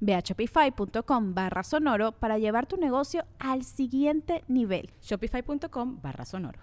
Ve 0.00 0.14
a 0.14 0.20
shopify.com 0.20 1.34
barra 1.34 1.62
sonoro 1.62 2.12
para 2.12 2.38
llevar 2.38 2.66
tu 2.66 2.76
negocio 2.76 3.24
al 3.38 3.64
siguiente 3.64 4.44
nivel. 4.48 4.90
Shopify.com 5.00 6.00
barra 6.00 6.24
sonoro. 6.24 6.60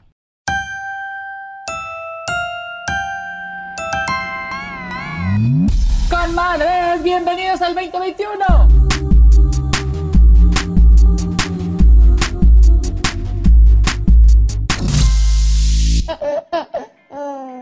Con 6.09 6.35
madres, 6.35 7.03
bienvenidos 7.03 7.61
al 7.61 7.75
2021. 7.75 8.85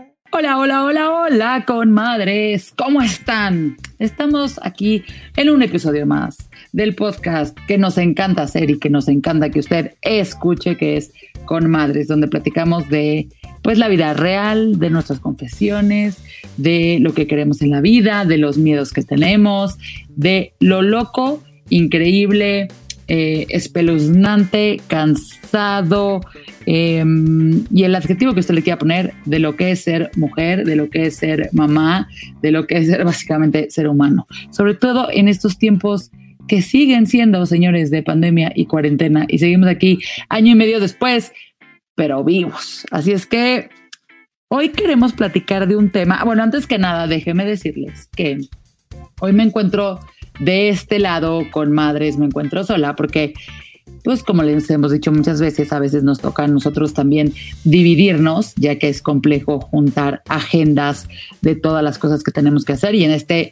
Hola, 0.36 0.58
hola, 0.58 0.82
hola, 0.82 1.12
hola, 1.12 1.64
con 1.64 1.92
madres, 1.92 2.72
¿cómo 2.76 3.00
están? 3.00 3.76
Estamos 4.00 4.58
aquí 4.64 5.04
en 5.36 5.48
un 5.48 5.62
episodio 5.62 6.06
más 6.06 6.50
del 6.72 6.96
podcast 6.96 7.56
que 7.68 7.78
nos 7.78 7.98
encanta 7.98 8.42
hacer 8.42 8.68
y 8.68 8.80
que 8.80 8.90
nos 8.90 9.06
encanta 9.06 9.50
que 9.50 9.60
usted 9.60 9.92
escuche, 10.02 10.76
que 10.76 10.96
es 10.96 11.12
Con 11.44 11.70
Madres, 11.70 12.08
donde 12.08 12.26
platicamos 12.26 12.88
de 12.88 13.28
pues 13.62 13.78
la 13.78 13.86
vida 13.86 14.12
real, 14.12 14.80
de 14.80 14.90
nuestras 14.90 15.20
confesiones, 15.20 16.16
de 16.56 16.98
lo 17.00 17.14
que 17.14 17.28
queremos 17.28 17.62
en 17.62 17.70
la 17.70 17.80
vida, 17.80 18.24
de 18.24 18.38
los 18.38 18.58
miedos 18.58 18.92
que 18.92 19.04
tenemos, 19.04 19.78
de 20.08 20.54
lo 20.58 20.82
loco, 20.82 21.44
increíble, 21.68 22.66
eh, 23.08 23.46
espeluznante, 23.50 24.80
cansado 24.88 26.22
em, 26.66 27.64
y 27.70 27.84
el 27.84 27.94
adjetivo 27.94 28.32
que 28.32 28.40
usted 28.40 28.54
le 28.54 28.62
quiera 28.62 28.78
poner 28.78 29.12
de 29.26 29.38
lo 29.38 29.56
que 29.56 29.72
es 29.72 29.80
ser 29.80 30.10
mujer, 30.16 30.64
de 30.64 30.76
lo 30.76 30.88
que 30.88 31.06
es 31.06 31.16
ser 31.16 31.50
mamá, 31.52 32.08
de 32.40 32.50
lo 32.50 32.66
que 32.66 32.78
es 32.78 32.86
ser 32.86 33.04
básicamente 33.04 33.70
ser 33.70 33.88
humano. 33.88 34.26
Sobre 34.50 34.74
todo 34.74 35.08
en 35.12 35.28
estos 35.28 35.58
tiempos 35.58 36.10
que 36.48 36.62
siguen 36.62 37.06
siendo, 37.06 37.44
señores, 37.46 37.90
de 37.90 38.02
pandemia 38.02 38.52
y 38.54 38.66
cuarentena 38.66 39.26
y 39.28 39.38
seguimos 39.38 39.68
aquí 39.68 39.98
año 40.28 40.52
y 40.52 40.54
medio 40.54 40.80
después, 40.80 41.32
pero 41.94 42.24
vivos. 42.24 42.86
Así 42.90 43.12
es 43.12 43.26
que 43.26 43.68
hoy 44.48 44.70
queremos 44.70 45.12
platicar 45.12 45.68
de 45.68 45.76
un 45.76 45.90
tema. 45.90 46.22
Bueno, 46.24 46.42
antes 46.42 46.66
que 46.66 46.78
nada, 46.78 47.06
déjeme 47.06 47.44
decirles 47.44 48.08
que 48.16 48.38
hoy 49.20 49.32
me 49.32 49.42
encuentro 49.42 50.00
de 50.40 50.68
este 50.68 50.98
lado 50.98 51.42
con 51.50 51.72
madres 51.72 52.16
me 52.16 52.26
encuentro 52.26 52.64
sola 52.64 52.96
porque 52.96 53.34
pues 54.04 54.22
como 54.22 54.42
les 54.42 54.68
hemos 54.68 54.92
dicho 54.92 55.10
muchas 55.12 55.40
veces, 55.40 55.72
a 55.72 55.78
veces 55.78 56.04
nos 56.04 56.20
toca 56.20 56.44
a 56.44 56.48
nosotros 56.48 56.92
también 56.92 57.32
dividirnos, 57.64 58.54
ya 58.56 58.78
que 58.78 58.90
es 58.90 59.00
complejo 59.00 59.60
juntar 59.60 60.22
agendas 60.28 61.08
de 61.40 61.56
todas 61.56 61.82
las 61.82 61.98
cosas 61.98 62.22
que 62.22 62.30
tenemos 62.30 62.66
que 62.66 62.74
hacer. 62.74 62.94
Y 62.94 63.04
en 63.04 63.12
este 63.12 63.50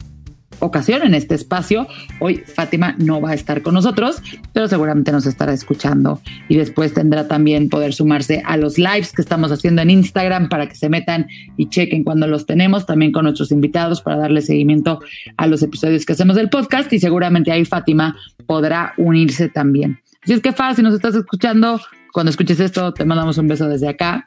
ocasión, 0.62 1.02
en 1.02 1.14
este 1.14 1.34
espacio. 1.34 1.86
Hoy 2.20 2.36
Fátima 2.36 2.94
no 2.98 3.20
va 3.20 3.30
a 3.30 3.34
estar 3.34 3.62
con 3.62 3.74
nosotros, 3.74 4.22
pero 4.52 4.68
seguramente 4.68 5.12
nos 5.12 5.26
estará 5.26 5.52
escuchando 5.52 6.20
y 6.48 6.56
después 6.56 6.94
tendrá 6.94 7.28
también 7.28 7.68
poder 7.68 7.92
sumarse 7.92 8.42
a 8.46 8.56
los 8.56 8.78
lives 8.78 9.12
que 9.12 9.22
estamos 9.22 9.50
haciendo 9.50 9.82
en 9.82 9.90
Instagram 9.90 10.48
para 10.48 10.68
que 10.68 10.76
se 10.76 10.88
metan 10.88 11.26
y 11.56 11.68
chequen 11.68 12.04
cuando 12.04 12.26
los 12.26 12.46
tenemos, 12.46 12.86
también 12.86 13.12
con 13.12 13.24
nuestros 13.24 13.50
invitados 13.50 14.00
para 14.02 14.16
darle 14.16 14.40
seguimiento 14.40 15.00
a 15.36 15.46
los 15.46 15.62
episodios 15.62 16.06
que 16.06 16.12
hacemos 16.12 16.36
del 16.36 16.48
podcast 16.48 16.92
y 16.92 17.00
seguramente 17.00 17.50
ahí 17.50 17.64
Fátima 17.64 18.16
podrá 18.46 18.94
unirse 18.96 19.48
también. 19.48 20.00
Así 20.22 20.32
es 20.32 20.40
que 20.40 20.52
Fátima, 20.52 20.74
si 20.74 20.82
nos 20.82 20.94
estás 20.94 21.16
escuchando, 21.16 21.80
cuando 22.12 22.30
escuches 22.30 22.60
esto, 22.60 22.94
te 22.94 23.04
mandamos 23.04 23.36
un 23.38 23.48
beso 23.48 23.68
desde 23.68 23.88
acá. 23.88 24.24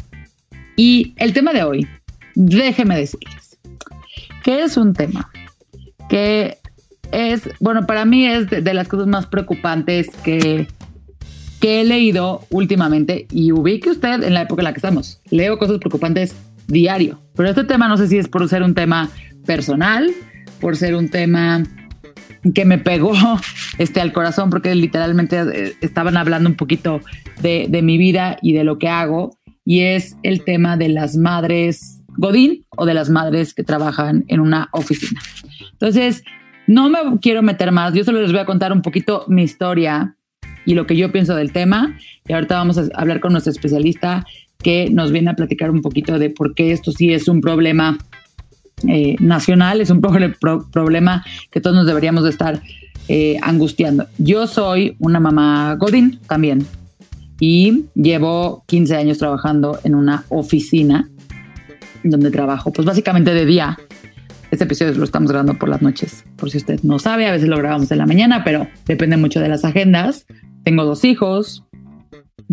Y 0.76 1.14
el 1.16 1.32
tema 1.32 1.54
de 1.54 1.64
hoy, 1.64 1.88
déjeme 2.36 2.98
decirles, 2.98 3.58
que 4.44 4.64
es 4.64 4.76
un 4.76 4.94
tema 4.94 5.32
que 6.10 6.58
es, 7.12 7.50
bueno, 7.60 7.86
para 7.86 8.06
mí 8.06 8.26
es 8.26 8.50
de, 8.50 8.74
las 8.74 8.88
cosas 8.88 9.08
más 9.08 9.26
preocupantes 9.26 10.10
que, 10.24 10.68
que 11.60 11.82
he 11.82 11.84
leído 11.84 12.46
últimamente 12.50 13.28
y 13.32 13.52
ubique 13.52 13.90
usted 13.90 14.24
en 14.24 14.34
la 14.34 14.42
época 14.42 14.62
en 14.62 14.66
la 14.66 14.74
que 14.74 14.80
estamos. 14.80 15.22
Leo 15.30 15.58
cosas 15.58 15.80
preocupantes 15.80 16.36
diario, 16.68 17.22
pero 17.36 17.50
este 17.50 17.64
tema 17.64 17.88
no 17.88 17.98
sé 17.98 18.08
si 18.08 18.18
es 18.18 18.28
por 18.28 18.48
ser 18.50 18.64
un 18.64 18.74
tema 18.74 19.10
personal, 19.46 20.12
por 20.60 20.76
ser 20.76 20.96
un 20.96 21.10
tema 21.10 21.64
que 22.54 22.66
me 22.66 22.78
pegó 22.78 23.14
este, 23.78 24.02
al 24.02 24.14
corazón, 24.14 24.50
porque 24.50 24.74
literalmente 24.76 25.40
eh, 25.40 25.74
estaban 25.82 26.18
hablando 26.18 26.50
un 26.50 26.56
poquito 26.56 27.02
de, 27.42 27.68
de 27.70 27.82
mi 27.82 27.98
vida 27.98 28.38
y 28.42 28.54
de 28.54 28.64
lo 28.64 28.78
que 28.78 28.90
hago, 28.90 29.38
y 29.64 29.82
es 29.82 30.16
el 30.24 30.44
tema 30.44 30.78
de 30.78 30.90
las 30.90 31.18
madres 31.18 32.02
Godín 32.18 32.66
o 32.78 32.86
de 32.86 32.94
las 32.94 33.10
madres 33.10 33.54
que 33.54 33.64
trabajan 33.64 34.24
en 34.28 34.40
una 34.40 34.70
oficina. 34.72 35.22
Entonces, 35.76 36.24
no 36.68 36.90
me 36.90 37.00
quiero 37.22 37.44
meter 37.44 37.72
más, 37.72 37.94
yo 37.94 38.04
solo 38.04 38.22
les 38.22 38.32
voy 38.32 38.42
a 38.42 38.46
contar 38.46 38.74
un 38.74 38.82
poquito 38.82 39.26
mi 39.28 39.44
historia 39.44 40.16
y 40.66 40.74
lo 40.74 40.88
que 40.88 40.96
yo 40.96 41.12
pienso 41.12 41.36
del 41.36 41.52
tema. 41.52 41.98
Y 42.28 42.34
ahorita 42.34 42.56
vamos 42.56 42.78
a 42.78 42.88
hablar 42.96 43.20
con 43.20 43.32
nuestro 43.32 43.52
especialista 43.52 44.26
que 44.64 44.90
nos 44.90 45.12
viene 45.12 45.30
a 45.30 45.36
platicar 45.36 45.70
un 45.70 45.82
poquito 45.82 46.18
de 46.18 46.30
por 46.30 46.56
qué 46.56 46.72
esto 46.72 46.92
sí 46.92 47.14
es 47.14 47.28
un 47.28 47.42
problema 47.42 47.98
eh, 48.88 49.16
nacional, 49.20 49.80
es 49.82 49.90
un 49.90 50.02
problema 50.02 51.24
que 51.52 51.62
todos 51.62 51.76
nos 51.76 51.86
deberíamos 51.86 52.24
de 52.24 52.30
estar 52.32 52.62
eh, 53.08 53.38
angustiando. 53.42 54.08
Yo 54.18 54.48
soy 54.48 54.96
una 55.00 55.20
mamá 55.20 55.76
Godín 55.76 56.20
también 56.28 56.66
y 57.40 57.86
llevo 57.94 58.64
15 58.68 58.96
años 58.96 59.18
trabajando 59.18 59.80
en 59.84 59.94
una 59.94 60.24
oficina 60.30 61.10
donde 62.04 62.32
trabajo, 62.32 62.72
pues 62.72 62.86
básicamente 62.86 63.34
de 63.34 63.46
día 63.46 63.78
este 64.56 64.64
episodio 64.64 64.94
lo 64.94 65.04
estamos 65.04 65.30
grabando 65.30 65.56
por 65.56 65.68
las 65.68 65.82
noches, 65.82 66.24
por 66.38 66.50
si 66.50 66.58
usted 66.58 66.80
no 66.82 66.98
sabe, 66.98 67.28
a 67.28 67.32
veces 67.32 67.50
lo 67.50 67.58
grabamos 67.58 67.92
en 67.92 67.98
la 67.98 68.06
mañana, 68.06 68.44
pero 68.46 68.68
depende 68.86 69.18
mucho 69.18 69.42
de 69.42 69.50
las 69.50 69.66
agendas. 69.66 70.26
Tengo 70.64 70.86
dos 70.86 71.04
hijos, 71.04 71.66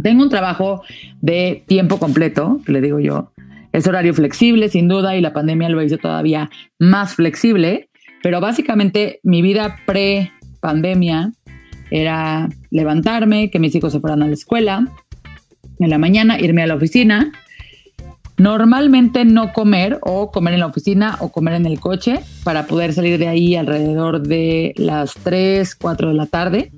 tengo 0.02 0.24
un 0.24 0.28
trabajo 0.28 0.82
de 1.20 1.62
tiempo 1.68 1.98
completo, 1.98 2.60
le 2.66 2.80
digo 2.80 2.98
yo. 2.98 3.32
Es 3.72 3.86
horario 3.86 4.12
flexible, 4.14 4.68
sin 4.68 4.88
duda, 4.88 5.16
y 5.16 5.20
la 5.20 5.32
pandemia 5.32 5.68
lo 5.68 5.80
hizo 5.80 5.96
todavía 5.96 6.50
más 6.80 7.14
flexible, 7.14 7.88
pero 8.20 8.40
básicamente 8.40 9.20
mi 9.22 9.40
vida 9.40 9.76
pre-pandemia 9.86 11.32
era 11.92 12.48
levantarme, 12.70 13.48
que 13.50 13.60
mis 13.60 13.74
hijos 13.76 13.92
se 13.92 14.00
fueran 14.00 14.22
a 14.22 14.26
la 14.26 14.34
escuela, 14.34 14.88
en 15.78 15.88
la 15.88 15.98
mañana 15.98 16.40
irme 16.40 16.64
a 16.64 16.66
la 16.66 16.74
oficina, 16.74 17.32
Normalmente 18.42 19.24
no 19.24 19.52
comer 19.52 20.00
o 20.02 20.32
comer 20.32 20.54
en 20.54 20.60
la 20.60 20.66
oficina 20.66 21.16
o 21.20 21.30
comer 21.30 21.54
en 21.54 21.64
el 21.64 21.78
coche 21.78 22.18
para 22.42 22.66
poder 22.66 22.92
salir 22.92 23.16
de 23.16 23.28
ahí 23.28 23.54
alrededor 23.54 24.20
de 24.20 24.74
las 24.76 25.14
3, 25.22 25.76
4 25.76 26.08
de 26.08 26.14
la 26.14 26.26
tarde, 26.26 26.72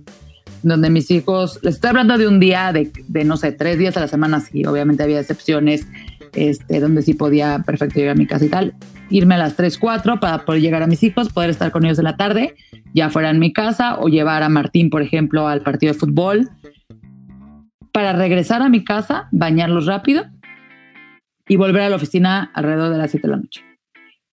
donde 0.63 0.91
mis 0.91 1.11
hijos, 1.11 1.59
les 1.63 1.77
estoy 1.77 1.89
hablando 1.89 2.19
de 2.19 2.29
un 2.29 2.39
día 2.39 2.71
de, 2.71 2.93
no 3.25 3.39
sé, 3.39 3.51
tres 3.53 3.79
días 3.79 3.97
a 3.97 4.01
la 4.01 4.09
semana, 4.09 4.41
sí, 4.41 4.67
obviamente 4.67 5.05
había 5.05 5.19
excepciones, 5.19 5.87
este, 6.35 6.81
donde 6.81 7.01
sí 7.01 7.15
podía 7.15 7.63
perfecto 7.65 7.99
llegar 7.99 8.15
a 8.15 8.19
mi 8.19 8.27
casa 8.27 8.45
y 8.45 8.51
tal, 8.51 8.75
irme 9.09 9.37
a 9.37 9.39
las 9.39 9.57
3, 9.57 9.79
4 9.79 10.21
para 10.21 10.45
poder 10.45 10.61
llegar 10.61 10.83
a 10.83 10.87
mis 10.87 11.03
hijos, 11.03 11.33
poder 11.33 11.49
estar 11.49 11.71
con 11.71 11.87
ellos 11.87 11.99
en 11.99 12.05
la 12.05 12.19
tarde, 12.19 12.57
ya 12.93 13.09
fuera 13.09 13.31
en 13.31 13.39
mi 13.39 13.55
casa 13.55 13.99
o 13.99 14.09
llevar 14.09 14.43
a 14.43 14.51
Martín, 14.51 14.91
por 14.91 15.01
ejemplo, 15.01 15.49
al 15.49 15.63
partido 15.63 15.95
de 15.95 15.99
fútbol, 15.99 16.51
para 17.91 18.13
regresar 18.13 18.61
a 18.61 18.69
mi 18.69 18.85
casa, 18.85 19.29
bañarlos 19.33 19.87
rápido 19.87 20.27
y 21.49 21.57
volver 21.57 21.83
a 21.83 21.91
la 21.91 21.97
oficina 21.97 22.51
alrededor 22.55 22.93
de 22.93 22.99
las 22.99 23.11
7 23.11 23.27
de 23.27 23.31
la 23.31 23.37
noche 23.39 23.63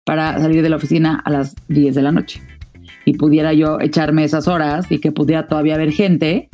para 0.06 0.40
salir 0.40 0.62
de 0.62 0.70
la 0.70 0.76
oficina 0.78 1.22
a 1.24 1.30
las 1.30 1.56
10 1.68 1.96
de 1.96 2.02
la 2.02 2.12
noche 2.12 2.42
y 3.06 3.14
pudiera 3.14 3.54
yo 3.54 3.80
echarme 3.80 4.24
esas 4.24 4.48
horas 4.48 4.86
y 4.90 5.00
que 5.00 5.12
pudiera 5.12 5.48
todavía 5.48 5.76
haber 5.76 5.92
gente. 5.92 6.50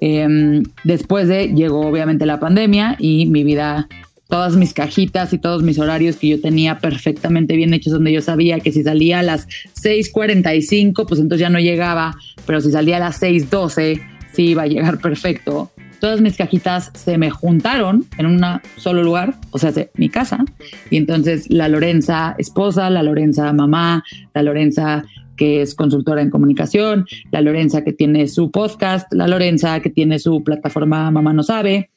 Em, 0.00 0.64
después 0.84 1.28
de 1.28 1.48
llegó 1.48 1.86
obviamente 1.86 2.26
la 2.26 2.40
pandemia 2.40 2.96
y 2.98 3.26
mi 3.26 3.44
vida 3.44 3.88
todas 4.28 4.56
mis 4.56 4.72
cajitas 4.72 5.32
y 5.34 5.38
todos 5.38 5.62
mis 5.62 5.78
horarios 5.78 6.16
que 6.16 6.28
yo 6.28 6.40
tenía 6.40 6.78
perfectamente 6.78 7.54
bien 7.54 7.74
hechos, 7.74 7.92
donde 7.92 8.12
yo 8.12 8.22
sabía 8.22 8.60
que 8.60 8.72
si 8.72 8.82
salía 8.82 9.18
a 9.18 9.22
las 9.22 9.46
6:45, 9.74 11.06
pues 11.06 11.20
entonces 11.20 11.40
ya 11.40 11.50
no 11.50 11.60
llegaba, 11.60 12.16
pero 12.46 12.60
si 12.60 12.72
salía 12.72 12.96
a 12.96 13.00
las 13.00 13.20
6:12, 13.20 14.00
sí 14.32 14.46
iba 14.46 14.62
a 14.62 14.66
llegar 14.66 14.98
perfecto. 15.02 15.70
Todas 16.02 16.20
mis 16.20 16.36
cajitas 16.36 16.90
se 16.94 17.16
me 17.16 17.30
juntaron 17.30 18.04
en 18.18 18.26
un 18.26 18.44
solo 18.76 19.04
lugar, 19.04 19.36
o 19.52 19.58
sea, 19.60 19.70
mi 19.94 20.08
casa. 20.08 20.44
Y 20.90 20.96
entonces 20.96 21.48
la 21.48 21.68
Lorenza 21.68 22.34
esposa, 22.38 22.90
la 22.90 23.04
Lorenza 23.04 23.52
mamá, 23.52 24.02
la 24.34 24.42
Lorenza 24.42 25.04
que 25.36 25.62
es 25.62 25.76
consultora 25.76 26.20
en 26.20 26.30
comunicación, 26.30 27.06
la 27.30 27.40
Lorenza 27.40 27.84
que 27.84 27.92
tiene 27.92 28.26
su 28.26 28.50
podcast, 28.50 29.12
la 29.12 29.28
Lorenza 29.28 29.78
que 29.78 29.90
tiene 29.90 30.18
su 30.18 30.42
plataforma 30.42 31.08
Mamá 31.12 31.32
No 31.34 31.44
Sabe, 31.44 31.90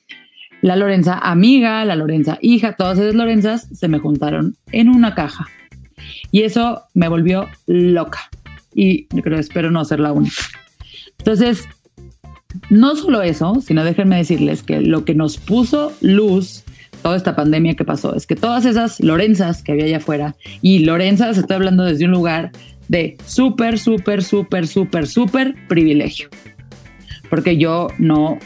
la 0.62 0.76
Lorenza 0.76 1.18
amiga, 1.18 1.84
la 1.84 1.96
Lorenza 1.96 2.38
hija, 2.44 2.74
todas 2.74 3.00
esas 3.00 3.16
Lorenzas 3.16 3.68
se 3.74 3.88
me 3.88 3.98
juntaron 3.98 4.56
en 4.72 4.88
una 4.88 5.16
caja. 5.16 5.48
Y 6.30 6.44
eso 6.44 6.84
me 6.94 7.08
volvió 7.08 7.48
loca. 7.66 8.20
Y 8.72 9.08
creo, 9.08 9.40
espero 9.40 9.72
no 9.72 9.84
ser 9.84 10.00
la 10.00 10.14
única. 10.14 10.44
Entonces, 11.18 11.68
no 12.70 12.96
solo 12.96 13.22
eso, 13.22 13.62
sino 13.66 13.84
déjenme 13.84 14.18
decirles 14.18 14.64
que 14.64 14.82
lo 14.82 15.06
que 15.06 15.16
nos 15.16 15.38
puso 15.38 15.94
luz 16.02 16.64
toda 17.02 17.18
esta 17.18 17.36
pandemia 17.36 17.76
que 17.76 17.86
pasó 17.86 18.16
es 18.16 18.26
que 18.26 18.36
todas 18.36 18.66
esas 18.66 19.00
Lorenzas 19.00 19.62
que 19.62 19.74
había 19.74 19.86
allá 19.86 19.98
afuera, 19.98 20.36
y 20.62 20.80
Lorenzas 20.80 21.38
estoy 21.38 21.56
hablando 21.56 21.84
desde 21.84 22.06
un 22.06 22.12
lugar 22.12 22.52
de 22.88 23.18
súper, 23.26 23.80
súper, 23.80 24.24
súper, 24.24 24.68
súper, 24.68 25.08
súper 25.08 25.56
privilegio. 25.68 26.30
Porque 27.30 27.58
yo 27.58 27.88
no 27.98 28.40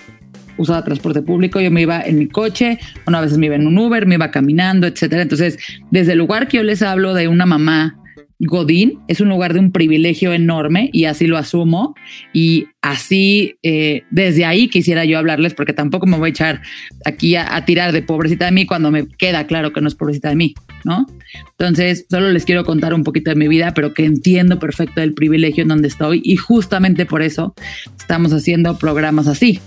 usaba 0.57 0.83
transporte 0.83 1.21
público, 1.21 1.61
yo 1.61 1.71
me 1.71 1.81
iba 1.81 2.01
en 2.01 2.19
mi 2.19 2.27
coche, 2.27 2.79
una 3.07 3.21
vez 3.21 3.37
me 3.37 3.45
iba 3.45 3.55
en 3.55 3.65
un 3.65 3.77
Uber, 3.77 4.05
me 4.05 4.15
iba 4.15 4.31
caminando, 4.31 4.87
etcétera. 4.87 5.21
Entonces, 5.21 5.57
desde 5.89 6.13
el 6.13 6.17
lugar 6.17 6.47
que 6.47 6.57
yo 6.57 6.63
les 6.63 6.81
hablo 6.81 7.13
de 7.13 7.27
una 7.27 7.45
mamá 7.45 7.98
Godín 8.39 8.99
es 9.09 9.19
un 9.19 9.27
lugar 9.27 9.53
de 9.53 9.59
un 9.59 9.71
privilegio 9.71 10.31
enorme 10.31 10.89
y 10.93 11.05
así 11.05 11.27
lo 11.27 11.37
asumo. 11.37 11.93
Y 12.33 12.67
así, 12.81 13.55
eh, 13.63 14.03
desde 14.11 14.45
ahí 14.45 14.69
quisiera 14.69 15.03
yo 15.03 15.17
hablarles, 15.17 15.53
porque 15.53 15.73
tampoco 15.73 16.05
me 16.05 16.17
voy 16.17 16.27
a 16.27 16.31
echar 16.31 16.61
aquí 17.05 17.35
a, 17.35 17.65
tirar 17.65 17.91
de 17.91 18.01
pobrecita 18.01 18.45
de 18.45 18.51
mí 18.51 18.65
cuando 18.65 18.91
me 18.91 19.07
queda 19.07 19.45
claro 19.45 19.73
que 19.73 19.81
no 19.81 19.89
es 19.89 19.95
pobrecita 19.95 20.29
de 20.29 20.35
mí, 20.35 20.53
¿no? 20.85 21.05
Entonces, 21.51 22.05
solo 22.09 22.31
les 22.31 22.45
quiero 22.45 22.63
contar 22.63 22.93
un 22.93 23.03
poquito 23.03 23.29
de 23.29 23.35
mi 23.35 23.49
vida, 23.49 23.73
pero 23.73 23.93
que 23.93 24.05
entiendo 24.05 24.57
perfecto 24.57 25.01
el 25.01 25.13
privilegio 25.13 25.63
en 25.63 25.69
donde 25.69 25.89
estoy 25.89 26.21
y 26.23 26.37
justamente 26.37 27.05
por 27.05 27.21
eso 27.21 27.53
estamos 27.97 28.31
haciendo 28.31 28.77
programas 28.77 29.27
así, 29.27 29.59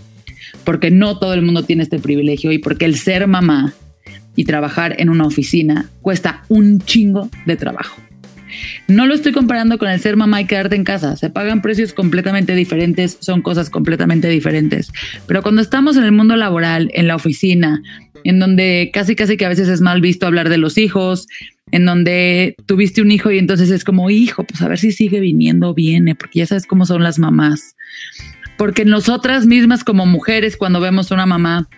porque 0.65 0.91
no 0.91 1.19
todo 1.19 1.35
el 1.35 1.43
mundo 1.43 1.63
tiene 1.65 1.83
este 1.83 1.99
privilegio 1.99 2.51
y 2.53 2.59
porque 2.59 2.87
el 2.87 2.97
ser 2.97 3.27
mamá 3.27 3.75
y 4.35 4.45
trabajar 4.45 4.95
en 4.99 5.11
una 5.11 5.27
oficina 5.27 5.91
cuesta 6.01 6.45
un 6.49 6.81
chingo 6.81 7.29
de 7.45 7.57
trabajo. 7.57 8.01
No 8.89 9.07
lo 9.07 9.15
estoy 9.15 9.33
comparando 9.33 9.79
con 9.79 9.89
el 9.89 10.01
ser 10.01 10.17
mamá 10.17 10.41
y 10.41 10.47
quedarte 10.47 10.77
en 10.77 10.85
casa. 10.85 11.17
Se 11.17 11.31
pagan 11.31 11.63
precios 11.63 11.93
completamente 11.93 12.55
diferentes, 12.55 13.19
son 13.21 13.43
cosas 13.43 13.71
completamente 13.71 14.29
diferentes. 14.29 14.93
Pero 15.27 15.43
cuando 15.43 15.63
estamos 15.63 15.97
en 15.97 16.05
el 16.05 16.13
mundo 16.13 16.37
laboral, 16.37 16.91
en 16.95 17.09
la 17.09 17.17
oficina, 17.17 17.83
en 18.25 18.39
donde 18.39 18.91
casi 18.93 19.17
casi 19.17 19.37
que 19.37 19.45
a 19.45 19.49
veces 19.49 19.69
es 19.69 19.81
mal 19.81 20.01
visto 20.01 20.27
hablar 20.27 20.49
de 20.49 20.59
los 20.59 20.79
hijos, 20.79 21.27
en 21.71 21.87
donde 21.87 22.55
tuviste 22.67 23.03
un 23.03 23.11
hijo 23.11 23.31
y 23.31 23.39
entonces 23.39 23.71
es 23.71 23.83
como, 23.85 24.11
hijo, 24.11 24.45
pues 24.45 24.61
a 24.63 24.69
ver 24.69 24.79
si 24.79 24.93
sigue 24.93 25.21
viniendo 25.21 25.71
o 25.71 25.75
viene, 25.75 26.15
porque 26.15 26.41
ya 26.41 26.47
sabes 26.47 26.67
cómo 26.67 26.85
son 26.87 27.03
las 27.03 27.19
mamás. 27.19 27.77
Porque 28.59 28.85
nosotras 28.85 29.47
mismas 29.47 29.83
como 29.83 30.07
mujeres, 30.07 30.57
cuando 30.57 30.81
vemos 30.81 31.11
a 31.11 31.15
una 31.15 31.27
mamá 31.27 31.69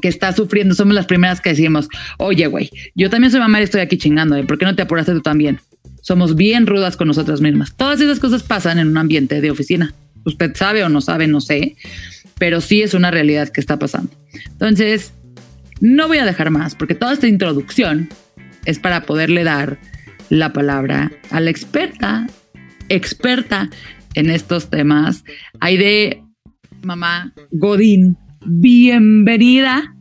que 0.00 0.08
está 0.08 0.32
sufriendo, 0.32 0.74
somos 0.74 0.94
las 0.94 1.06
primeras 1.06 1.40
que 1.40 1.50
decimos, 1.50 1.88
oye, 2.18 2.46
güey, 2.46 2.70
yo 2.94 3.10
también 3.10 3.30
soy 3.30 3.40
mamá 3.40 3.60
y 3.60 3.64
estoy 3.64 3.82
aquí 3.82 3.98
chingando, 3.98 4.36
¿eh? 4.36 4.44
¿por 4.44 4.58
qué 4.58 4.64
no 4.64 4.74
te 4.74 4.82
apuraste 4.82 5.12
tú 5.12 5.20
también? 5.20 5.60
Somos 6.02 6.36
bien 6.36 6.66
rudas 6.66 6.96
con 6.96 7.08
nosotras 7.08 7.40
mismas. 7.40 7.74
Todas 7.76 8.00
esas 8.00 8.20
cosas 8.20 8.42
pasan 8.42 8.78
en 8.78 8.88
un 8.88 8.98
ambiente 8.98 9.40
de 9.40 9.50
oficina. 9.50 9.94
Usted 10.24 10.54
sabe 10.54 10.84
o 10.84 10.88
no 10.88 11.00
sabe, 11.00 11.26
no 11.26 11.40
sé, 11.40 11.76
pero 12.38 12.60
sí 12.60 12.82
es 12.82 12.94
una 12.94 13.10
realidad 13.10 13.48
que 13.48 13.60
está 13.60 13.78
pasando. 13.78 14.10
Entonces, 14.50 15.12
no 15.80 16.08
voy 16.08 16.18
a 16.18 16.24
dejar 16.24 16.50
más, 16.50 16.74
porque 16.74 16.94
toda 16.94 17.12
esta 17.12 17.26
introducción 17.26 18.08
es 18.64 18.78
para 18.78 19.02
poderle 19.02 19.44
dar 19.44 19.78
la 20.28 20.52
palabra 20.52 21.10
a 21.30 21.40
la 21.40 21.50
experta, 21.50 22.26
experta 22.88 23.70
en 24.14 24.30
estos 24.30 24.70
temas. 24.70 25.24
de 25.60 26.22
mamá 26.82 27.32
Godín, 27.50 28.16
bienvenida 28.46 29.94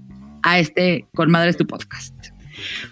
a 0.44 0.60
este 0.60 1.06
Con 1.14 1.32
Madres 1.32 1.58
tu 1.58 1.66
podcast. 1.66 2.19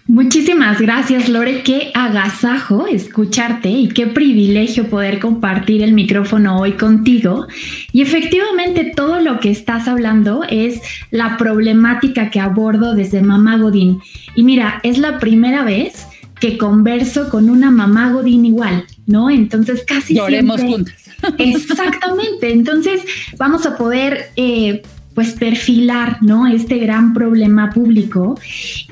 Muchísimas 0.06 0.80
gracias, 0.80 1.28
Lore. 1.28 1.62
Qué 1.62 1.90
agasajo 1.94 2.86
escucharte 2.86 3.68
y 3.68 3.88
qué 3.88 4.06
privilegio 4.06 4.88
poder 4.88 5.18
compartir 5.18 5.82
el 5.82 5.92
micrófono 5.92 6.58
hoy 6.58 6.72
contigo. 6.72 7.46
Y 7.92 8.02
efectivamente, 8.02 8.92
todo 8.94 9.20
lo 9.20 9.40
que 9.40 9.50
estás 9.50 9.88
hablando 9.88 10.44
es 10.48 10.80
la 11.10 11.36
problemática 11.36 12.30
que 12.30 12.40
abordo 12.40 12.94
desde 12.94 13.22
Mamá 13.22 13.58
Godín. 13.58 14.00
Y 14.34 14.42
mira, 14.42 14.80
es 14.82 14.98
la 14.98 15.18
primera 15.18 15.64
vez 15.64 16.06
que 16.40 16.56
converso 16.56 17.28
con 17.30 17.50
una 17.50 17.70
mamá 17.70 18.12
Godín 18.12 18.44
igual, 18.44 18.84
¿no? 19.06 19.30
Entonces 19.30 19.84
casi 19.86 20.14
Lloremos 20.14 20.60
juntas. 20.60 21.10
Exactamente. 21.38 22.52
Entonces 22.52 23.02
vamos 23.36 23.66
a 23.66 23.76
poder 23.76 24.30
eh, 24.36 24.82
pues 25.18 25.32
perfilar, 25.32 26.18
¿no? 26.20 26.46
Este 26.46 26.78
gran 26.78 27.12
problema 27.12 27.70
público. 27.70 28.38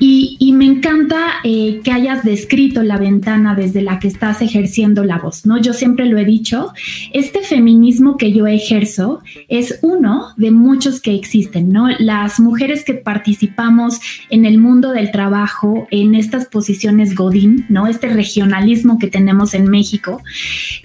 Y, 0.00 0.52
me 0.56 0.64
encanta 0.64 1.34
eh, 1.44 1.82
que 1.84 1.92
hayas 1.92 2.24
descrito 2.24 2.82
la 2.82 2.96
ventana 2.96 3.54
desde 3.54 3.82
la 3.82 3.98
que 3.98 4.08
estás 4.08 4.40
ejerciendo 4.40 5.04
la 5.04 5.18
voz, 5.18 5.44
¿no? 5.44 5.60
Yo 5.60 5.72
siempre 5.74 6.06
lo 6.06 6.18
he 6.18 6.24
dicho, 6.24 6.72
este 7.12 7.42
feminismo 7.42 8.16
que 8.16 8.32
yo 8.32 8.46
ejerzo 8.46 9.20
es 9.48 9.78
uno 9.82 10.28
de 10.38 10.50
muchos 10.50 11.00
que 11.00 11.14
existen, 11.14 11.68
¿no? 11.68 11.90
Las 11.98 12.40
mujeres 12.40 12.84
que 12.84 12.94
participamos 12.94 14.00
en 14.30 14.46
el 14.46 14.58
mundo 14.58 14.92
del 14.92 15.12
trabajo, 15.12 15.86
en 15.90 16.14
estas 16.14 16.46
posiciones 16.46 17.14
Godín, 17.14 17.66
¿no? 17.68 17.86
Este 17.86 18.08
regionalismo 18.08 18.98
que 18.98 19.08
tenemos 19.08 19.52
en 19.52 19.68
México. 19.68 20.22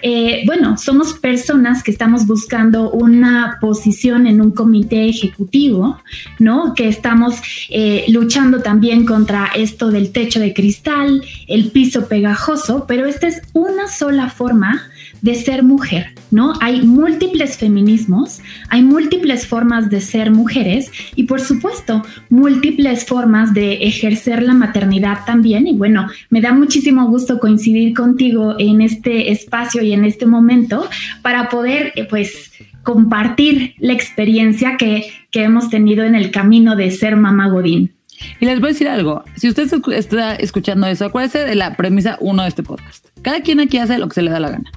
Eh, 0.02 0.42
bueno, 0.46 0.76
somos 0.76 1.14
personas 1.14 1.82
que 1.82 1.90
estamos 1.90 2.26
buscando 2.26 2.90
una 2.90 3.56
posición 3.60 4.26
en 4.26 4.40
un 4.40 4.50
comité 4.52 5.08
ejecutivo 5.08 5.31
ejecutivo, 5.32 5.98
¿no? 6.38 6.74
Que 6.74 6.88
estamos 6.88 7.40
eh, 7.70 8.04
luchando 8.08 8.60
también 8.60 9.04
contra 9.04 9.50
esto 9.54 9.90
del 9.90 10.12
techo 10.12 10.40
de 10.40 10.52
cristal, 10.52 11.22
el 11.48 11.70
piso 11.70 12.06
pegajoso, 12.06 12.84
pero 12.86 13.06
esta 13.06 13.28
es 13.28 13.42
una 13.54 13.88
sola 13.88 14.28
forma 14.28 14.88
de 15.22 15.36
ser 15.36 15.62
mujer, 15.62 16.14
¿no? 16.32 16.52
Hay 16.60 16.82
múltiples 16.82 17.56
feminismos, 17.56 18.40
hay 18.68 18.82
múltiples 18.82 19.46
formas 19.46 19.88
de 19.88 20.00
ser 20.00 20.32
mujeres 20.32 20.90
y 21.14 21.24
por 21.24 21.40
supuesto 21.40 22.02
múltiples 22.28 23.06
formas 23.06 23.54
de 23.54 23.74
ejercer 23.84 24.42
la 24.42 24.52
maternidad 24.52 25.18
también. 25.24 25.68
Y 25.68 25.74
bueno, 25.74 26.08
me 26.28 26.40
da 26.40 26.52
muchísimo 26.52 27.06
gusto 27.06 27.38
coincidir 27.38 27.94
contigo 27.94 28.56
en 28.58 28.80
este 28.80 29.30
espacio 29.30 29.82
y 29.82 29.92
en 29.92 30.04
este 30.04 30.26
momento 30.26 30.88
para 31.22 31.48
poder, 31.48 31.92
eh, 31.94 32.04
pues, 32.04 32.50
compartir 32.82 33.74
la 33.78 33.92
experiencia 33.92 34.76
que, 34.76 35.10
hemos 35.32 35.70
tenido 35.70 36.04
en 36.04 36.14
el 36.14 36.30
camino 36.30 36.76
de 36.76 36.90
ser 36.90 37.16
mamá 37.16 37.48
Godín. 37.48 37.92
Y 38.38 38.46
les 38.46 38.60
voy 38.60 38.68
a 38.68 38.72
decir 38.72 38.88
algo, 38.88 39.24
si 39.36 39.48
usted 39.48 39.68
está 39.92 40.34
escuchando 40.36 40.86
eso, 40.86 41.06
acuérdese 41.06 41.44
de 41.44 41.54
la 41.54 41.74
premisa 41.74 42.18
uno 42.20 42.42
de 42.42 42.48
este 42.48 42.62
podcast. 42.62 43.06
Cada 43.22 43.40
quien 43.40 43.58
aquí 43.60 43.78
hace 43.78 43.98
lo 43.98 44.08
que 44.08 44.14
se 44.14 44.22
le 44.22 44.30
da 44.30 44.40
la 44.40 44.50
gana. 44.50 44.70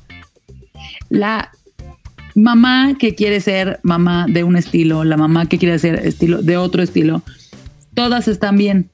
La 1.09 1.51
mamá 2.35 2.95
que 2.97 3.15
quiere 3.15 3.41
ser 3.41 3.79
mamá 3.83 4.25
de 4.29 4.43
un 4.43 4.55
estilo, 4.55 5.03
la 5.03 5.17
mamá 5.17 5.47
que 5.47 5.57
quiere 5.57 5.77
ser 5.77 5.95
estilo 6.05 6.41
de 6.41 6.57
otro 6.57 6.81
estilo, 6.81 7.21
todas 7.93 8.27
están 8.27 8.57
bien. 8.57 8.89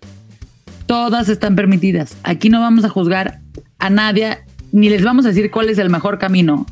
Todas 0.87 1.29
están 1.29 1.55
permitidas. 1.55 2.17
Aquí 2.23 2.49
no 2.49 2.59
vamos 2.59 2.83
a 2.83 2.89
juzgar 2.89 3.39
a 3.79 3.89
nadie, 3.89 4.39
ni 4.71 4.89
les 4.89 5.03
vamos 5.03 5.25
a 5.25 5.29
decir 5.29 5.49
cuál 5.49 5.69
es 5.69 5.77
el 5.77 5.89
mejor 5.89 6.19
camino. 6.19 6.65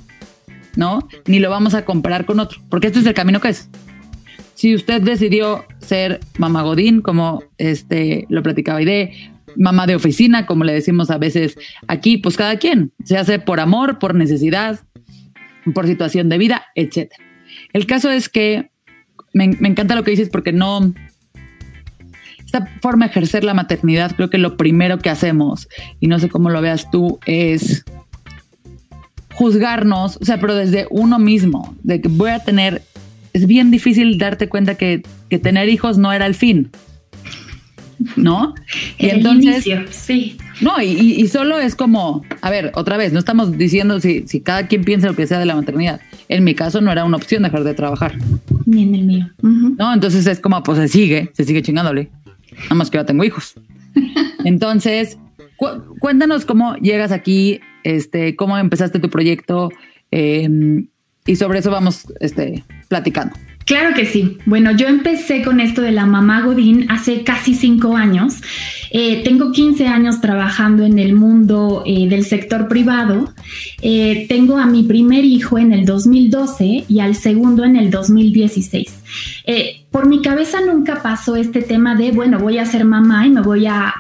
¿No? 0.80 1.10
Ni 1.28 1.40
lo 1.40 1.50
vamos 1.50 1.74
a 1.74 1.84
comparar 1.84 2.26
con 2.26 2.40
otro, 2.40 2.62
porque 2.70 2.88
este 2.88 3.00
es 3.00 3.06
el 3.06 3.14
camino 3.14 3.42
que 3.42 3.50
es. 3.50 3.70
Si 4.56 4.74
usted 4.74 5.02
decidió 5.02 5.66
ser 5.80 6.22
mamá 6.38 6.64
Godín, 6.64 7.02
como 7.02 7.44
este 7.58 8.26
lo 8.30 8.42
platicaba 8.42 8.80
de 8.80 9.32
mamá 9.58 9.88
de 9.88 9.96
oficina, 9.96 10.46
como 10.46 10.64
le 10.64 10.74
decimos 10.74 11.12
a 11.12 11.18
veces 11.18 11.58
aquí, 11.88 12.18
pues 12.18 12.38
cada 12.38 12.58
quien 12.58 12.94
se 13.04 13.18
hace 13.18 13.40
por 13.40 13.60
amor, 13.60 14.00
por 14.00 14.16
necesidad, 14.16 14.80
por 15.76 15.86
situación 15.86 16.30
de 16.30 16.38
vida, 16.38 16.66
etc. 16.76 17.12
El 17.74 17.86
caso 17.86 18.10
es 18.10 18.30
que 18.30 18.72
me, 19.34 19.50
me 19.60 19.68
encanta 19.68 19.96
lo 19.96 20.04
que 20.04 20.12
dices 20.12 20.30
porque 20.30 20.54
no, 20.54 20.94
esta 22.46 22.68
forma 22.82 23.06
de 23.06 23.12
ejercer 23.12 23.44
la 23.44 23.54
maternidad, 23.54 24.16
creo 24.16 24.30
que 24.30 24.38
lo 24.38 24.56
primero 24.56 24.98
que 25.00 25.10
hacemos, 25.10 25.68
y 26.00 26.08
no 26.08 26.20
sé 26.20 26.30
cómo 26.30 26.50
lo 26.50 26.62
veas 26.62 26.90
tú, 26.90 27.20
es 27.26 27.84
juzgarnos, 29.40 30.18
o 30.22 30.26
sea, 30.26 30.38
pero 30.38 30.54
desde 30.54 30.86
uno 30.90 31.18
mismo, 31.18 31.74
de 31.82 32.02
que 32.02 32.10
voy 32.10 32.32
a 32.32 32.40
tener, 32.40 32.82
es 33.32 33.48
bien 33.48 33.72
difícil 33.72 34.18
darte 34.18 34.50
cuenta 34.50 34.76
que, 34.76 35.02
tener 35.42 35.70
hijos 35.70 35.98
no 35.98 36.12
era 36.12 36.26
el 36.26 36.36
fin. 36.36 36.72
¿no? 38.18 38.54
Y 38.98 39.08
entonces, 39.08 39.66
inicio, 39.66 39.86
sí. 39.92 40.38
No, 40.60 40.82
y, 40.82 41.26
solo 41.30 41.58
es 41.58 41.76
como, 41.76 42.26
a 42.42 42.50
ver, 42.50 42.74
otra 42.76 42.98
vez, 42.98 43.14
no 43.14 43.20
estamos 43.20 43.58
diciendo 43.58 44.02
si, 44.02 44.28
si 44.28 44.42
cada 44.42 44.68
quien 44.68 44.84
piensa 44.84 45.08
lo 45.08 45.16
que 45.16 45.26
sea 45.26 45.40
de 45.40 45.46
la 45.46 45.56
maternidad. 45.56 46.02
En 46.28 46.44
mi 46.44 46.54
caso 46.54 46.82
no 46.82 46.92
era 46.92 47.06
una 47.06 47.16
opción 47.16 47.44
dejar 47.44 47.64
de 47.64 47.74
trabajar. 47.74 48.18
Ni 48.66 48.84
en 48.84 48.96
el 48.96 49.06
mío. 49.06 49.30
No, 49.42 49.94
entonces 49.94 50.28
es 50.28 50.42
como, 50.42 50.62
pues 50.64 50.80
se 50.80 50.90
sigue, 50.90 51.32
se 51.34 51.46
sigue 51.46 51.62
chingándole. 51.62 52.10
Nada 52.64 52.76
más 52.76 52.90
que 52.90 52.98
ya 52.98 53.06
tengo 53.06 53.24
hijos. 53.24 53.54
Entonces, 54.44 55.18
cuéntanos 56.00 56.46
cómo 56.46 56.76
llegas 56.76 57.12
aquí, 57.14 57.62
este, 57.84 58.36
cómo 58.36 58.58
empezaste 58.58 59.00
tu 59.00 59.10
proyecto 59.10 59.70
em, 60.12 60.88
y 61.26 61.36
sobre 61.36 61.60
eso 61.60 61.72
vamos 61.72 62.06
este, 62.20 62.64
platicando. 62.88 63.36
Claro 63.70 63.94
que 63.94 64.08
sí. 64.08 64.40
Bueno, 64.48 64.72
yo 64.72 64.88
empecé 64.88 65.44
con 65.44 65.60
esto 65.60 65.84
de 65.84 65.92
la 65.92 66.08
mamá 66.08 66.42
Godín 66.42 66.90
hace 66.90 67.24
casi 67.24 67.54
cinco 67.54 67.96
años. 67.96 68.42
Eh, 68.90 69.22
tengo 69.24 69.52
15 69.52 69.86
años 69.86 70.22
trabajando 70.22 70.84
en 70.86 70.98
el 70.98 71.14
mundo 71.14 71.84
eh, 71.86 72.10
del 72.10 72.26
sector 72.26 72.68
privado. 72.68 73.32
Eh, 73.84 74.26
tengo 74.28 74.58
a 74.58 74.66
mi 74.66 74.82
primer 74.82 75.24
hijo 75.24 75.60
en 75.60 75.72
el 75.72 75.86
2012 75.86 76.86
y 76.88 77.00
al 77.00 77.14
segundo 77.14 77.64
en 77.64 77.76
el 77.76 77.92
2016. 77.92 79.04
por 79.92 80.08
mi 80.08 80.24
cabeza 80.24 80.62
nunca 80.62 81.04
pasó 81.04 81.36
este 81.36 81.62
tema 81.62 81.94
de, 81.94 82.12
bueno, 82.12 82.40
voy 82.40 82.58
a 82.58 82.66
ser 82.66 82.86
mamá 82.86 83.28
y 83.28 83.30
me 83.30 83.42
voy 83.42 83.68
a, 83.68 83.94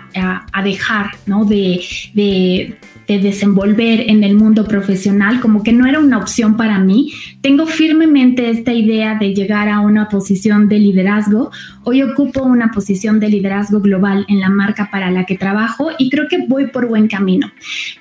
dejar, 0.63 1.11
¿no? 1.27 1.45
de 1.45 2.75
desenvolver 3.17 4.01
en 4.09 4.23
el 4.23 4.35
mundo 4.35 4.65
profesional, 4.65 5.39
como 5.39 5.63
que 5.63 5.73
no 5.73 5.87
era 5.87 5.99
una 5.99 6.19
opción 6.19 6.57
para 6.57 6.77
mí. 6.77 7.11
Tengo 7.41 7.65
firmemente 7.65 8.49
esta 8.51 8.71
idea 8.71 9.15
de 9.15 9.33
llegar 9.33 9.69
a 9.69 9.79
una 9.79 10.09
posición 10.09 10.69
de 10.69 10.77
liderazgo. 10.77 11.49
Hoy 11.83 12.03
ocupo 12.03 12.43
una 12.43 12.71
posición 12.71 13.19
de 13.19 13.29
liderazgo 13.29 13.79
global 13.79 14.25
en 14.27 14.39
la 14.39 14.49
marca 14.49 14.89
para 14.91 15.09
la 15.09 15.25
que 15.25 15.37
trabajo 15.37 15.89
y 15.97 16.09
creo 16.09 16.27
que 16.27 16.45
voy 16.47 16.67
por 16.67 16.87
buen 16.87 17.07
camino. 17.07 17.51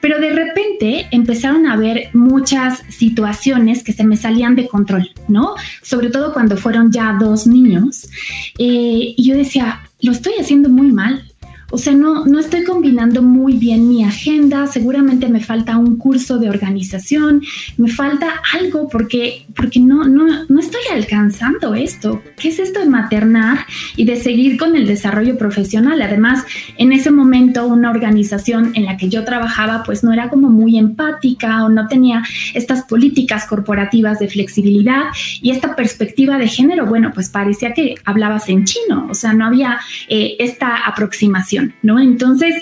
Pero 0.03 0.21
de 0.21 0.31
repente 0.31 1.07
empezaron 1.11 1.67
a 1.67 1.73
haber 1.73 2.11
muchas 2.13 2.83
situaciones 2.89 3.83
que 3.83 3.93
se 3.93 4.05
me 4.05 4.17
salían 4.17 4.57
de 4.57 4.69
control, 4.69 5.11
¿no? 5.29 5.55
Sobre 5.83 6.11
todo 6.11 6.35
cuando 6.35 6.57
fueron 6.57 6.93
ya 6.93 7.17
dos 7.19 7.47
niños. 7.47 8.11
Eh, 8.59 9.15
y 9.17 9.25
yo 9.25 9.37
decía, 9.37 9.81
lo 10.01 10.13
estoy 10.13 10.35
haciendo 10.41 10.69
muy 10.69 10.93
mal 10.93 11.28
o 11.71 11.77
sea, 11.77 11.93
no, 11.93 12.25
no 12.25 12.39
estoy 12.39 12.65
combinando 12.65 13.21
muy 13.21 13.55
bien 13.59 13.89
mi 13.89 14.03
agenda, 14.03 14.67
seguramente 14.67 15.29
me 15.29 15.41
falta 15.41 15.77
un 15.77 15.97
curso 15.97 16.39
de 16.39 16.49
organización, 16.49 17.43
me 17.77 17.91
falta 17.91 18.41
algo 18.59 18.89
porque, 18.89 19.45
porque 19.55 19.79
no, 19.79 20.05
no, 20.05 20.47
no 20.49 20.61
estoy 20.61 20.81
alcanzando 20.93 21.75
esto. 21.75 22.23
¿Qué 22.39 22.49
es 22.49 22.59
esto 22.59 22.81
de 22.81 22.87
maternar 22.87 23.67
y 23.97 24.07
de 24.07 24.17
seguir 24.17 24.57
con 24.57 24.77
el 24.77 24.87
desarrollo 24.87 25.37
profesional? 25.37 26.01
Además, 26.01 26.45
en 26.79 26.93
ese 26.93 27.11
momento 27.11 27.67
una 27.67 27.91
organización 27.91 28.73
en 28.75 28.87
la 28.87 28.97
que 28.97 29.11
yo 29.11 29.25
trabajaba 29.25 29.83
pues 29.85 30.03
no 30.03 30.13
era 30.13 30.31
como 30.31 30.49
muy 30.49 30.79
empática 30.79 31.65
o 31.65 31.69
no 31.69 31.87
tenía 31.87 32.23
estas 32.55 32.85
políticas 32.85 33.45
corporativas 33.47 34.19
de 34.19 34.29
flexibilidad 34.29 35.05
y 35.43 35.51
esta 35.51 35.77
perspectiva 35.77 36.39
de 36.39 36.49
género, 36.49 36.87
bueno, 36.87 37.11
pues 37.13 37.29
parecía 37.29 37.75
que 37.75 37.97
hablabas 38.07 38.49
en 38.49 38.65
chino, 38.65 39.07
o 39.11 39.15
sea, 39.15 39.35
no 39.35 39.45
había 39.45 39.81
eh, 40.09 40.37
esta 40.39 40.77
aproximación. 40.87 41.58
¿No? 41.83 41.99
Entonces, 41.99 42.55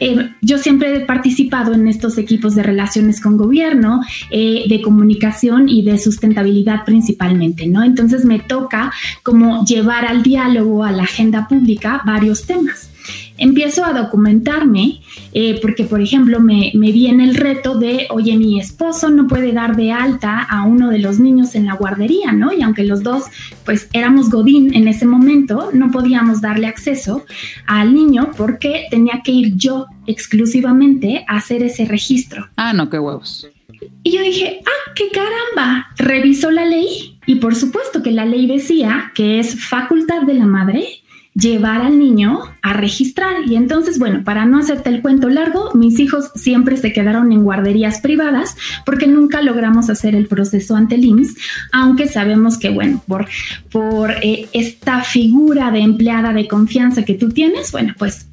eh, 0.00 0.30
yo 0.40 0.58
siempre 0.58 0.96
he 0.96 1.00
participado 1.00 1.74
en 1.74 1.86
estos 1.88 2.18
equipos 2.18 2.54
de 2.54 2.62
relaciones 2.62 3.20
con 3.20 3.36
gobierno, 3.36 4.00
eh, 4.30 4.64
de 4.68 4.80
comunicación 4.80 5.68
y 5.68 5.82
de 5.82 5.98
sustentabilidad 5.98 6.84
principalmente, 6.84 7.66
¿no? 7.66 7.82
Entonces 7.82 8.24
me 8.24 8.38
toca 8.38 8.92
como 9.22 9.64
llevar 9.64 10.06
al 10.06 10.22
diálogo, 10.22 10.84
a 10.84 10.92
la 10.92 11.02
agenda 11.02 11.46
pública, 11.48 12.02
varios 12.04 12.46
temas 12.46 12.90
empiezo 13.40 13.84
a 13.84 13.92
documentarme, 13.92 15.00
eh, 15.32 15.58
porque 15.60 15.84
por 15.84 16.00
ejemplo 16.00 16.38
me, 16.38 16.70
me 16.74 16.92
viene 16.92 17.24
el 17.24 17.34
reto 17.34 17.76
de, 17.76 18.06
oye, 18.10 18.36
mi 18.36 18.60
esposo 18.60 19.10
no 19.10 19.26
puede 19.26 19.52
dar 19.52 19.74
de 19.74 19.90
alta 19.90 20.40
a 20.42 20.62
uno 20.62 20.90
de 20.90 20.98
los 20.98 21.18
niños 21.18 21.56
en 21.56 21.66
la 21.66 21.74
guardería, 21.74 22.30
¿no? 22.32 22.52
Y 22.52 22.62
aunque 22.62 22.84
los 22.84 23.02
dos 23.02 23.24
pues 23.64 23.88
éramos 23.92 24.30
Godín 24.30 24.74
en 24.74 24.86
ese 24.86 25.06
momento, 25.06 25.70
no 25.72 25.90
podíamos 25.90 26.40
darle 26.40 26.66
acceso 26.66 27.24
al 27.66 27.94
niño 27.94 28.30
porque 28.36 28.86
tenía 28.90 29.22
que 29.24 29.32
ir 29.32 29.56
yo 29.56 29.86
exclusivamente 30.06 31.24
a 31.26 31.38
hacer 31.38 31.62
ese 31.62 31.86
registro. 31.86 32.48
Ah, 32.56 32.72
no, 32.72 32.90
qué 32.90 32.98
huevos. 32.98 33.48
Y 34.02 34.12
yo 34.12 34.22
dije, 34.22 34.60
ah, 34.66 34.92
qué 34.94 35.04
caramba, 35.08 35.88
revisó 35.96 36.50
la 36.50 36.66
ley 36.66 37.18
y 37.26 37.36
por 37.36 37.54
supuesto 37.54 38.02
que 38.02 38.10
la 38.10 38.26
ley 38.26 38.46
decía 38.46 39.12
que 39.14 39.38
es 39.38 39.66
facultad 39.66 40.22
de 40.22 40.34
la 40.34 40.46
madre 40.46 40.99
llevar 41.34 41.82
al 41.82 41.98
niño 41.98 42.40
a 42.62 42.72
registrar. 42.72 43.34
Y 43.46 43.56
entonces, 43.56 43.98
bueno, 43.98 44.22
para 44.24 44.46
no 44.46 44.58
hacerte 44.58 44.90
el 44.90 45.00
cuento 45.00 45.28
largo, 45.28 45.70
mis 45.74 45.98
hijos 45.98 46.30
siempre 46.34 46.76
se 46.76 46.92
quedaron 46.92 47.32
en 47.32 47.44
guarderías 47.44 48.00
privadas 48.00 48.56
porque 48.84 49.06
nunca 49.06 49.42
logramos 49.42 49.90
hacer 49.90 50.14
el 50.14 50.26
proceso 50.26 50.76
ante 50.76 50.96
el 50.96 51.04
IMSS, 51.04 51.36
aunque 51.72 52.08
sabemos 52.08 52.58
que, 52.58 52.70
bueno, 52.70 53.02
por, 53.06 53.28
por 53.70 54.12
eh, 54.22 54.48
esta 54.52 55.02
figura 55.02 55.70
de 55.70 55.80
empleada 55.80 56.32
de 56.32 56.48
confianza 56.48 57.04
que 57.04 57.14
tú 57.14 57.30
tienes, 57.30 57.72
bueno, 57.72 57.94
pues, 57.98 58.26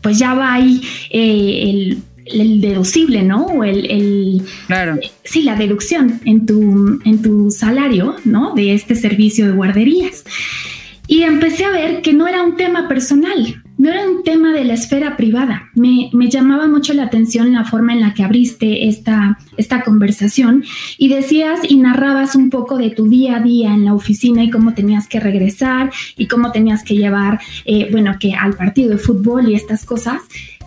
pues 0.00 0.18
ya 0.18 0.34
va 0.34 0.52
ahí 0.52 0.82
eh, 1.10 1.96
el 2.26 2.60
deducible, 2.60 3.22
¿no? 3.22 3.46
O 3.46 3.64
el, 3.64 4.42
claro. 4.66 4.98
sí, 5.24 5.42
la 5.42 5.56
deducción 5.56 6.20
en 6.24 6.46
tu, 6.46 7.00
en 7.04 7.22
tu 7.22 7.50
salario, 7.50 8.16
¿no? 8.24 8.54
De 8.54 8.74
este 8.74 8.94
servicio 8.94 9.46
de 9.46 9.52
guarderías. 9.52 10.24
Y 11.12 11.24
empecé 11.24 11.66
a 11.66 11.70
ver 11.70 12.00
que 12.00 12.14
no 12.14 12.26
era 12.26 12.42
un 12.42 12.56
tema 12.56 12.88
personal, 12.88 13.62
no 13.76 13.90
era 13.90 14.08
un 14.08 14.22
tema 14.22 14.54
de 14.54 14.64
la 14.64 14.72
esfera 14.72 15.18
privada. 15.18 15.68
Me, 15.74 16.10
llamaba 16.30 16.66
mucho 16.68 16.94
la 16.94 17.02
atención 17.02 17.52
la 17.52 17.66
forma 17.66 17.92
en 17.92 18.00
la 18.00 18.14
que 18.14 18.22
abriste 18.22 18.88
esta, 18.88 19.38
esta 19.58 19.82
conversación 19.82 20.64
y 20.96 21.10
decías 21.10 21.60
y 21.68 21.76
narrabas 21.76 22.34
un 22.34 22.48
poco 22.48 22.78
de 22.78 22.88
tu 22.88 23.08
día 23.08 23.36
a 23.36 23.40
día 23.40 23.74
en 23.74 23.84
la 23.84 23.92
oficina 23.92 24.42
y 24.42 24.48
cómo 24.48 24.72
tenías 24.72 25.06
que 25.06 25.20
regresar 25.20 25.90
y 26.16 26.28
cómo 26.28 26.50
tenías 26.50 26.82
que 26.82 26.94
llevar, 26.94 27.40
eh, 27.66 27.90
bueno, 27.92 28.16
que 28.18 28.32
al 28.32 28.54
partido 28.54 28.88
de 28.92 28.96
fútbol 28.96 29.50
y 29.50 29.54
estas 29.54 29.84
cosas. 29.84 30.22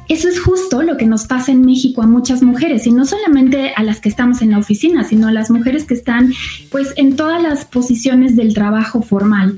Eso 0.10 0.30
es 0.30 0.40
justo 0.40 0.84
lo 0.84 0.96
que 0.96 1.08
nos 1.08 1.25
pasa 1.25 1.52
en 1.52 1.62
México 1.62 2.04
a 2.04 2.08
muchas 2.08 2.44
mujeres 2.44 2.86
y 2.86 2.92
no 2.92 3.06
solamente 3.06 3.74
a 3.75 3.82
las 3.82 4.00
que 4.00 4.10
estamos 4.10 4.44
en 4.44 4.52
la 4.52 4.60
oficina, 4.60 5.06
sino 5.06 5.28
a 5.28 5.32
las 5.32 5.50
mujeres 5.50 5.86
que 5.86 5.96
están 5.96 6.32
pues 6.70 6.94
en 6.98 7.16
todas 7.16 7.42
las 7.42 7.66
posiciones 7.66 8.36
del 8.36 8.54
trabajo 8.54 9.02
formal. 9.02 9.58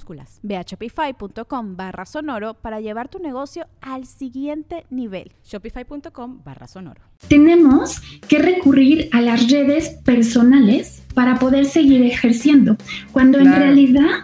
Ve 0.43 0.57
a 0.57 0.63
shopify.com 0.63 1.75
barra 1.75 2.05
sonoro 2.05 2.53
para 2.55 2.79
llevar 2.79 3.09
tu 3.09 3.19
negocio 3.19 3.67
al 3.81 4.05
siguiente 4.05 4.85
nivel. 4.89 5.31
Shopify.com 5.43 6.41
barra 6.43 6.67
sonoro. 6.67 7.01
Tenemos 7.27 8.01
que 8.27 8.39
recurrir 8.39 9.09
a 9.11 9.21
las 9.21 9.49
redes 9.49 9.89
personales 10.03 11.03
para 11.13 11.39
poder 11.39 11.65
seguir 11.65 12.03
ejerciendo, 12.03 12.77
cuando 13.11 13.39
en 13.39 13.53
realidad 13.53 14.21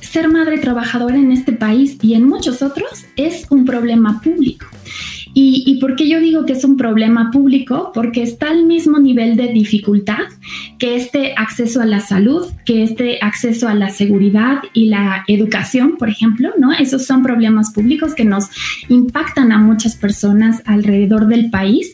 ser 0.00 0.28
madre 0.28 0.58
trabajadora 0.58 1.16
en 1.16 1.32
este 1.32 1.52
país 1.52 1.98
y 2.00 2.14
en 2.14 2.28
muchos 2.28 2.62
otros 2.62 3.04
es 3.16 3.46
un 3.50 3.64
problema 3.64 4.20
público. 4.22 4.66
¿Y, 5.36 5.78
por 5.80 5.96
qué 5.96 6.08
yo 6.08 6.20
digo 6.20 6.46
que 6.46 6.52
es 6.52 6.64
un 6.64 6.76
problema 6.76 7.32
público? 7.32 7.90
Porque 7.92 8.22
está 8.22 8.50
al 8.50 8.64
mismo 8.64 9.00
nivel 9.00 9.36
de 9.36 9.48
dificultad 9.48 10.20
que 10.78 10.94
este 10.94 11.34
acceso 11.36 11.80
a 11.80 11.86
la 11.86 11.98
salud, 11.98 12.46
que 12.64 12.84
este 12.84 13.18
acceso 13.20 13.66
a 13.66 13.74
la 13.74 13.90
seguridad 13.90 14.58
y 14.72 14.86
la 14.86 15.24
educación, 15.26 15.96
por 15.98 16.08
ejemplo, 16.08 16.52
¿no? 16.56 16.72
Esos 16.72 17.04
son 17.04 17.24
problemas 17.24 17.72
públicos 17.72 18.14
que 18.14 18.24
nos 18.24 18.48
impactan 18.88 19.50
a 19.50 19.58
muchas 19.58 19.96
personas 19.96 20.62
alrededor 20.66 21.26
del 21.26 21.50
país 21.50 21.92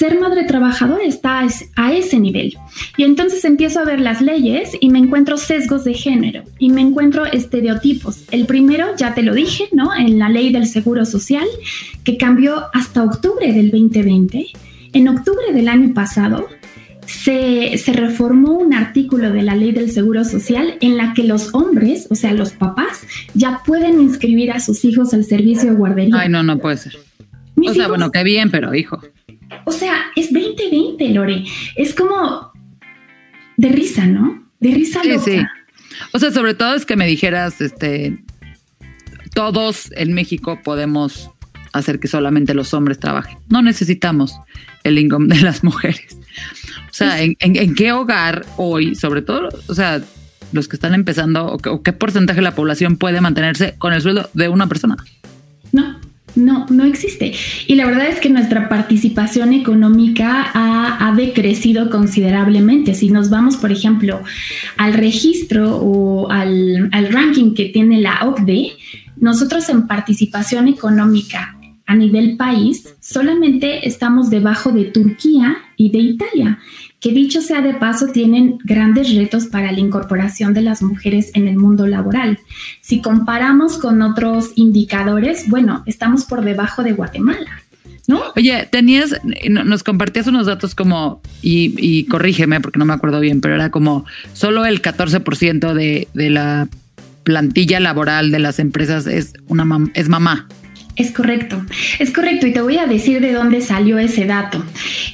ser 0.00 0.18
madre 0.18 0.44
trabajadora 0.44 1.04
está 1.04 1.46
a 1.76 1.92
ese 1.92 2.18
nivel. 2.18 2.56
Y 2.96 3.02
entonces 3.04 3.44
empiezo 3.44 3.80
a 3.80 3.84
ver 3.84 4.00
las 4.00 4.22
leyes 4.22 4.70
y 4.80 4.88
me 4.88 4.98
encuentro 4.98 5.36
sesgos 5.36 5.84
de 5.84 5.92
género 5.92 6.42
y 6.58 6.70
me 6.70 6.80
encuentro 6.80 7.26
estereotipos. 7.26 8.24
El 8.30 8.46
primero, 8.46 8.96
ya 8.96 9.12
te 9.12 9.22
lo 9.22 9.34
dije, 9.34 9.68
¿no? 9.72 9.94
En 9.94 10.18
la 10.18 10.30
ley 10.30 10.52
del 10.52 10.66
Seguro 10.66 11.04
Social, 11.04 11.46
que 12.02 12.16
cambió 12.16 12.64
hasta 12.72 13.04
octubre 13.04 13.52
del 13.52 13.70
2020. 13.70 14.46
En 14.94 15.08
octubre 15.08 15.52
del 15.52 15.68
año 15.68 15.92
pasado, 15.92 16.48
se, 17.04 17.76
se, 17.76 17.92
reformó 17.92 18.52
un 18.52 18.72
artículo 18.72 19.30
de 19.30 19.42
la 19.42 19.54
ley 19.54 19.72
del 19.72 19.90
Seguro 19.90 20.24
Social 20.24 20.78
en 20.80 20.96
la 20.96 21.12
que 21.12 21.24
los 21.24 21.54
hombres, 21.54 22.06
o 22.08 22.14
sea, 22.14 22.32
los 22.32 22.52
papás, 22.52 23.02
ya 23.34 23.60
pueden 23.66 24.00
inscribir 24.00 24.50
a 24.50 24.60
sus 24.60 24.82
hijos 24.86 25.12
al 25.12 25.24
servicio 25.24 25.72
de 25.72 25.76
guardería. 25.76 26.20
Ay, 26.20 26.30
no, 26.30 26.42
no 26.42 26.58
puede 26.58 26.78
ser. 26.78 26.96
o 27.56 27.74
sea, 27.74 27.88
bueno, 27.88 28.10
qué 28.10 28.24
bien, 28.24 28.50
pero 28.50 28.74
hijo. 28.74 28.98
O 29.64 29.72
sea, 29.72 30.06
es 30.16 30.32
2020, 30.32 31.08
Lore. 31.10 31.44
Es 31.76 31.94
como 31.94 32.52
de 33.56 33.68
risa, 33.68 34.06
¿no? 34.06 34.44
De 34.60 34.70
risa 34.72 35.00
sí, 35.02 35.18
Sí. 35.18 35.42
O 36.12 36.18
sea, 36.18 36.30
sobre 36.30 36.54
todo 36.54 36.74
es 36.74 36.86
que 36.86 36.96
me 36.96 37.06
dijeras, 37.06 37.60
este, 37.60 38.18
todos 39.34 39.90
en 39.92 40.12
México 40.12 40.60
podemos 40.62 41.30
hacer 41.72 42.00
que 42.00 42.08
solamente 42.08 42.54
los 42.54 42.74
hombres 42.74 42.98
trabajen. 42.98 43.38
No 43.48 43.62
necesitamos 43.62 44.34
el 44.84 44.98
income 44.98 45.34
de 45.34 45.42
las 45.42 45.62
mujeres. 45.64 46.18
O 46.90 46.94
sea, 46.94 47.20
¿en, 47.22 47.74
qué 47.74 47.92
hogar 47.92 48.44
hoy, 48.56 48.94
sobre 48.94 49.22
todo, 49.22 49.48
o 49.68 49.74
sea, 49.74 50.02
los 50.52 50.68
que 50.68 50.76
están 50.76 50.94
empezando, 50.94 51.46
o 51.46 51.82
qué 51.82 51.92
porcentaje 51.92 52.38
de 52.38 52.42
la 52.42 52.54
población 52.54 52.96
puede 52.96 53.20
mantenerse 53.20 53.74
con 53.78 53.92
el 53.92 54.02
sueldo 54.02 54.28
de 54.34 54.48
una 54.48 54.66
persona? 54.66 54.96
No, 55.72 56.00
no, 56.34 56.66
no 56.70 56.84
existe. 56.84 57.32
Y 57.66 57.74
la 57.74 57.86
verdad 57.86 58.08
es 58.08 58.20
que 58.20 58.30
nuestra 58.30 58.68
participación 58.68 59.52
económica 59.52 60.50
ha, 60.54 61.12
decrecido 61.16 61.90
considerablemente. 61.90 62.94
Si 62.94 63.10
nos 63.10 63.30
vamos, 63.30 63.56
por 63.56 63.72
ejemplo, 63.72 64.22
al 64.76 64.94
registro 64.94 65.76
o 65.76 66.30
al, 66.30 66.88
al 66.92 67.12
ranking 67.12 67.52
que 67.54 67.66
tiene 67.66 68.00
la 68.00 68.26
OCDE, 68.26 68.72
nosotros 69.16 69.68
en 69.68 69.86
participación 69.86 70.68
económica 70.68 71.56
a 71.86 71.96
nivel 71.96 72.36
país 72.36 72.94
solamente 73.00 73.86
estamos 73.88 74.30
debajo 74.30 74.70
de 74.70 74.84
Turquía 74.84 75.56
y 75.76 75.90
de 75.90 75.98
Italia 75.98 76.58
que 77.00 77.12
dicho 77.12 77.40
sea 77.40 77.62
de 77.62 77.74
paso 77.74 78.08
tienen 78.08 78.58
grandes 78.62 79.14
retos 79.14 79.46
para 79.46 79.72
la 79.72 79.80
incorporación 79.80 80.52
de 80.52 80.62
las 80.62 80.82
mujeres 80.82 81.30
en 81.34 81.48
el 81.48 81.56
mundo 81.56 81.86
laboral. 81.86 82.38
Si 82.82 83.00
comparamos 83.00 83.78
con 83.78 84.02
otros 84.02 84.52
indicadores, 84.54 85.48
bueno, 85.48 85.82
estamos 85.86 86.24
por 86.26 86.44
debajo 86.44 86.82
de 86.82 86.92
Guatemala. 86.92 87.62
¿No? 88.06 88.22
Oye, 88.36 88.68
tenías, 88.70 89.14
nos 89.48 89.84
compartías 89.84 90.26
unos 90.26 90.46
datos 90.46 90.74
como, 90.74 91.22
y, 91.42 92.04
corrígeme 92.06 92.60
porque 92.60 92.78
no 92.78 92.84
me 92.84 92.92
acuerdo 92.92 93.20
bien, 93.20 93.40
pero 93.40 93.54
era 93.54 93.70
como 93.70 94.04
solo 94.32 94.66
el 94.66 94.82
14% 94.82 95.72
de, 95.74 96.08
de 96.12 96.30
la 96.30 96.68
plantilla 97.22 97.78
laboral 97.78 98.30
de 98.32 98.40
las 98.40 98.58
empresas 98.58 99.06
es, 99.06 99.34
una 99.46 99.64
es 99.94 100.08
mamá. 100.08 100.48
Es 101.00 101.12
correcto, 101.12 101.64
es 101.98 102.12
correcto 102.12 102.46
y 102.46 102.52
te 102.52 102.60
voy 102.60 102.76
a 102.76 102.86
decir 102.86 103.22
de 103.22 103.32
dónde 103.32 103.62
salió 103.62 103.98
ese 103.98 104.26
dato. 104.26 104.62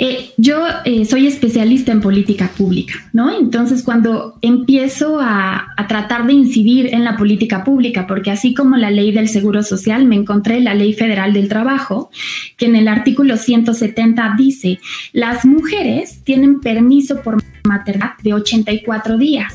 Eh, 0.00 0.30
yo 0.36 0.64
eh, 0.84 1.04
soy 1.04 1.28
especialista 1.28 1.92
en 1.92 2.00
política 2.00 2.50
pública, 2.58 2.94
¿no? 3.12 3.30
Entonces 3.30 3.84
cuando 3.84 4.36
empiezo 4.42 5.20
a, 5.20 5.68
a, 5.76 5.86
tratar 5.86 6.26
de 6.26 6.32
incidir 6.32 6.92
en 6.92 7.04
la 7.04 7.16
política 7.16 7.62
pública, 7.62 8.08
porque 8.08 8.32
así 8.32 8.52
como 8.52 8.76
la 8.76 8.90
ley 8.90 9.12
del 9.12 9.28
Seguro 9.28 9.62
Social, 9.62 10.06
me 10.06 10.16
encontré 10.16 10.58
la 10.58 10.74
ley 10.74 10.92
federal 10.92 11.32
del 11.32 11.48
trabajo, 11.48 12.10
que 12.56 12.66
en 12.66 12.74
el 12.74 12.88
artículo 12.88 13.36
170 13.36 14.34
dice, 14.36 14.80
las 15.12 15.44
mujeres 15.44 16.20
tienen 16.24 16.58
permiso 16.58 17.22
por 17.22 17.40
maternidad 17.62 18.14
de 18.24 18.34
84 18.34 19.18
días. 19.18 19.54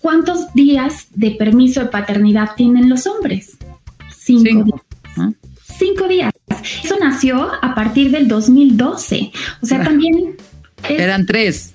¿Cuántos 0.00 0.52
días 0.52 1.06
de 1.14 1.30
permiso 1.30 1.80
de 1.80 1.86
paternidad 1.86 2.50
tienen 2.54 2.90
los 2.90 3.06
hombres? 3.06 3.56
Cinco, 4.14 4.62
días 4.62 4.80
cinco 5.80 6.06
días. 6.06 6.32
Eso 6.84 6.96
nació 7.00 7.50
a 7.62 7.74
partir 7.74 8.10
del 8.10 8.28
2012. 8.28 9.32
O 9.62 9.66
sea, 9.66 9.82
también... 9.82 10.36
Eran 10.88 11.26
tres. 11.26 11.74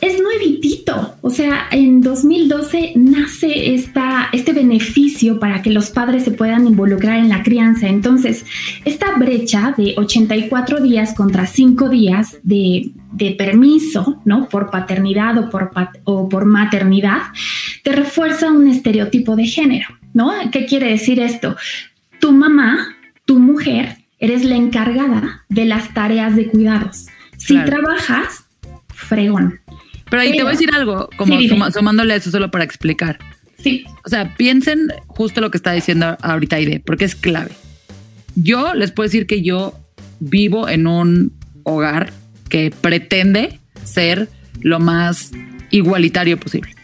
Es 0.00 0.20
nuevitito. 0.20 1.16
O 1.22 1.30
sea, 1.30 1.66
en 1.70 2.00
2012 2.00 2.92
nace 2.96 3.74
esta, 3.74 4.28
este 4.32 4.52
beneficio 4.52 5.40
para 5.40 5.62
que 5.62 5.70
los 5.70 5.90
padres 5.90 6.24
se 6.24 6.30
puedan 6.30 6.66
involucrar 6.66 7.18
en 7.18 7.28
la 7.28 7.42
crianza. 7.42 7.88
Entonces, 7.88 8.44
esta 8.84 9.16
brecha 9.16 9.74
de 9.76 9.94
84 9.96 10.80
días 10.80 11.14
contra 11.14 11.46
cinco 11.46 11.88
días 11.88 12.38
de, 12.42 12.90
de 13.12 13.32
permiso, 13.32 14.20
¿no? 14.24 14.48
Por 14.48 14.70
paternidad 14.70 15.38
o 15.38 15.50
por, 15.50 15.70
o 16.04 16.28
por 16.28 16.44
maternidad, 16.44 17.22
te 17.82 17.92
refuerza 17.92 18.52
un 18.52 18.68
estereotipo 18.68 19.34
de 19.34 19.46
género, 19.46 19.88
¿no? 20.12 20.30
¿Qué 20.52 20.66
quiere 20.66 20.90
decir 20.90 21.20
esto? 21.20 21.56
Tu 22.20 22.32
mamá 22.32 22.95
tu 23.26 23.38
mujer 23.38 23.98
eres 24.18 24.44
la 24.44 24.56
encargada 24.56 25.44
de 25.48 25.66
las 25.66 25.92
tareas 25.92 26.34
de 26.34 26.46
cuidados. 26.46 27.06
Si 27.36 27.62
trabajas, 27.64 28.46
fregón. 28.94 29.60
Pero 30.08 30.22
ahí 30.22 30.32
te 30.32 30.42
voy 30.42 30.48
a 30.48 30.52
decir 30.52 30.70
algo, 30.72 31.10
como 31.16 31.38
sumándole 31.70 32.14
a 32.14 32.16
eso 32.16 32.30
solo 32.30 32.50
para 32.50 32.64
explicar. 32.64 33.18
Sí. 33.58 33.84
O 34.04 34.08
sea, 34.08 34.34
piensen 34.36 34.88
justo 35.08 35.40
lo 35.40 35.50
que 35.50 35.58
está 35.58 35.72
diciendo 35.72 36.16
ahorita 36.22 36.56
Aide, 36.56 36.80
porque 36.80 37.04
es 37.04 37.14
clave. 37.14 37.50
Yo 38.36 38.74
les 38.74 38.92
puedo 38.92 39.06
decir 39.06 39.26
que 39.26 39.42
yo 39.42 39.78
vivo 40.20 40.68
en 40.68 40.86
un 40.86 41.32
hogar 41.64 42.12
que 42.48 42.72
pretende 42.80 43.60
ser 43.84 44.28
lo 44.60 44.78
más 44.78 45.32
igualitario 45.70 46.38
posible 46.38 46.75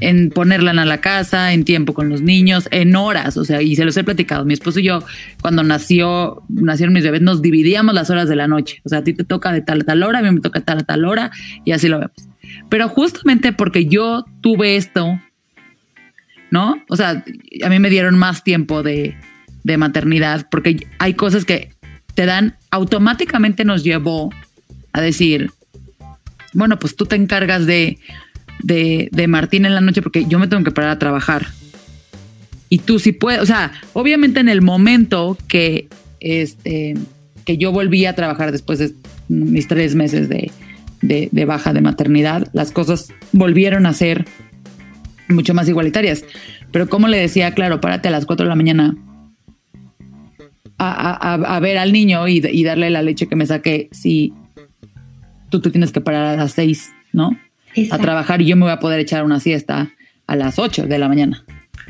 en 0.00 0.30
ponerla 0.30 0.70
a 0.72 0.84
la 0.84 1.00
casa, 1.00 1.52
en 1.52 1.64
tiempo 1.64 1.94
con 1.94 2.08
los 2.08 2.20
niños, 2.20 2.68
en 2.70 2.94
horas, 2.96 3.36
o 3.36 3.44
sea, 3.44 3.62
y 3.62 3.76
se 3.76 3.84
los 3.84 3.96
he 3.96 4.04
platicado. 4.04 4.44
Mi 4.44 4.54
esposo 4.54 4.80
y 4.80 4.84
yo, 4.84 5.02
cuando 5.40 5.62
nació, 5.62 6.42
nacieron 6.48 6.92
mis 6.92 7.04
bebés, 7.04 7.22
nos 7.22 7.42
dividíamos 7.42 7.94
las 7.94 8.10
horas 8.10 8.28
de 8.28 8.36
la 8.36 8.46
noche. 8.46 8.80
O 8.84 8.88
sea, 8.88 8.98
a 8.98 9.04
ti 9.04 9.14
te 9.14 9.24
toca 9.24 9.52
de 9.52 9.62
tal 9.62 9.80
a 9.80 9.84
tal 9.84 10.02
hora, 10.02 10.18
a 10.18 10.22
mí 10.22 10.30
me 10.30 10.40
toca 10.40 10.60
de 10.60 10.64
tal 10.64 10.78
a 10.78 10.84
tal 10.84 11.04
hora, 11.04 11.30
y 11.64 11.72
así 11.72 11.88
lo 11.88 11.98
vemos. 11.98 12.28
Pero 12.68 12.88
justamente 12.88 13.52
porque 13.52 13.86
yo 13.86 14.24
tuve 14.40 14.76
esto, 14.76 15.20
¿no? 16.50 16.82
O 16.88 16.96
sea, 16.96 17.24
a 17.64 17.68
mí 17.68 17.78
me 17.78 17.90
dieron 17.90 18.18
más 18.18 18.44
tiempo 18.44 18.82
de, 18.82 19.16
de 19.64 19.76
maternidad, 19.78 20.46
porque 20.50 20.86
hay 20.98 21.14
cosas 21.14 21.44
que 21.44 21.70
te 22.14 22.26
dan, 22.26 22.56
automáticamente 22.70 23.64
nos 23.64 23.82
llevó 23.82 24.32
a 24.92 25.00
decir, 25.00 25.50
bueno, 26.52 26.78
pues 26.78 26.96
tú 26.96 27.04
te 27.04 27.16
encargas 27.16 27.66
de 27.66 27.98
de, 28.66 29.08
de 29.12 29.28
Martín 29.28 29.64
en 29.64 29.74
la 29.74 29.80
noche 29.80 30.02
porque 30.02 30.26
yo 30.26 30.40
me 30.40 30.48
tengo 30.48 30.64
que 30.64 30.72
parar 30.72 30.90
a 30.90 30.98
trabajar. 30.98 31.46
Y 32.68 32.78
tú 32.78 32.98
sí 32.98 33.12
puedes, 33.12 33.40
o 33.40 33.46
sea, 33.46 33.72
obviamente 33.92 34.40
en 34.40 34.48
el 34.48 34.60
momento 34.60 35.38
que, 35.46 35.88
este, 36.18 36.94
que 37.44 37.58
yo 37.58 37.70
volví 37.70 38.06
a 38.06 38.16
trabajar 38.16 38.50
después 38.50 38.80
de 38.80 38.92
mis 39.28 39.68
tres 39.68 39.94
meses 39.94 40.28
de, 40.28 40.50
de, 41.00 41.44
baja 41.44 41.72
de 41.72 41.80
maternidad, 41.80 42.48
las 42.52 42.72
cosas 42.72 43.12
volvieron 43.30 43.86
a 43.86 43.92
ser 43.92 44.24
mucho 45.28 45.54
más 45.54 45.68
igualitarias. 45.68 46.24
Pero 46.72 46.88
como 46.88 47.06
le 47.06 47.18
decía, 47.18 47.54
claro, 47.54 47.80
párate 47.80 48.08
a 48.08 48.10
las 48.10 48.26
4 48.26 48.46
de 48.46 48.48
la 48.48 48.56
mañana 48.56 48.96
a, 50.76 51.34
a, 51.34 51.60
ver 51.60 51.78
al 51.78 51.92
niño 51.92 52.26
y, 52.26 52.44
y, 52.44 52.64
darle 52.64 52.90
la 52.90 53.02
leche 53.02 53.28
que 53.28 53.36
me 53.36 53.46
saqué 53.46 53.88
si 53.92 54.34
tú 55.50 55.60
te 55.60 55.70
tienes 55.70 55.92
que 55.92 56.00
parar 56.00 56.34
a 56.34 56.36
las 56.36 56.52
6, 56.52 56.90
¿no? 57.12 57.30
A 57.90 57.98
trabajar 57.98 58.42
y 58.42 58.46
yo 58.46 58.56
me 58.56 58.62
voy 58.62 58.72
a 58.72 58.78
poder 58.78 59.00
echar 59.00 59.24
una 59.24 59.40
siesta 59.40 59.90
a 60.26 60.36
las 60.36 60.58
8 60.58 60.86
de 60.86 60.98
la 60.98 61.08
mañana. 61.08 61.44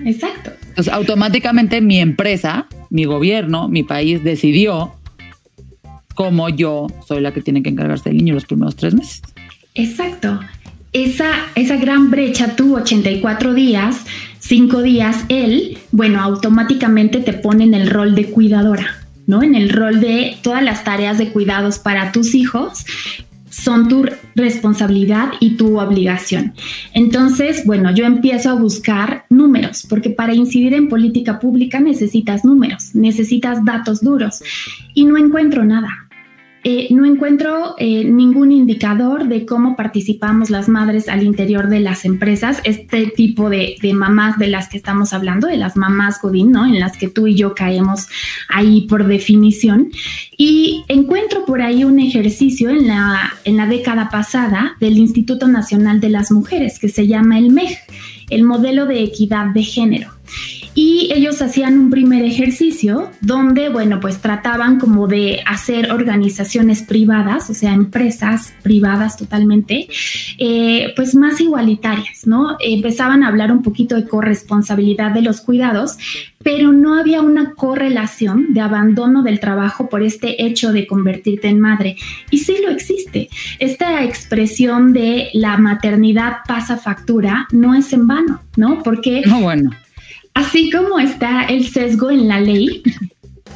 Exacto. 0.04 0.50
Entonces, 0.68 0.92
automáticamente 0.92 1.80
mi 1.80 2.00
empresa, 2.00 2.66
mi 2.90 3.04
gobierno, 3.04 3.68
mi 3.68 3.82
país 3.82 4.22
decidió 4.22 4.94
cómo 6.14 6.48
yo 6.48 6.86
soy 7.06 7.20
la 7.20 7.32
que 7.32 7.40
tiene 7.40 7.62
que 7.62 7.70
encargarse 7.70 8.10
del 8.10 8.18
niño 8.18 8.34
los 8.34 8.46
primeros 8.46 8.76
tres 8.76 8.94
meses. 8.94 9.22
Exacto. 9.74 10.40
Esa, 10.92 11.30
esa 11.54 11.76
gran 11.76 12.10
brecha, 12.10 12.56
tú 12.56 12.76
84 12.76 13.54
días, 13.54 14.04
5 14.40 14.82
días 14.82 15.24
él, 15.28 15.78
bueno, 15.92 16.22
automáticamente 16.22 17.20
te 17.20 17.32
pone 17.32 17.64
en 17.64 17.74
el 17.74 17.90
rol 17.90 18.14
de 18.14 18.26
cuidadora. 18.26 19.06
¿no? 19.26 19.42
En 19.42 19.54
el 19.54 19.70
rol 19.70 20.00
de 20.00 20.36
todas 20.42 20.62
las 20.62 20.84
tareas 20.84 21.18
de 21.18 21.30
cuidados 21.30 21.78
para 21.78 22.12
tus 22.12 22.34
hijos, 22.34 22.84
son 23.62 23.88
tu 23.88 24.04
responsabilidad 24.34 25.30
y 25.40 25.56
tu 25.56 25.80
obligación. 25.80 26.52
Entonces, 26.92 27.64
bueno, 27.64 27.90
yo 27.94 28.04
empiezo 28.04 28.50
a 28.50 28.54
buscar 28.54 29.24
números, 29.30 29.86
porque 29.88 30.10
para 30.10 30.34
incidir 30.34 30.74
en 30.74 30.88
política 30.88 31.38
pública 31.38 31.80
necesitas 31.80 32.44
números, 32.44 32.94
necesitas 32.94 33.64
datos 33.64 34.02
duros 34.02 34.42
y 34.94 35.04
no 35.06 35.16
encuentro 35.16 35.64
nada. 35.64 35.88
eh, 36.68 36.88
no 36.90 37.04
encuentro 37.04 37.76
eh, 37.78 38.02
ningún 38.02 38.50
indicador 38.50 39.28
de 39.28 39.46
cómo 39.46 39.76
participamos 39.76 40.50
las 40.50 40.68
madres 40.68 41.08
al 41.08 41.22
interior 41.22 41.68
de 41.68 41.78
las 41.78 42.04
empresas, 42.04 42.60
este 42.64 43.06
tipo 43.06 43.48
de, 43.48 43.76
de, 43.80 43.94
mamás 43.94 44.36
de 44.36 44.48
las 44.48 44.68
que 44.68 44.76
estamos 44.76 45.12
hablando, 45.12 45.46
de 45.46 45.58
las 45.58 45.76
mamás 45.76 46.20
Godín, 46.20 46.50
¿no? 46.50 46.66
En 46.66 46.80
las 46.80 46.96
que 46.96 47.06
tú 47.06 47.28
y 47.28 47.36
yo 47.36 47.54
caemos 47.54 48.08
ahí 48.48 48.80
por 48.88 49.06
definición. 49.06 49.90
Y 50.36 50.75
encuentro 50.88 51.44
por 51.44 51.62
ahí 51.62 51.84
un 51.84 51.98
ejercicio 51.98 52.70
en 52.70 52.86
la, 52.88 53.32
en 53.44 53.56
la 53.56 53.66
década 53.66 54.08
pasada 54.10 54.76
del 54.80 54.98
Instituto 54.98 55.48
Nacional 55.48 56.00
de 56.00 56.10
las 56.10 56.30
Mujeres 56.30 56.78
que 56.78 56.88
se 56.88 57.06
llama 57.06 57.38
el 57.38 57.50
MEG, 57.50 57.78
el 58.30 58.44
modelo 58.44 58.86
de 58.86 59.02
equidad 59.02 59.46
de 59.46 59.62
género 59.62 60.15
y 60.76 61.10
ellos 61.14 61.40
hacían 61.40 61.78
un 61.78 61.90
primer 61.90 62.22
ejercicio 62.22 63.10
donde, 63.22 63.70
bueno, 63.70 63.98
pues 63.98 64.18
trataban 64.18 64.78
como 64.78 65.08
de 65.08 65.40
hacer 65.46 65.90
organizaciones 65.90 66.82
privadas, 66.82 67.48
o 67.48 67.54
sea, 67.54 67.72
empresas 67.72 68.52
privadas 68.62 69.16
totalmente, 69.16 69.88
eh, 70.38 70.92
pues 70.94 71.14
más 71.14 71.40
igualitarias, 71.40 72.26
¿no? 72.26 72.58
Empezaban 72.60 73.24
a 73.24 73.28
hablar 73.28 73.52
un 73.52 73.62
poquito 73.62 73.96
de 73.96 74.06
corresponsabilidad 74.06 75.12
de 75.12 75.22
los 75.22 75.40
cuidados, 75.40 75.96
pero 76.44 76.72
no 76.72 76.98
había 76.98 77.22
una 77.22 77.54
correlación 77.54 78.52
de 78.52 78.60
abandono 78.60 79.22
del 79.22 79.40
trabajo 79.40 79.88
por 79.88 80.02
este 80.02 80.44
hecho 80.44 80.74
de 80.74 80.86
convertirte 80.86 81.48
en 81.48 81.58
madre. 81.58 81.96
Y 82.30 82.38
sí 82.38 82.58
lo 82.62 82.70
existe. 82.70 83.30
Esta 83.58 84.04
expresión 84.04 84.92
de 84.92 85.30
la 85.32 85.56
maternidad 85.56 86.40
pasa 86.46 86.76
factura 86.76 87.48
no 87.50 87.74
es 87.74 87.94
en 87.94 88.06
vano, 88.06 88.42
¿no? 88.56 88.82
Porque... 88.82 89.22
No, 89.24 89.40
bueno 89.40 89.70
Así 90.36 90.70
como 90.70 90.98
está 90.98 91.44
el 91.44 91.66
sesgo 91.66 92.10
en 92.10 92.28
la 92.28 92.38
ley, 92.38 92.82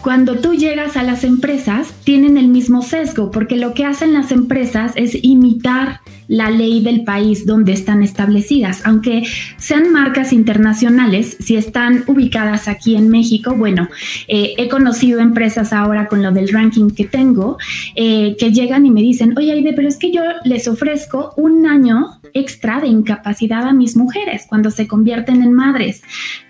cuando 0.00 0.38
tú 0.38 0.54
llegas 0.54 0.96
a 0.96 1.02
las 1.02 1.24
empresas 1.24 1.92
tienen 2.04 2.38
el 2.38 2.48
mismo 2.48 2.80
sesgo, 2.80 3.30
porque 3.30 3.56
lo 3.56 3.74
que 3.74 3.84
hacen 3.84 4.14
las 4.14 4.32
empresas 4.32 4.92
es 4.96 5.14
imitar 5.22 6.00
la 6.30 6.48
ley 6.48 6.80
del 6.80 7.02
país 7.02 7.44
donde 7.44 7.72
están 7.72 8.04
establecidas. 8.04 8.82
Aunque 8.84 9.24
sean 9.56 9.92
marcas 9.92 10.32
internacionales, 10.32 11.36
si 11.40 11.56
están 11.56 12.04
ubicadas 12.06 12.68
aquí 12.68 12.94
en 12.94 13.10
México, 13.10 13.56
bueno, 13.56 13.88
eh, 14.28 14.54
he 14.56 14.68
conocido 14.68 15.18
empresas 15.18 15.72
ahora 15.72 16.06
con 16.06 16.22
lo 16.22 16.30
del 16.30 16.48
ranking 16.48 16.90
que 16.90 17.04
tengo, 17.04 17.58
eh, 17.96 18.36
que 18.38 18.52
llegan 18.52 18.86
y 18.86 18.90
me 18.92 19.02
dicen, 19.02 19.36
oye 19.36 19.50
Aide, 19.50 19.72
pero 19.72 19.88
es 19.88 19.96
que 19.96 20.12
yo 20.12 20.22
les 20.44 20.68
ofrezco 20.68 21.34
un 21.36 21.66
año 21.66 22.20
extra 22.32 22.80
de 22.80 22.86
incapacidad 22.86 23.64
a 23.66 23.72
mis 23.72 23.96
mujeres 23.96 24.46
cuando 24.48 24.70
se 24.70 24.86
convierten 24.86 25.42
en 25.42 25.52
madres. 25.52 26.02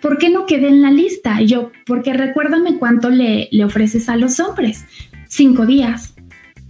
¿Por 0.02 0.18
qué 0.18 0.28
no 0.28 0.44
quedé 0.44 0.68
en 0.68 0.82
la 0.82 0.90
lista? 0.90 1.40
Y 1.40 1.46
yo, 1.46 1.72
porque 1.86 2.12
recuérdame 2.12 2.76
cuánto 2.76 3.08
le, 3.08 3.48
le 3.50 3.64
ofreces 3.64 4.10
a 4.10 4.16
los 4.16 4.40
hombres. 4.40 4.84
Cinco 5.26 5.64
días. 5.64 6.14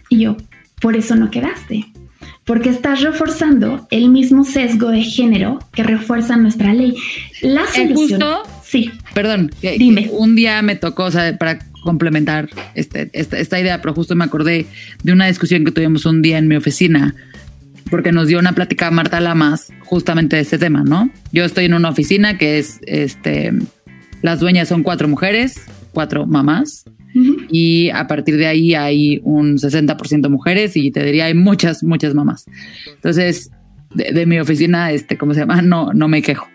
Y 0.08 0.20
yo, 0.20 0.36
por 0.80 0.94
eso 0.94 1.16
no 1.16 1.28
quedaste 1.28 1.90
porque 2.50 2.68
estás 2.68 3.00
reforzando 3.00 3.86
el 3.92 4.08
mismo 4.08 4.42
sesgo 4.42 4.88
de 4.88 5.04
género 5.04 5.60
que 5.72 5.84
refuerza 5.84 6.36
nuestra 6.36 6.74
ley. 6.74 6.96
La 7.42 7.64
solución... 7.68 8.20
Justo, 8.20 8.42
sí. 8.64 8.90
Perdón, 9.14 9.52
dime. 9.62 10.08
Un 10.10 10.34
día 10.34 10.60
me 10.60 10.74
tocó, 10.74 11.04
o 11.04 11.10
sea, 11.12 11.38
para 11.38 11.60
complementar 11.84 12.48
este, 12.74 13.08
esta, 13.12 13.60
idea, 13.60 13.80
pero 13.80 13.94
justo 13.94 14.16
me 14.16 14.24
acordé 14.24 14.66
de 15.04 15.12
una 15.12 15.28
discusión 15.28 15.64
que 15.64 15.70
tuvimos 15.70 16.04
un 16.06 16.22
día 16.22 16.38
en 16.38 16.48
mi 16.48 16.56
oficina, 16.56 17.14
porque 17.88 18.10
nos 18.10 18.26
dio 18.26 18.40
una 18.40 18.52
plática 18.52 18.90
Marta 18.90 19.20
Lamas 19.20 19.72
justamente 19.84 20.34
de 20.34 20.42
este 20.42 20.58
tema, 20.58 20.82
¿no? 20.82 21.08
Yo 21.30 21.44
estoy 21.44 21.66
en 21.66 21.74
una 21.74 21.90
oficina 21.90 22.36
que 22.36 22.58
es, 22.58 22.80
este, 22.82 23.52
las 24.22 24.40
dueñas 24.40 24.66
son 24.66 24.82
cuatro 24.82 25.06
mujeres, 25.06 25.54
cuatro 25.92 26.26
mamás, 26.26 26.84
y 27.50 27.90
a 27.90 28.06
partir 28.06 28.36
de 28.36 28.46
ahí 28.46 28.74
hay 28.74 29.20
un 29.24 29.58
60% 29.58 30.28
mujeres 30.28 30.76
y 30.76 30.90
te 30.90 31.02
diría 31.02 31.26
hay 31.26 31.34
muchas, 31.34 31.82
muchas 31.82 32.14
mamás. 32.14 32.46
Entonces, 32.94 33.50
de, 33.94 34.26
mi 34.26 34.38
oficina, 34.38 34.92
este, 34.92 35.18
¿cómo 35.18 35.34
se 35.34 35.40
llama? 35.40 35.62
No, 35.62 35.92
no 35.92 36.08
me 36.08 36.22
quejo. 36.22 36.48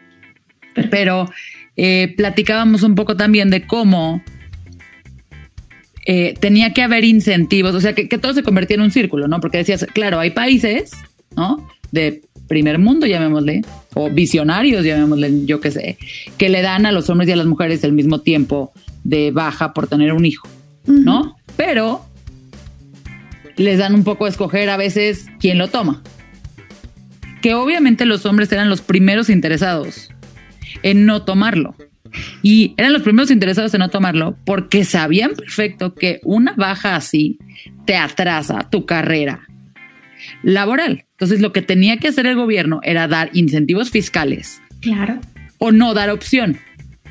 Pero 0.89 1.29
eh, 1.75 2.13
platicábamos 2.15 2.83
un 2.83 2.95
poco 2.95 3.17
también 3.17 3.49
de 3.49 3.65
cómo 3.67 4.21
eh, 6.05 6.35
tenía 6.39 6.71
que 6.71 6.83
haber 6.83 7.03
incentivos, 7.03 7.73
o 7.73 7.81
sea, 7.81 7.93
que, 7.93 8.05
todo 8.17 8.33
se 8.33 8.43
convertía 8.43 8.75
en 8.75 8.81
un 8.81 8.91
círculo, 8.91 9.27
¿no? 9.27 9.39
Porque 9.39 9.57
decías, 9.57 9.85
claro, 9.93 10.19
hay 10.19 10.29
países, 10.31 10.91
¿no? 11.35 11.67
De 11.91 12.21
primer 12.47 12.77
mundo, 12.77 13.07
llamémosle, 13.07 13.63
o 13.95 14.09
visionarios, 14.11 14.85
llamémosle, 14.85 15.45
yo 15.45 15.59
qué 15.59 15.71
sé, 15.71 15.97
que 16.37 16.49
le 16.49 16.61
dan 16.61 16.85
a 16.85 16.91
los 16.91 17.09
hombres 17.09 17.27
y 17.29 17.31
a 17.31 17.35
las 17.35 17.47
mujeres 17.47 17.83
el 17.83 17.93
mismo 17.93 18.21
tiempo 18.21 18.71
de 19.03 19.31
baja 19.31 19.73
por 19.73 19.87
tener 19.87 20.13
un 20.13 20.25
hijo, 20.25 20.47
¿no? 20.87 21.35
Pero 21.55 22.05
les 23.57 23.79
dan 23.79 23.95
un 23.95 24.03
poco 24.03 24.25
a 24.25 24.29
escoger 24.29 24.69
a 24.69 24.77
veces 24.77 25.27
quién 25.39 25.57
lo 25.57 25.69
toma. 25.69 26.01
Que 27.41 27.53
obviamente 27.53 28.05
los 28.05 28.25
hombres 28.25 28.51
eran 28.51 28.69
los 28.69 28.81
primeros 28.81 29.29
interesados 29.29 30.09
en 30.83 31.05
no 31.05 31.23
tomarlo. 31.23 31.75
Y 32.41 32.73
eran 32.77 32.93
los 32.93 33.01
primeros 33.01 33.29
interesados 33.29 33.73
en 33.73 33.79
no 33.79 33.89
tomarlo 33.89 34.37
porque 34.45 34.85
sabían 34.85 35.33
perfecto 35.35 35.95
que 35.95 36.21
una 36.23 36.53
baja 36.53 36.95
así 36.95 37.37
te 37.85 37.97
atrasa 37.97 38.69
tu 38.69 38.85
carrera 38.85 39.47
laboral. 40.43 41.05
Entonces 41.11 41.41
lo 41.41 41.51
que 41.51 41.61
tenía 41.61 41.97
que 41.97 42.07
hacer 42.07 42.25
el 42.25 42.35
gobierno 42.35 42.79
era 42.83 43.07
dar 43.07 43.29
incentivos 43.33 43.91
fiscales. 43.91 44.61
Claro. 44.81 45.19
O 45.57 45.71
no 45.71 45.93
dar 45.93 46.09
opción. 46.09 46.57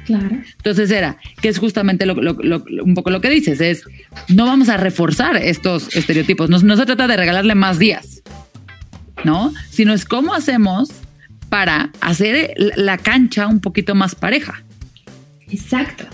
Claro. 0.05 0.37
Entonces 0.57 0.91
era, 0.91 1.19
que 1.41 1.49
es 1.49 1.59
justamente 1.59 2.07
un 2.11 2.95
poco 2.95 3.11
lo 3.11 3.21
que 3.21 3.31
dices, 3.31 3.61
es, 3.61 3.85
no 4.29 4.47
vamos 4.47 4.69
a 4.69 4.77
reforzar 4.77 5.37
estos 5.37 5.95
estereotipos, 5.97 6.51
no, 6.51 6.59
no 6.59 6.77
se 6.77 6.87
trata 6.87 7.07
de 7.07 7.17
regalarle 7.17 7.55
más 7.55 7.79
días, 7.79 8.23
¿no? 9.25 9.53
Sino 9.71 9.95
es 9.95 10.05
cómo 10.05 10.35
hacemos 10.35 10.91
para 11.49 11.91
hacer 12.01 12.55
la 12.57 12.99
cancha 12.99 13.47
un 13.47 13.61
poquito 13.61 13.95
más 13.95 14.15
pareja. 14.15 14.64
Exacto, 15.55 16.05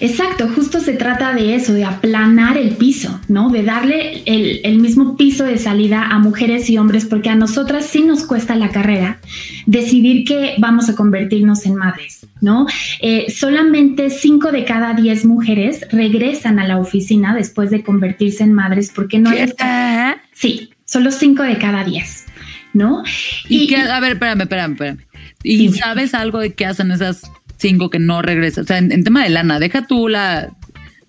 exacto, 0.00 0.46
justo 0.54 0.78
se 0.78 0.92
trata 0.92 1.32
de 1.32 1.54
eso, 1.54 1.72
de 1.72 1.84
aplanar 1.84 2.58
el 2.58 2.76
piso, 2.76 3.18
¿no? 3.28 3.48
De 3.48 3.62
darle 3.62 4.22
el, 4.26 4.78
mismo 4.78 5.16
piso 5.16 5.44
de 5.44 5.56
salida 5.56 6.08
a 6.08 6.18
mujeres 6.18 6.68
y 6.68 6.76
hombres, 6.76 7.06
porque 7.06 7.30
a 7.30 7.34
nosotras 7.34 7.86
sí 7.86 8.02
nos 8.02 8.24
cuesta 8.24 8.56
la 8.56 8.68
carrera 8.68 9.18
decidir 9.64 10.26
que 10.26 10.54
vamos 10.58 10.90
a 10.90 10.94
convertirnos 10.94 11.64
en 11.64 11.76
madres, 11.76 12.26
¿no? 12.42 12.66
Eh, 13.00 13.30
solamente 13.30 14.10
5 14.10 14.52
de 14.52 14.64
cada 14.66 14.92
10 14.92 15.24
mujeres 15.24 15.86
regresan 15.90 16.58
a 16.58 16.66
la 16.66 16.78
oficina 16.78 17.34
después 17.34 17.70
de 17.70 17.82
convertirse 17.82 18.44
en 18.44 18.52
madres 18.52 18.92
porque 18.94 19.18
no... 19.18 19.32
Está... 19.32 20.20
Sí, 20.34 20.70
solo 20.84 21.10
5 21.10 21.42
de 21.42 21.56
cada 21.56 21.84
10. 21.84 22.26
¿No? 22.72 23.02
Y, 23.48 23.74
a 23.74 23.98
ver, 23.98 24.12
espérame, 24.12 24.42
espérame, 24.42 24.72
espérame. 24.72 24.98
¿Y 25.42 25.72
sabes 25.72 26.14
algo 26.14 26.38
de 26.38 26.52
qué 26.52 26.66
hacen 26.66 26.92
esas 26.92 27.22
cinco 27.60 27.90
que 27.90 27.98
no 27.98 28.22
regresan. 28.22 28.64
O 28.64 28.66
sea, 28.66 28.78
en, 28.78 29.04
tema 29.04 29.22
de 29.22 29.30
lana, 29.30 29.58
deja 29.58 29.86
tú 29.86 30.08
la. 30.08 30.50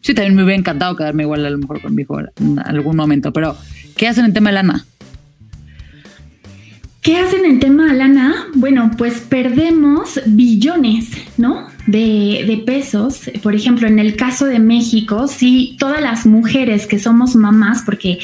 Sí, 0.01 0.13
también 0.13 0.35
me 0.35 0.43
hubiera 0.43 0.59
encantado 0.59 0.95
quedarme 0.95 1.23
igual 1.23 1.45
a 1.45 1.49
lo 1.49 1.57
mejor 1.57 1.81
con 1.81 1.95
mi 1.95 2.03
hijo 2.03 2.19
en 2.19 2.59
algún 2.59 2.95
momento, 2.95 3.31
pero 3.31 3.55
¿qué 3.95 4.07
hacen 4.07 4.25
en 4.25 4.33
tema 4.33 4.49
de 4.49 4.55
lana? 4.55 4.85
¿Qué 7.01 7.17
hacen 7.17 7.45
en 7.45 7.59
tema 7.59 7.91
de 7.91 7.97
lana? 7.97 8.47
Bueno, 8.53 8.91
pues 8.97 9.21
perdemos 9.21 10.19
billones, 10.25 11.09
¿no? 11.37 11.67
De, 11.87 12.43
de, 12.47 12.61
pesos. 12.63 13.21
Por 13.41 13.55
ejemplo, 13.55 13.87
en 13.87 13.97
el 13.97 14.15
caso 14.15 14.45
de 14.45 14.59
México, 14.59 15.27
sí, 15.27 15.75
todas 15.79 16.01
las 16.01 16.27
mujeres 16.27 16.85
que 16.85 16.99
somos 16.99 17.35
mamás, 17.35 17.81
porque 17.83 18.19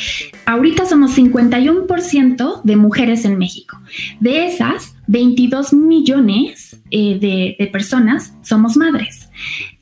ahorita 0.48 0.86
somos 0.86 1.16
51% 1.16 2.62
de 2.64 2.76
mujeres 2.78 3.26
en 3.26 3.38
México. 3.38 3.78
De 4.20 4.48
esas, 4.48 4.96
22 5.08 5.74
millones 5.74 6.80
eh, 6.90 7.20
de, 7.20 7.68
personas 7.68 8.34
somos 8.42 8.78
madres. 8.78 9.30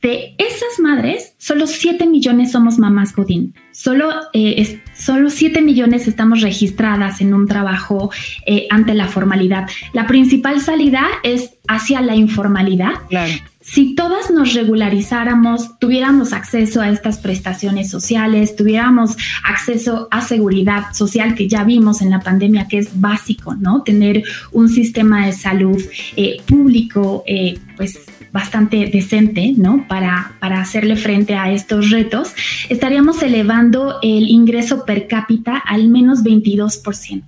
De 0.01 0.35
esas 0.37 0.79
madres, 0.79 1.35
solo 1.37 1.67
7 1.67 2.07
millones 2.07 2.51
somos 2.51 2.79
mamás 2.79 3.15
Godín. 3.15 3.53
Solo, 3.71 4.09
eh, 4.33 4.81
solo 4.95 5.29
7 5.29 5.61
millones 5.61 6.07
estamos 6.07 6.41
registradas 6.41 7.21
en 7.21 7.33
un 7.33 7.47
trabajo 7.47 8.11
eh, 8.47 8.67
ante 8.71 8.95
la 8.95 9.07
formalidad. 9.07 9.69
La 9.93 10.07
principal 10.07 10.61
salida 10.61 11.05
es 11.23 11.51
hacia 11.67 12.01
la 12.01 12.15
informalidad. 12.15 12.93
Claro 13.07 13.33
si 13.67 13.95
todas 13.95 14.29
nos 14.29 14.53
regularizáramos, 14.53 15.79
tuviéramos 15.79 16.33
acceso 16.33 16.81
a 16.81 16.89
estas 16.89 17.17
prestaciones 17.17 17.89
sociales, 17.89 18.55
tuviéramos 18.55 19.17
acceso 19.43 20.07
a 20.11 20.21
seguridad 20.21 20.93
social 20.93 21.33
que 21.33 21.47
ya 21.47 21.63
vimos 21.63 22.03
en 22.03 22.11
la 22.11 22.19
pandemia 22.19 22.67
que 22.67 22.77
es 22.77 23.01
básico, 23.01 23.55
¿no? 23.55 23.81
Tener 23.81 24.23
un 24.51 24.69
sistema 24.69 25.25
de 25.25 25.31
salud 25.31 25.81
eh, 26.15 26.37
público, 26.45 27.23
eh, 27.25 27.57
pues 27.75 28.05
bastante 28.31 28.85
decente, 28.85 29.55
¿no? 29.57 29.87
Para, 29.87 30.33
para 30.39 30.61
hacerle 30.61 30.95
frente 30.95 31.33
a 31.33 31.51
estos 31.51 31.89
retos, 31.89 32.35
estaríamos 32.69 33.23
elevando 33.23 33.97
el 34.03 34.29
ingreso 34.29 34.85
per 34.85 35.07
cápita 35.07 35.57
al 35.57 35.87
menos 35.87 36.23
22%. 36.23 37.23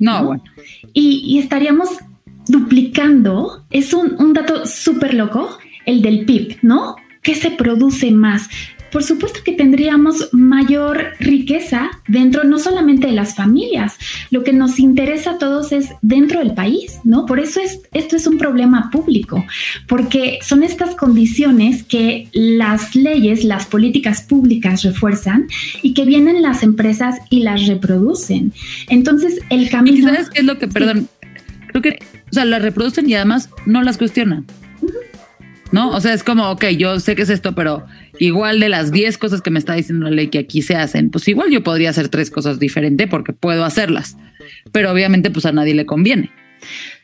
No, 0.00 0.24
bueno. 0.24 0.44
Y, 0.94 1.20
y, 1.26 1.40
estaríamos 1.40 1.90
duplicando, 2.48 3.64
es 3.70 3.92
un, 3.92 4.16
un 4.18 4.32
dato 4.32 4.64
súper 4.64 5.12
loco, 5.12 5.58
el 5.86 6.02
del 6.02 6.24
PIB, 6.24 6.58
¿no? 6.62 6.96
¿Qué 7.22 7.34
se 7.34 7.50
produce 7.50 8.10
más? 8.10 8.48
por 8.94 9.02
supuesto 9.02 9.40
que 9.44 9.50
tendríamos 9.50 10.28
mayor 10.30 11.14
riqueza 11.18 11.90
dentro 12.06 12.44
no 12.44 12.60
solamente 12.60 13.08
de 13.08 13.12
las 13.12 13.34
familias, 13.34 13.96
lo 14.30 14.44
que 14.44 14.52
nos 14.52 14.78
interesa 14.78 15.32
a 15.32 15.38
todos 15.38 15.72
es 15.72 15.88
dentro 16.00 16.38
del 16.38 16.54
país, 16.54 17.00
¿no? 17.02 17.26
Por 17.26 17.40
eso 17.40 17.60
es, 17.60 17.80
esto 17.92 18.14
es 18.14 18.28
un 18.28 18.38
problema 18.38 18.92
público, 18.92 19.44
porque 19.88 20.38
son 20.42 20.62
estas 20.62 20.94
condiciones 20.94 21.82
que 21.82 22.28
las 22.32 22.94
leyes, 22.94 23.42
las 23.42 23.66
políticas 23.66 24.22
públicas 24.22 24.84
refuerzan 24.84 25.48
y 25.82 25.92
que 25.92 26.04
vienen 26.04 26.40
las 26.40 26.62
empresas 26.62 27.16
y 27.30 27.40
las 27.40 27.66
reproducen. 27.66 28.52
Entonces, 28.88 29.40
el 29.50 29.70
camino... 29.70 30.06
¿Sabes 30.06 30.30
qué 30.30 30.38
es 30.38 30.44
lo 30.44 30.56
que, 30.60 30.68
perdón, 30.68 31.08
creo 31.66 31.82
que, 31.82 31.98
o 32.30 32.32
sea, 32.32 32.44
las 32.44 32.62
reproducen 32.62 33.10
y 33.10 33.14
además 33.14 33.50
no 33.66 33.82
las 33.82 33.98
cuestionan? 33.98 34.46
¿No? 35.72 35.90
O 35.90 36.00
sea, 36.00 36.12
es 36.12 36.22
como, 36.22 36.50
ok, 36.50 36.66
yo 36.76 37.00
sé 37.00 37.16
que 37.16 37.22
es 37.22 37.30
esto, 37.30 37.54
pero 37.54 37.84
igual 38.18 38.60
de 38.60 38.68
las 38.68 38.92
10 38.92 39.18
cosas 39.18 39.42
que 39.42 39.50
me 39.50 39.58
está 39.58 39.74
diciendo 39.74 40.06
la 40.06 40.12
ley 40.12 40.28
que 40.28 40.38
aquí 40.38 40.62
se 40.62 40.76
hacen, 40.76 41.10
pues 41.10 41.26
igual 41.28 41.50
yo 41.50 41.62
podría 41.62 41.90
hacer 41.90 42.08
tres 42.08 42.30
cosas 42.30 42.58
diferentes 42.58 43.08
porque 43.08 43.32
puedo 43.32 43.64
hacerlas, 43.64 44.16
pero 44.72 44.92
obviamente 44.92 45.30
pues 45.30 45.46
a 45.46 45.52
nadie 45.52 45.74
le 45.74 45.86
conviene. 45.86 46.30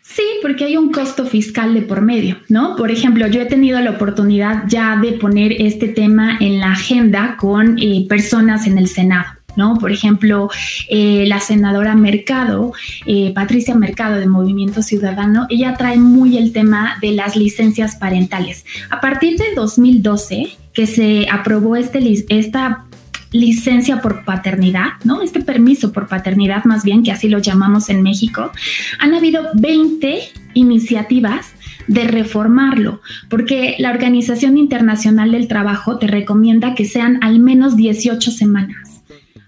Sí, 0.02 0.24
porque 0.42 0.64
hay 0.64 0.76
un 0.76 0.90
costo 0.90 1.24
fiscal 1.24 1.72
de 1.72 1.82
por 1.82 2.00
medio, 2.00 2.38
¿no? 2.48 2.74
Por 2.74 2.90
ejemplo, 2.90 3.28
yo 3.28 3.42
he 3.42 3.46
tenido 3.46 3.80
la 3.80 3.92
oportunidad 3.92 4.64
ya 4.66 4.96
de 4.96 5.12
poner 5.12 5.52
este 5.52 5.86
tema 5.86 6.36
en 6.40 6.58
la 6.58 6.72
agenda 6.72 7.36
con 7.38 7.78
eh, 7.78 8.06
personas 8.08 8.66
en 8.66 8.76
el 8.76 8.88
Senado. 8.88 9.39
Por 9.78 9.92
ejemplo, 9.92 10.48
eh, 10.88 11.24
la 11.26 11.40
senadora 11.40 11.94
Mercado, 11.94 12.72
eh, 13.06 13.32
Patricia 13.34 13.74
Mercado 13.74 14.16
de 14.16 14.26
Movimiento 14.26 14.82
Ciudadano, 14.82 15.46
ella 15.50 15.74
trae 15.76 15.98
muy 15.98 16.38
el 16.38 16.52
tema 16.52 16.96
de 17.00 17.12
las 17.12 17.36
licencias 17.36 17.96
parentales. 17.96 18.64
A 18.90 19.00
partir 19.00 19.38
de 19.38 19.54
2012, 19.54 20.56
que 20.72 20.86
se 20.86 21.26
aprobó 21.30 21.76
este, 21.76 22.00
esta 22.28 22.84
licencia 23.32 24.00
por 24.00 24.24
paternidad, 24.24 24.92
¿no? 25.04 25.22
Este 25.22 25.40
permiso 25.40 25.92
por 25.92 26.08
paternidad, 26.08 26.64
más 26.64 26.82
bien, 26.82 27.02
que 27.02 27.12
así 27.12 27.28
lo 27.28 27.38
llamamos 27.38 27.88
en 27.90 28.02
México, 28.02 28.50
han 28.98 29.14
habido 29.14 29.42
20 29.54 30.20
iniciativas 30.54 31.46
de 31.86 32.04
reformarlo, 32.04 33.00
porque 33.28 33.76
la 33.78 33.90
Organización 33.90 34.58
Internacional 34.58 35.32
del 35.32 35.48
Trabajo 35.48 35.98
te 35.98 36.06
recomienda 36.06 36.74
que 36.74 36.84
sean 36.84 37.18
al 37.22 37.40
menos 37.40 37.76
18 37.76 38.30
semanas 38.30 38.89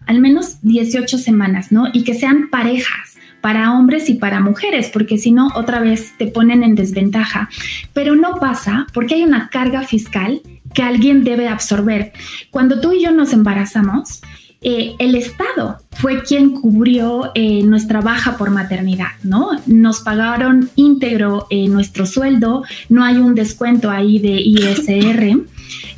al 0.06 0.20
menos 0.20 0.58
18 0.62 1.18
semanas, 1.18 1.72
¿no? 1.72 1.88
Y 1.92 2.04
que 2.04 2.14
sean 2.14 2.48
parejas 2.50 3.16
para 3.40 3.72
hombres 3.72 4.08
y 4.08 4.14
para 4.14 4.40
mujeres, 4.40 4.88
porque 4.92 5.18
si 5.18 5.32
no, 5.32 5.48
otra 5.54 5.80
vez 5.80 6.14
te 6.16 6.28
ponen 6.28 6.62
en 6.62 6.74
desventaja. 6.74 7.50
Pero 7.92 8.14
no 8.14 8.36
pasa 8.36 8.86
porque 8.94 9.16
hay 9.16 9.24
una 9.24 9.48
carga 9.48 9.82
fiscal 9.82 10.40
que 10.72 10.82
alguien 10.82 11.24
debe 11.24 11.48
absorber. 11.48 12.12
Cuando 12.50 12.80
tú 12.80 12.92
y 12.92 13.02
yo 13.02 13.10
nos 13.10 13.32
embarazamos, 13.32 14.22
eh, 14.62 14.94
el 15.00 15.16
Estado 15.16 15.78
fue 15.90 16.22
quien 16.22 16.52
cubrió 16.52 17.32
eh, 17.34 17.64
nuestra 17.64 18.00
baja 18.00 18.36
por 18.36 18.50
maternidad, 18.50 19.08
¿no? 19.24 19.50
Nos 19.66 20.00
pagaron 20.00 20.70
íntegro 20.76 21.48
eh, 21.50 21.68
nuestro 21.68 22.06
sueldo, 22.06 22.62
no 22.88 23.04
hay 23.04 23.16
un 23.16 23.34
descuento 23.34 23.90
ahí 23.90 24.20
de 24.20 24.40
ISR. 24.40 25.40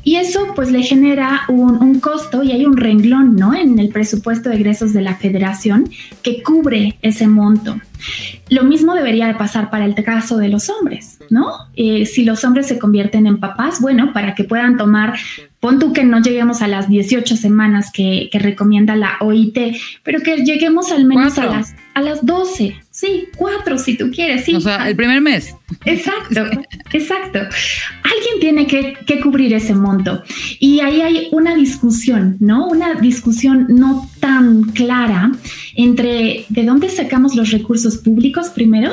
Y 0.03 0.17
eso 0.17 0.53
pues 0.55 0.71
le 0.71 0.83
genera 0.83 1.43
un, 1.49 1.99
costo 2.01 2.43
y 2.43 2.53
hay 2.53 2.67
un 2.67 2.77
renglón, 2.77 3.37
¿no? 3.37 3.55
En 3.55 3.79
el 3.79 3.89
presupuesto 3.89 4.51
de 4.51 4.57
egresos 4.57 4.93
de 4.93 5.01
la 5.01 5.17
federación 5.17 5.91
que 6.23 6.43
cubre 6.43 6.99
ese 7.01 7.27
monto. 7.27 7.81
Lo 8.51 8.65
mismo 8.65 8.95
debería 8.95 9.27
de 9.27 9.35
pasar 9.35 9.71
para 9.71 9.87
el 9.87 9.95
caso 9.95 10.37
de 10.37 10.49
los 10.49 10.69
hombres, 10.69 11.19
¿no? 11.31 11.53
Si 11.75 12.25
los 12.25 12.45
hombres 12.45 12.67
se 12.67 12.79
convierten 12.79 13.27
en 13.27 13.41
papás, 13.41 13.81
bueno, 13.81 14.13
para 14.13 14.35
que 14.35 14.45
puedan 14.45 14.77
tomar, 14.77 15.15
pon 15.65 15.79
tú 15.79 15.95
que 15.95 16.05
no 16.05 16.21
lleguemos 16.21 16.61
a 16.61 16.69
las 16.69 16.91
18 16.91 17.39
semanas 17.39 17.91
que, 17.91 18.29
recomienda 18.35 18.97
la 18.97 19.17
OIT, 19.21 19.57
pero 20.03 20.21
que 20.21 20.45
lleguemos 20.45 20.93
al 20.93 21.07
menos 21.07 21.39
a 21.39 21.47
las, 21.47 21.75
a 21.95 22.03
las 22.03 22.27
12, 22.27 22.77
sí, 22.91 23.29
cuatro 23.35 23.79
si 23.79 23.97
tú 23.97 24.11
quieres, 24.11 24.45
sí. 24.45 24.57
O 24.57 24.61
sea, 24.61 24.87
el 24.87 24.95
primer 24.95 25.23
mes. 25.23 25.55
Exacto, 25.87 26.43
exacto. 26.93 27.39
Alguien 27.39 28.41
tiene 28.41 28.67
que, 28.67 28.93
que 29.07 29.21
cubrir 29.21 29.55
ese 29.55 29.75
monto. 29.75 30.23
Y 30.61 30.81
ahí 30.81 31.01
hay 31.01 31.29
una 31.33 31.55
discusión, 31.55 32.37
¿no? 32.41 32.67
Una 32.67 32.97
discusión 32.97 33.65
no 33.71 34.11
tan 34.21 34.65
clara 34.65 35.33
entre 35.77 36.45
de 36.51 36.65
dónde 36.65 36.91
sacamos 36.91 37.35
los 37.37 37.53
recursos 37.53 37.97
públicos 37.97 38.51
primero 38.51 38.93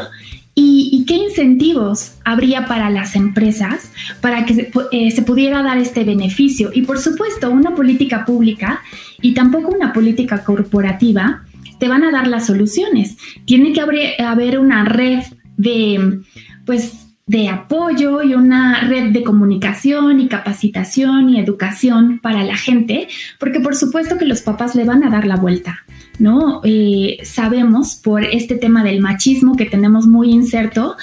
y, 0.53 1.05
qué 1.07 1.15
incentivos 1.15 2.15
habría 2.23 2.65
para 2.65 2.89
las 2.89 3.15
empresas 3.15 3.91
para 4.21 4.45
que 4.45 4.71
eh, 4.91 5.11
se, 5.11 5.21
pudiera 5.21 5.63
dar 5.63 5.77
este 5.77 6.03
beneficio. 6.03 6.71
Y 6.73 6.83
por 6.83 6.99
supuesto, 6.99 7.49
una 7.49 7.73
política 7.75 8.25
pública 8.25 8.81
y 9.21 9.33
tampoco 9.33 9.69
una 9.69 9.93
política 9.93 10.43
corporativa 10.43 11.43
te 11.79 11.87
van 11.87 12.03
a 12.03 12.11
dar 12.11 12.27
las 12.27 12.45
soluciones. 12.45 13.17
Tiene 13.45 13.73
que 13.73 13.81
haber, 13.81 14.21
haber 14.21 14.59
una 14.59 14.85
red 14.85 15.23
de, 15.57 16.21
pues, 16.65 17.01
de 17.25 17.47
apoyo 17.49 18.21
y 18.21 18.33
una 18.33 18.81
red 18.81 19.11
de 19.11 19.23
comunicación 19.23 20.19
y 20.19 20.27
capacitación 20.27 21.29
y 21.29 21.39
educación 21.39 22.19
para 22.19 22.43
la 22.43 22.57
gente, 22.57 23.07
porque 23.39 23.59
por 23.59 23.75
supuesto 23.75 24.17
que 24.17 24.25
los 24.25 24.41
papás 24.41 24.75
le 24.75 24.83
van 24.83 25.03
a 25.03 25.09
dar 25.09 25.25
la 25.25 25.37
vuelta. 25.37 25.85
¿No? 26.19 26.61
Eh, 26.63 27.17
sabemos 27.23 27.95
por 27.95 28.23
este 28.23 28.55
tema 28.55 28.83
del 28.83 29.01
machismo 29.01 29.55
que 29.55 29.65
tenemos 29.65 30.07
muy 30.07 30.31
inserto, 30.31 30.95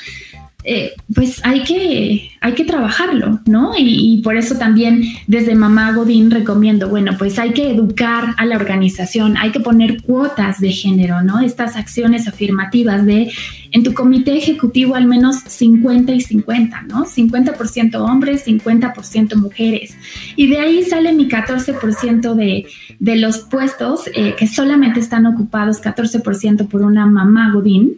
eh, 0.64 0.92
pues 1.14 1.40
hay 1.44 1.62
que, 1.62 2.31
hay 2.40 2.53
que 2.53 2.64
trabajarlo, 2.64 3.40
¿no? 3.46 3.72
Y, 3.77 4.20
por 4.22 4.37
eso 4.37 4.57
también 4.57 5.03
desde 5.27 5.55
Mamá 5.55 5.92
Godín 5.92 6.31
recomiendo, 6.31 6.88
bueno, 6.88 7.12
pues 7.18 7.38
hay 7.38 7.53
que 7.53 7.70
educar 7.70 8.35
a 8.37 8.44
la 8.44 8.57
organización, 8.57 9.37
hay 9.37 9.51
que 9.51 9.61
poner 9.61 10.03
cuotas 10.03 10.61
de 10.61 10.72
género, 10.72 11.22
¿no? 11.22 11.40
Estas 11.40 11.77
acciones 11.77 12.29
afirmativas 12.29 13.07
de 13.07 13.31
en 13.70 13.83
tu 13.83 13.92
comité 13.92 14.37
ejecutivo 14.37 14.94
al 14.94 15.07
menos 15.07 15.37
50 15.46 16.12
y 16.12 16.20
50, 16.20 16.83
¿no? 16.83 17.05
50% 17.05 17.96
hombres, 17.96 18.46
50% 18.46 19.37
mujeres. 19.37 19.96
Y 20.37 20.48
de 20.48 20.61
ahí 20.61 20.83
sale 20.85 21.12
mi 21.12 21.29
14% 21.29 22.35
de, 22.35 22.66
de 22.98 23.16
los 23.16 23.38
puestos 23.38 24.09
eh, 24.14 24.35
que 24.38 24.46
solamente 24.46 25.01
están 25.01 25.27
ocupados, 25.27 25.83
14% 25.83 26.68
por 26.68 26.83
una 26.83 27.07
mamá 27.07 27.53
Godín, 27.53 27.96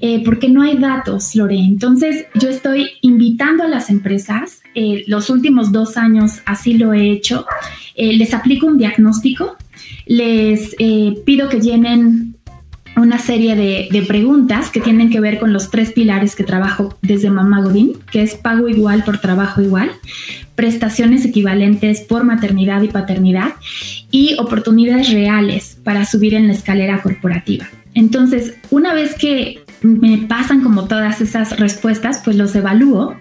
eh, 0.00 0.22
porque 0.24 0.48
no 0.48 0.62
hay 0.62 0.78
datos, 0.78 1.34
Lore. 1.34 1.58
Entonces 1.58 2.26
yo 2.34 2.48
estoy 2.48 2.90
invitando 3.02 3.64
a 3.64 3.68
las 3.72 3.90
empresas, 3.90 4.62
eh, 4.74 5.02
los 5.08 5.30
últimos 5.30 5.72
dos 5.72 5.96
años 5.96 6.40
así 6.46 6.74
lo 6.74 6.94
he 6.94 7.10
hecho, 7.10 7.44
les 7.96 8.32
aplico 8.32 8.66
un 8.66 8.78
diagnóstico, 8.78 9.56
les 10.06 10.76
pido 11.24 11.48
que 11.48 11.60
llenen 11.60 12.36
una 12.96 13.18
serie 13.18 13.56
de, 13.56 14.02
preguntas 14.02 14.70
que 14.70 14.80
tienen 14.80 15.10
que 15.10 15.20
ver 15.20 15.38
con 15.38 15.52
los 15.52 15.70
tres 15.70 15.92
pilares 15.92 16.36
que 16.36 16.44
trabajo 16.44 16.96
desde 17.00 17.30
Mamá 17.30 17.62
Godín, 17.62 17.98
que 18.10 18.22
es 18.22 18.34
pago 18.34 18.68
igual 18.68 19.04
por 19.04 19.18
trabajo 19.18 19.62
igual, 19.62 19.90
prestaciones 20.54 21.24
equivalentes 21.24 22.00
por 22.02 22.24
maternidad 22.24 22.82
y 22.82 22.88
paternidad 22.88 23.54
y 24.10 24.36
oportunidades 24.38 25.10
reales 25.10 25.78
para 25.82 26.04
subir 26.04 26.34
en 26.34 26.48
la 26.48 26.52
escalera 26.52 27.00
corporativa. 27.02 27.66
Entonces, 27.94 28.54
una 28.70 28.92
vez 28.92 29.14
que 29.14 29.61
me 29.82 30.18
pasan 30.18 30.62
como 30.62 30.84
todas 30.84 31.20
esas 31.20 31.58
respuestas, 31.58 32.20
pues 32.24 32.36
los 32.36 32.54
evalúo. 32.54 33.16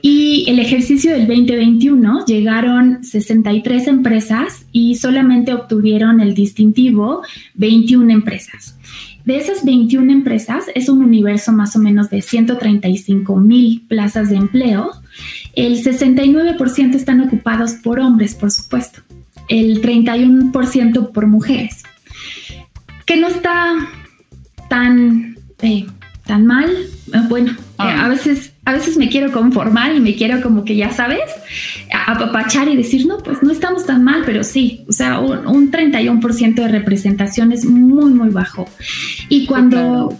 Y 0.00 0.44
el 0.48 0.58
ejercicio 0.58 1.12
del 1.12 1.28
2021 1.28 2.26
llegaron 2.26 3.04
63 3.04 3.86
empresas 3.86 4.66
y 4.72 4.96
solamente 4.96 5.54
obtuvieron 5.54 6.20
el 6.20 6.34
distintivo 6.34 7.22
21 7.54 8.12
empresas. 8.12 8.76
De 9.24 9.36
esas 9.36 9.64
21 9.64 10.12
empresas, 10.12 10.64
es 10.74 10.88
un 10.88 11.02
universo 11.02 11.52
más 11.52 11.76
o 11.76 11.78
menos 11.78 12.10
de 12.10 12.22
135 12.22 13.36
mil 13.36 13.82
plazas 13.82 14.30
de 14.30 14.36
empleo. 14.36 14.90
El 15.54 15.82
69% 15.82 16.94
están 16.96 17.20
ocupados 17.20 17.74
por 17.74 18.00
hombres, 18.00 18.34
por 18.34 18.50
supuesto. 18.50 19.02
El 19.48 19.80
31% 19.80 21.12
por 21.12 21.28
mujeres. 21.28 21.84
Que 23.06 23.16
no 23.16 23.28
está 23.28 23.76
tan, 24.68 25.36
eh, 25.62 25.86
tan 26.26 26.46
mal. 26.46 26.70
Bueno, 27.28 27.56
ah. 27.78 28.04
a 28.04 28.08
veces 28.08 28.52
a 28.64 28.72
veces 28.72 28.96
me 28.96 29.08
quiero 29.08 29.32
conformar 29.32 29.94
y 29.96 30.00
me 30.00 30.14
quiero 30.14 30.40
como 30.40 30.64
que 30.64 30.76
ya 30.76 30.92
sabes, 30.92 31.20
apapachar 32.06 32.68
y 32.68 32.76
decir, 32.76 33.06
no, 33.06 33.18
pues 33.18 33.42
no 33.42 33.50
estamos 33.50 33.86
tan 33.86 34.04
mal, 34.04 34.22
pero 34.24 34.44
sí, 34.44 34.84
o 34.88 34.92
sea, 34.92 35.18
un, 35.18 35.72
31% 35.72 36.54
de 36.54 36.68
representación 36.68 37.50
es 37.50 37.64
muy, 37.64 38.12
muy 38.12 38.30
bajo. 38.30 38.68
Y 39.28 39.46
cuando, 39.46 40.16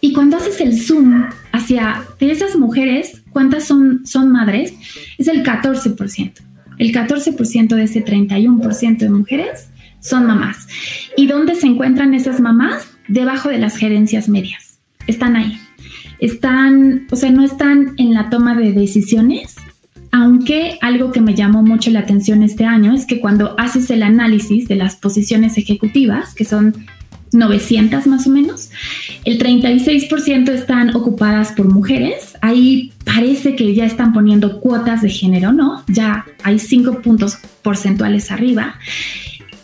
y 0.00 0.12
cuando 0.12 0.36
haces 0.36 0.60
el 0.60 0.80
zoom 0.80 1.24
hacia 1.50 2.04
de 2.20 2.30
esas 2.30 2.54
mujeres, 2.56 3.22
¿cuántas 3.30 3.64
son, 3.64 4.06
son 4.06 4.30
madres? 4.30 4.72
Es 5.18 5.26
el 5.26 5.42
14%. 5.42 6.32
El 6.78 6.92
14% 6.92 7.74
de 7.74 7.82
ese 7.82 8.04
31% 8.04 8.98
de 8.98 9.10
mujeres 9.10 9.68
son 9.98 10.26
mamás. 10.26 10.68
¿Y 11.16 11.26
dónde 11.26 11.56
se 11.56 11.66
encuentran 11.66 12.14
esas 12.14 12.40
mamás? 12.40 12.93
Debajo 13.08 13.48
de 13.48 13.58
las 13.58 13.76
gerencias 13.76 14.28
medias. 14.28 14.78
Están 15.06 15.36
ahí 15.36 15.58
están, 16.20 17.06
o 17.10 17.16
sea, 17.16 17.30
no 17.30 17.44
están 17.44 17.94
en 17.98 18.14
la 18.14 18.30
toma 18.30 18.54
de 18.54 18.72
decisiones 18.72 19.56
aunque 20.16 20.78
algo 20.80 21.10
que 21.10 21.20
me 21.20 21.34
llamó 21.34 21.64
mucho 21.64 21.90
la 21.90 21.98
atención 21.98 22.44
este 22.44 22.64
año 22.64 22.94
es 22.94 23.04
que 23.04 23.18
cuando 23.18 23.58
haces 23.58 23.90
el 23.90 24.04
análisis 24.04 24.68
de 24.68 24.76
las 24.76 24.94
posiciones 24.94 25.58
ejecutivas, 25.58 26.36
que 26.36 26.44
son 26.44 26.72
900 27.32 28.06
más 28.06 28.24
o 28.28 28.30
menos, 28.30 28.70
el 29.24 29.40
36% 29.40 30.50
están 30.50 30.94
ocupadas 30.94 31.50
por 31.50 31.66
mujeres. 31.66 32.38
Ahí 32.42 32.92
parece 33.04 33.56
que 33.56 33.74
ya 33.74 33.86
están 33.86 34.12
poniendo 34.12 34.60
cuotas 34.60 35.02
de 35.02 35.10
género, 35.10 35.50
¿no? 35.50 35.82
Ya 35.88 36.24
hay 36.44 36.60
5 36.60 37.02
puntos 37.02 37.38
porcentuales 37.62 38.30
arriba. 38.30 38.76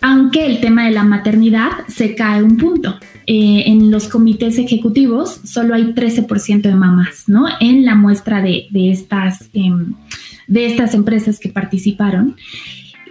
Aunque 0.01 0.47
el 0.47 0.61
tema 0.61 0.85
de 0.87 0.91
la 0.91 1.05
maternidad 1.05 1.71
se 1.87 2.17
cae 2.17 2.43
un 2.43 2.57
punto. 2.57 2.99
Eh, 3.27 3.65
en 3.67 3.91
los 3.91 4.09
comités 4.09 4.59
ejecutivos 4.59 5.41
solo 5.45 5.75
hay 5.75 5.93
13% 5.95 6.63
de 6.63 6.75
mamás, 6.75 7.25
¿no? 7.29 7.47
En 7.61 7.85
la 7.85 7.95
muestra 7.95 8.43
de, 8.43 8.67
estas, 8.73 9.49
em, 9.53 9.95
de 10.49 10.67
estas 10.67 10.95
empresas 10.95 11.39
que 11.39 11.49
participaron. 11.49 12.37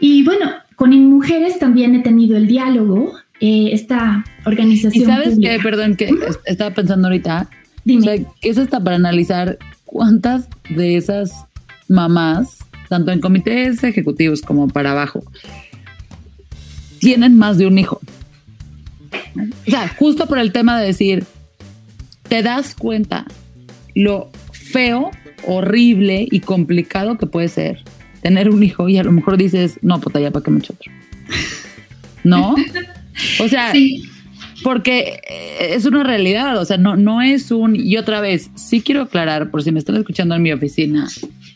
Y 0.01 0.23
bueno, 0.23 0.51
con 0.75 0.91
mujeres 1.09 1.59
también 1.59 1.95
he 1.95 1.99
tenido 1.99 2.37
el 2.37 2.47
diálogo 2.47 3.13
eh, 3.39 3.69
esta 3.71 4.25
organización. 4.45 5.03
Y 5.03 5.05
sabes 5.05 5.39
que, 5.39 5.59
perdón, 5.63 5.95
que 5.95 6.09
estaba 6.45 6.73
pensando 6.73 7.07
ahorita, 7.07 7.49
Dime. 7.85 8.01
O 8.01 8.03
sea, 8.03 8.17
que 8.41 8.49
es 8.49 8.57
hasta 8.57 8.83
para 8.83 8.95
analizar 8.95 9.57
cuántas 9.85 10.47
de 10.69 10.97
esas 10.97 11.31
mamás, 11.87 12.57
tanto 12.87 13.11
en 13.11 13.19
comités 13.19 13.83
ejecutivos 13.83 14.41
como 14.41 14.67
para 14.67 14.91
abajo, 14.91 15.23
tienen 16.99 17.37
más 17.37 17.57
de 17.57 17.67
un 17.67 17.79
hijo. 17.79 17.99
O 19.67 19.71
sea, 19.71 19.87
justo 19.87 20.27
por 20.27 20.39
el 20.39 20.51
tema 20.51 20.79
de 20.79 20.87
decir, 20.87 21.25
te 22.27 22.43
das 22.43 22.75
cuenta 22.75 23.25
lo 23.95 24.29
feo, 24.51 25.11
horrible 25.45 26.27
y 26.29 26.41
complicado 26.41 27.17
que 27.17 27.25
puede 27.25 27.47
ser 27.47 27.83
tener 28.21 28.49
un 28.49 28.63
hijo 28.63 28.89
y 28.89 28.97
a 28.97 29.03
lo 29.03 29.11
mejor 29.11 29.37
dices, 29.37 29.79
no, 29.81 29.99
puta, 29.99 30.19
ya 30.19 30.31
para 30.31 30.43
qué 30.43 30.51
me 30.51 30.59
echo 30.59 30.73
otro. 30.73 30.91
¿No? 32.23 32.55
O 33.39 33.47
sea, 33.47 33.73
porque 34.63 35.21
eh, 35.29 35.73
es 35.73 35.85
una 35.85 36.03
realidad, 36.03 36.57
o 36.57 36.65
sea, 36.65 36.77
no, 36.77 36.95
no 36.95 37.21
es 37.21 37.51
un... 37.51 37.75
Y 37.75 37.97
otra 37.97 38.21
vez, 38.21 38.49
sí 38.55 38.81
quiero 38.81 39.03
aclarar, 39.03 39.51
por 39.51 39.63
si 39.63 39.71
me 39.71 39.79
están 39.79 39.95
escuchando 39.95 40.35
en 40.35 40.41
mi 40.41 40.51
oficina, 40.51 41.07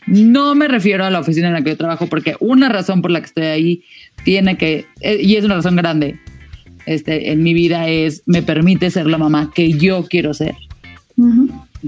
no 0.06 0.54
me 0.54 0.68
refiero 0.68 1.04
a 1.04 1.10
la 1.10 1.20
oficina 1.20 1.48
en 1.48 1.54
la 1.54 1.62
que 1.62 1.70
yo 1.70 1.76
trabajo, 1.76 2.06
porque 2.06 2.36
una 2.40 2.68
razón 2.68 3.02
por 3.02 3.10
la 3.10 3.20
que 3.20 3.26
estoy 3.26 3.44
ahí 3.44 3.84
tiene 4.24 4.56
que, 4.56 4.86
eh, 5.00 5.18
y 5.22 5.36
es 5.36 5.44
una 5.44 5.56
razón 5.56 5.76
grande, 5.76 6.18
este, 6.86 7.32
en 7.32 7.42
mi 7.42 7.54
vida 7.54 7.88
es, 7.88 8.22
me 8.26 8.42
permite 8.42 8.90
ser 8.90 9.06
la 9.06 9.18
mamá 9.18 9.50
que 9.54 9.72
yo 9.72 10.04
quiero 10.04 10.34
ser. 10.34 10.54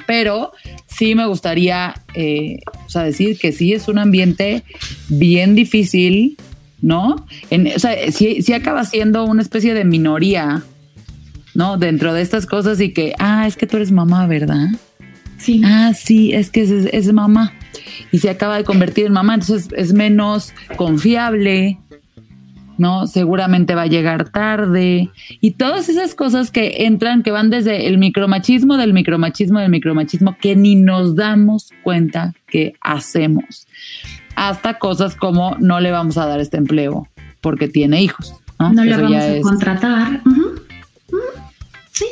Pero 0.06 0.52
sí 0.86 1.14
me 1.14 1.26
gustaría 1.26 1.94
eh, 2.14 2.58
o 2.86 2.88
sea, 2.88 3.02
decir 3.02 3.38
que 3.38 3.52
sí 3.52 3.72
es 3.72 3.88
un 3.88 3.98
ambiente 3.98 4.62
bien 5.08 5.54
difícil, 5.54 6.36
¿no? 6.80 7.26
o 7.74 7.78
sea, 7.78 8.12
sí, 8.12 8.52
acaba 8.52 8.84
siendo 8.84 9.24
una 9.24 9.42
especie 9.42 9.74
de 9.74 9.84
minoría, 9.84 10.62
¿no? 11.54 11.78
Dentro 11.78 12.12
de 12.12 12.22
estas 12.22 12.46
cosas 12.46 12.80
y 12.80 12.92
que, 12.92 13.14
ah, 13.18 13.46
es 13.46 13.56
que 13.56 13.66
tú 13.66 13.76
eres 13.76 13.90
mamá, 13.90 14.26
¿verdad? 14.26 14.68
Sí. 15.38 15.62
Ah, 15.64 15.92
sí, 15.94 16.32
es 16.32 16.50
que 16.50 16.62
es, 16.92 17.12
mamá. 17.12 17.52
Y 18.12 18.18
se 18.18 18.30
acaba 18.30 18.56
de 18.56 18.64
convertir 18.64 19.06
en 19.06 19.12
mamá, 19.12 19.34
entonces 19.34 19.68
es 19.76 19.92
menos 19.92 20.52
confiable, 20.76 21.78
¿no? 22.78 23.06
Seguramente 23.06 23.74
va 23.74 23.82
a 23.82 23.86
llegar 23.86 24.28
tarde. 24.30 25.10
Y 25.40 25.52
todas 25.52 25.88
esas 25.88 26.14
cosas 26.14 26.50
que 26.50 26.84
entran, 26.86 27.22
que 27.22 27.30
van 27.30 27.50
desde 27.50 27.86
el 27.86 27.98
micromachismo, 27.98 28.76
del 28.76 28.92
micromachismo, 28.92 29.60
del 29.60 29.70
micromachismo, 29.70 30.36
que 30.40 30.56
ni 30.56 30.74
nos 30.74 31.16
damos 31.16 31.70
cuenta 31.82 32.34
que 32.46 32.74
hacemos 32.80 33.66
hasta 34.34 34.78
cosas 34.78 35.16
como 35.16 35.56
no 35.58 35.80
le 35.80 35.90
vamos 35.90 36.18
a 36.18 36.26
dar 36.26 36.40
este 36.40 36.58
empleo 36.58 37.08
porque 37.40 37.68
tiene 37.68 38.02
hijos. 38.02 38.34
No, 38.58 38.84
le 38.84 38.96
vamos 38.96 39.22
a 39.22 39.40
contratar. 39.40 40.20
Sí, 41.92 42.06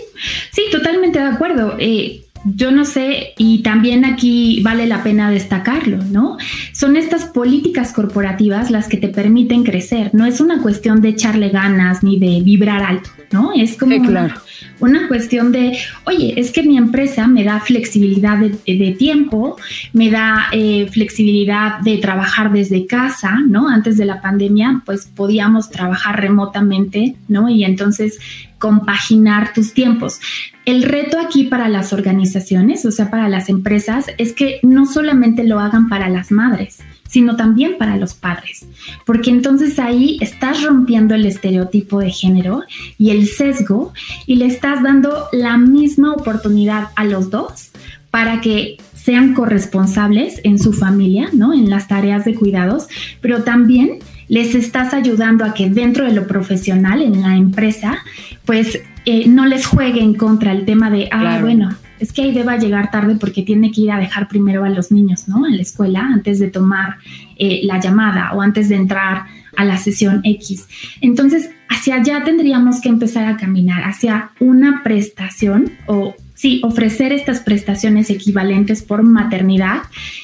sí, 0.53 0.63
totalmente 0.71 1.19
de 1.19 1.27
acuerdo. 1.27 1.77
Eh, 1.79 2.25
yo 2.45 2.71
no 2.71 2.85
sé, 2.85 3.35
y 3.39 3.63
también 3.63 4.05
aquí 4.05 4.61
vale 4.63 4.87
la 4.87 5.03
pena 5.03 5.31
destacarlo, 5.31 5.99
¿no? 6.11 6.37
Son 6.73 6.97
estas 6.97 7.25
políticas 7.25 7.93
corporativas 7.93 8.71
las 8.71 8.89
que 8.89 8.97
te 8.97 9.09
permiten 9.09 9.65
crecer. 9.65 10.11
No 10.13 10.27
es 10.27 10.41
una 10.41 10.61
cuestión 10.61 11.01
de 11.01 11.11
echarle 11.11 11.49
ganas 11.49 12.03
ni 12.03 12.19
de 12.19 12.43
vibrar 12.43 12.83
alto, 12.83 13.11
¿no? 13.33 13.53
Es 13.55 13.77
como 13.77 14.01
claro 14.03 14.35
una 14.81 15.09
cuestión 15.09 15.53
de, 15.53 15.79
oye, 16.05 16.39
es 16.39 16.51
que 16.51 16.63
mi 16.63 16.77
empresa 16.77 17.27
me 17.27 17.45
da 17.45 17.61
flexibilidad 17.61 18.39
de, 18.39 18.97
tiempo, 18.99 19.57
me 19.93 20.11
da 20.11 20.47
eh, 20.53 20.89
flexibilidad 20.91 21.81
de 21.81 21.99
trabajar 21.99 22.53
desde 22.53 22.87
casa, 22.87 23.41
¿no? 23.47 23.69
Antes 23.69 23.97
de 23.97 24.05
la 24.05 24.21
pandemia, 24.21 24.83
pues 24.85 25.07
podíamos 25.07 25.71
trabajar 25.71 26.21
remotamente, 26.21 27.17
¿no? 27.29 27.49
Y 27.49 27.65
entonces 27.65 28.19
compaginar 28.65 29.53
tus 29.53 29.75
tiempos. 29.75 30.21
El 30.65 30.85
reto 30.85 31.21
aquí 31.21 31.45
para 31.45 31.69
las 31.69 31.93
organizaciones, 31.93 32.87
o 32.87 32.91
sea, 32.91 33.11
para 33.11 33.29
las 33.29 33.51
empresas, 33.51 34.07
es 34.17 34.33
que 34.33 34.59
no 34.63 34.87
solamente 34.87 35.45
lo 35.45 35.61
hagan 35.61 35.91
para 35.91 36.09
las 36.09 36.31
madres, 36.31 36.79
sino 37.07 37.37
también 37.37 37.77
para 37.79 37.99
los 37.99 38.15
padres, 38.15 38.67
porque 39.05 39.29
entonces 39.29 39.79
ahí 39.79 40.17
estás 40.23 40.63
rompiendo 40.63 41.15
el 41.15 41.27
estereotipo 41.27 42.01
de 42.01 42.11
género 42.11 42.63
y 42.97 43.11
el 43.11 43.27
sesgo 43.29 43.93
y 44.25 44.37
le 44.37 44.47
estás 44.47 44.83
dando 44.83 45.27
la 45.31 45.59
misma 45.59 46.15
oportunidad 46.15 46.89
a 46.97 47.05
los 47.05 47.29
dos 47.29 47.71
para 48.11 48.41
que 48.41 48.79
sean 48.95 49.35
corresponsables 49.35 50.41
en 50.43 50.59
su 50.59 50.73
familia, 50.73 51.29
¿no? 51.35 51.53
En 51.53 51.69
las 51.69 51.87
tareas 51.87 52.25
de 52.25 52.35
cuidados, 52.35 52.89
pero 53.21 53.43
también 53.43 53.99
les 54.29 54.55
estás 54.55 54.95
ayudando 54.95 55.45
a 55.45 55.55
que 55.55 55.69
dentro 55.71 56.05
de 56.05 56.13
lo 56.13 56.27
profesional, 56.27 57.03
en 57.03 57.23
la 57.23 57.37
empresa, 57.37 57.99
pues 58.45 58.81
eh, 59.05 59.29
no 59.29 59.47
les 59.47 59.67
juegue 59.67 60.03
en 60.03 60.15
contra 60.15 60.53
el 60.53 60.65
tema 60.65 60.91
de, 60.91 61.09
ah, 61.11 61.39
bueno, 61.41 61.77
es 61.99 62.13
que 62.13 62.23
ahí 62.23 62.33
deba 62.33 62.57
llegar 62.57 62.91
tarde 62.91 63.17
porque 63.17 63.43
tiene 63.43 63.71
que 63.71 63.83
ir 63.83 63.93
a 63.93 63.99
dejar 63.99 64.29
primero 64.29 64.65
a 64.65 64.69
los 64.69 64.91
niños, 64.91 65.29
¿no? 65.29 65.47
En 65.47 65.57
la 65.57 65.63
escuela 65.63 66.01
antes 66.01 66.39
de 66.39 66.49
tomar 66.49 66.97
eh, 67.37 67.61
la 67.65 67.81
llamada 67.81 68.33
o 68.33 68.43
antes 68.43 68.69
de 68.69 68.77
entrar 68.77 69.25
a 69.57 69.65
la 69.65 69.79
sesión 69.79 70.21
X. 70.25 70.69
Entonces, 71.01 71.51
hacia 71.69 71.97
allá 71.97 72.25
tendríamos 72.25 72.81
que 72.81 72.89
empezar 72.89 73.27
a 73.27 73.37
caminar, 73.37 73.85
hacia 73.85 74.31
una 74.41 74.83
prestación 74.83 75.73
o 75.87 76.15
sí, 76.35 76.61
ofrecer 76.65 77.13
estas 77.13 77.41
prestaciones 77.41 78.11
equivalentes 78.11 78.83
por 78.83 79.03
maternidad 79.03 79.83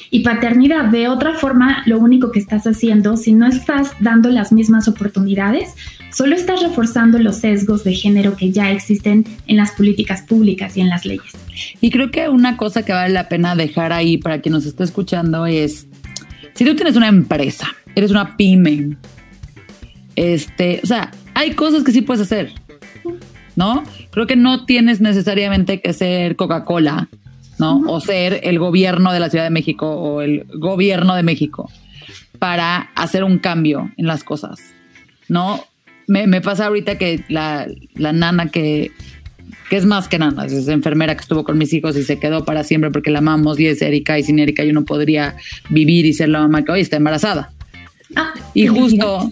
y 0.09 0.21
paternidad. 0.21 0.85
De 0.85 1.07
otra 1.07 1.33
forma, 1.33 1.83
lo 1.85 1.99
único 1.99 2.31
que 2.31 2.39
estás 2.39 2.67
haciendo, 2.67 3.17
si 3.17 3.33
no 3.33 3.47
estás 3.47 3.91
dando 3.99 4.29
las 4.29 4.51
mismas 4.51 4.87
oportunidades, 4.87 5.69
solo 6.13 6.35
estás 6.35 6.61
reforzando 6.61 7.17
los 7.17 7.37
sesgos 7.37 7.83
de 7.83 7.95
género 7.95 8.35
que 8.35 8.51
ya 8.51 8.71
existen 8.71 9.25
en 9.47 9.57
las 9.57 9.71
políticas 9.71 10.21
públicas 10.21 10.77
y 10.77 10.81
en 10.81 10.89
las 10.89 11.05
leyes. 11.05 11.31
Y 11.79 11.89
creo 11.89 12.11
que 12.11 12.29
una 12.29 12.57
cosa 12.57 12.83
que 12.83 12.93
vale 12.93 13.13
la 13.13 13.29
pena 13.29 13.55
dejar 13.55 13.93
ahí 13.93 14.17
para 14.17 14.41
quien 14.41 14.53
nos 14.53 14.65
esté 14.65 14.83
escuchando 14.83 15.45
es, 15.45 15.87
si 16.53 16.65
tú 16.65 16.75
tienes 16.75 16.95
una 16.95 17.07
empresa, 17.07 17.67
eres 17.95 18.11
una 18.11 18.35
pyme, 18.35 18.97
este, 20.15 20.81
o 20.83 20.87
sea, 20.87 21.11
hay 21.33 21.51
cosas 21.51 21.83
que 21.83 21.91
sí 21.91 22.01
puedes 22.01 22.21
hacer. 22.21 22.51
¿No? 23.55 23.83
Creo 24.11 24.27
que 24.27 24.35
no 24.35 24.65
tienes 24.65 25.01
necesariamente 25.01 25.81
que 25.81 25.93
ser 25.93 26.35
Coca-Cola, 26.35 27.09
¿no? 27.59 27.81
O 27.87 28.01
ser 28.01 28.41
el 28.43 28.59
gobierno 28.59 29.13
de 29.13 29.19
la 29.19 29.29
Ciudad 29.29 29.45
de 29.45 29.49
México 29.49 29.89
o 29.89 30.21
el 30.21 30.45
gobierno 30.55 31.15
de 31.15 31.23
México 31.23 31.69
para 32.39 32.89
hacer 32.95 33.23
un 33.23 33.37
cambio 33.37 33.91
en 33.97 34.07
las 34.07 34.23
cosas, 34.23 34.59
¿no? 35.29 35.63
Me, 36.07 36.41
pasa 36.41 36.65
ahorita 36.65 36.97
que 36.97 37.23
la, 37.29 37.67
nana 37.95 38.47
que, 38.47 38.91
que 39.69 39.77
es 39.77 39.85
más 39.85 40.09
que 40.09 40.19
nana, 40.19 40.45
es 40.45 40.67
enfermera 40.67 41.15
que 41.15 41.21
estuvo 41.21 41.43
con 41.45 41.57
mis 41.57 41.71
hijos 41.71 41.95
y 41.95 42.03
se 42.03 42.19
quedó 42.19 42.43
para 42.43 42.63
siempre 42.63 42.91
porque 42.91 43.11
la 43.11 43.19
amamos 43.19 43.59
y 43.59 43.67
es 43.67 43.81
Erika 43.81 44.19
y 44.19 44.23
sin 44.23 44.39
Erika 44.39 44.65
yo 44.65 44.73
no 44.73 44.83
podría 44.83 45.35
vivir 45.69 46.05
y 46.05 46.13
ser 46.13 46.29
la 46.29 46.39
mamá 46.39 46.65
que 46.65 46.71
hoy 46.71 46.81
está 46.81 46.97
embarazada. 46.97 47.51
Ah, 48.15 48.33
y 48.53 48.67
justo, 48.67 49.31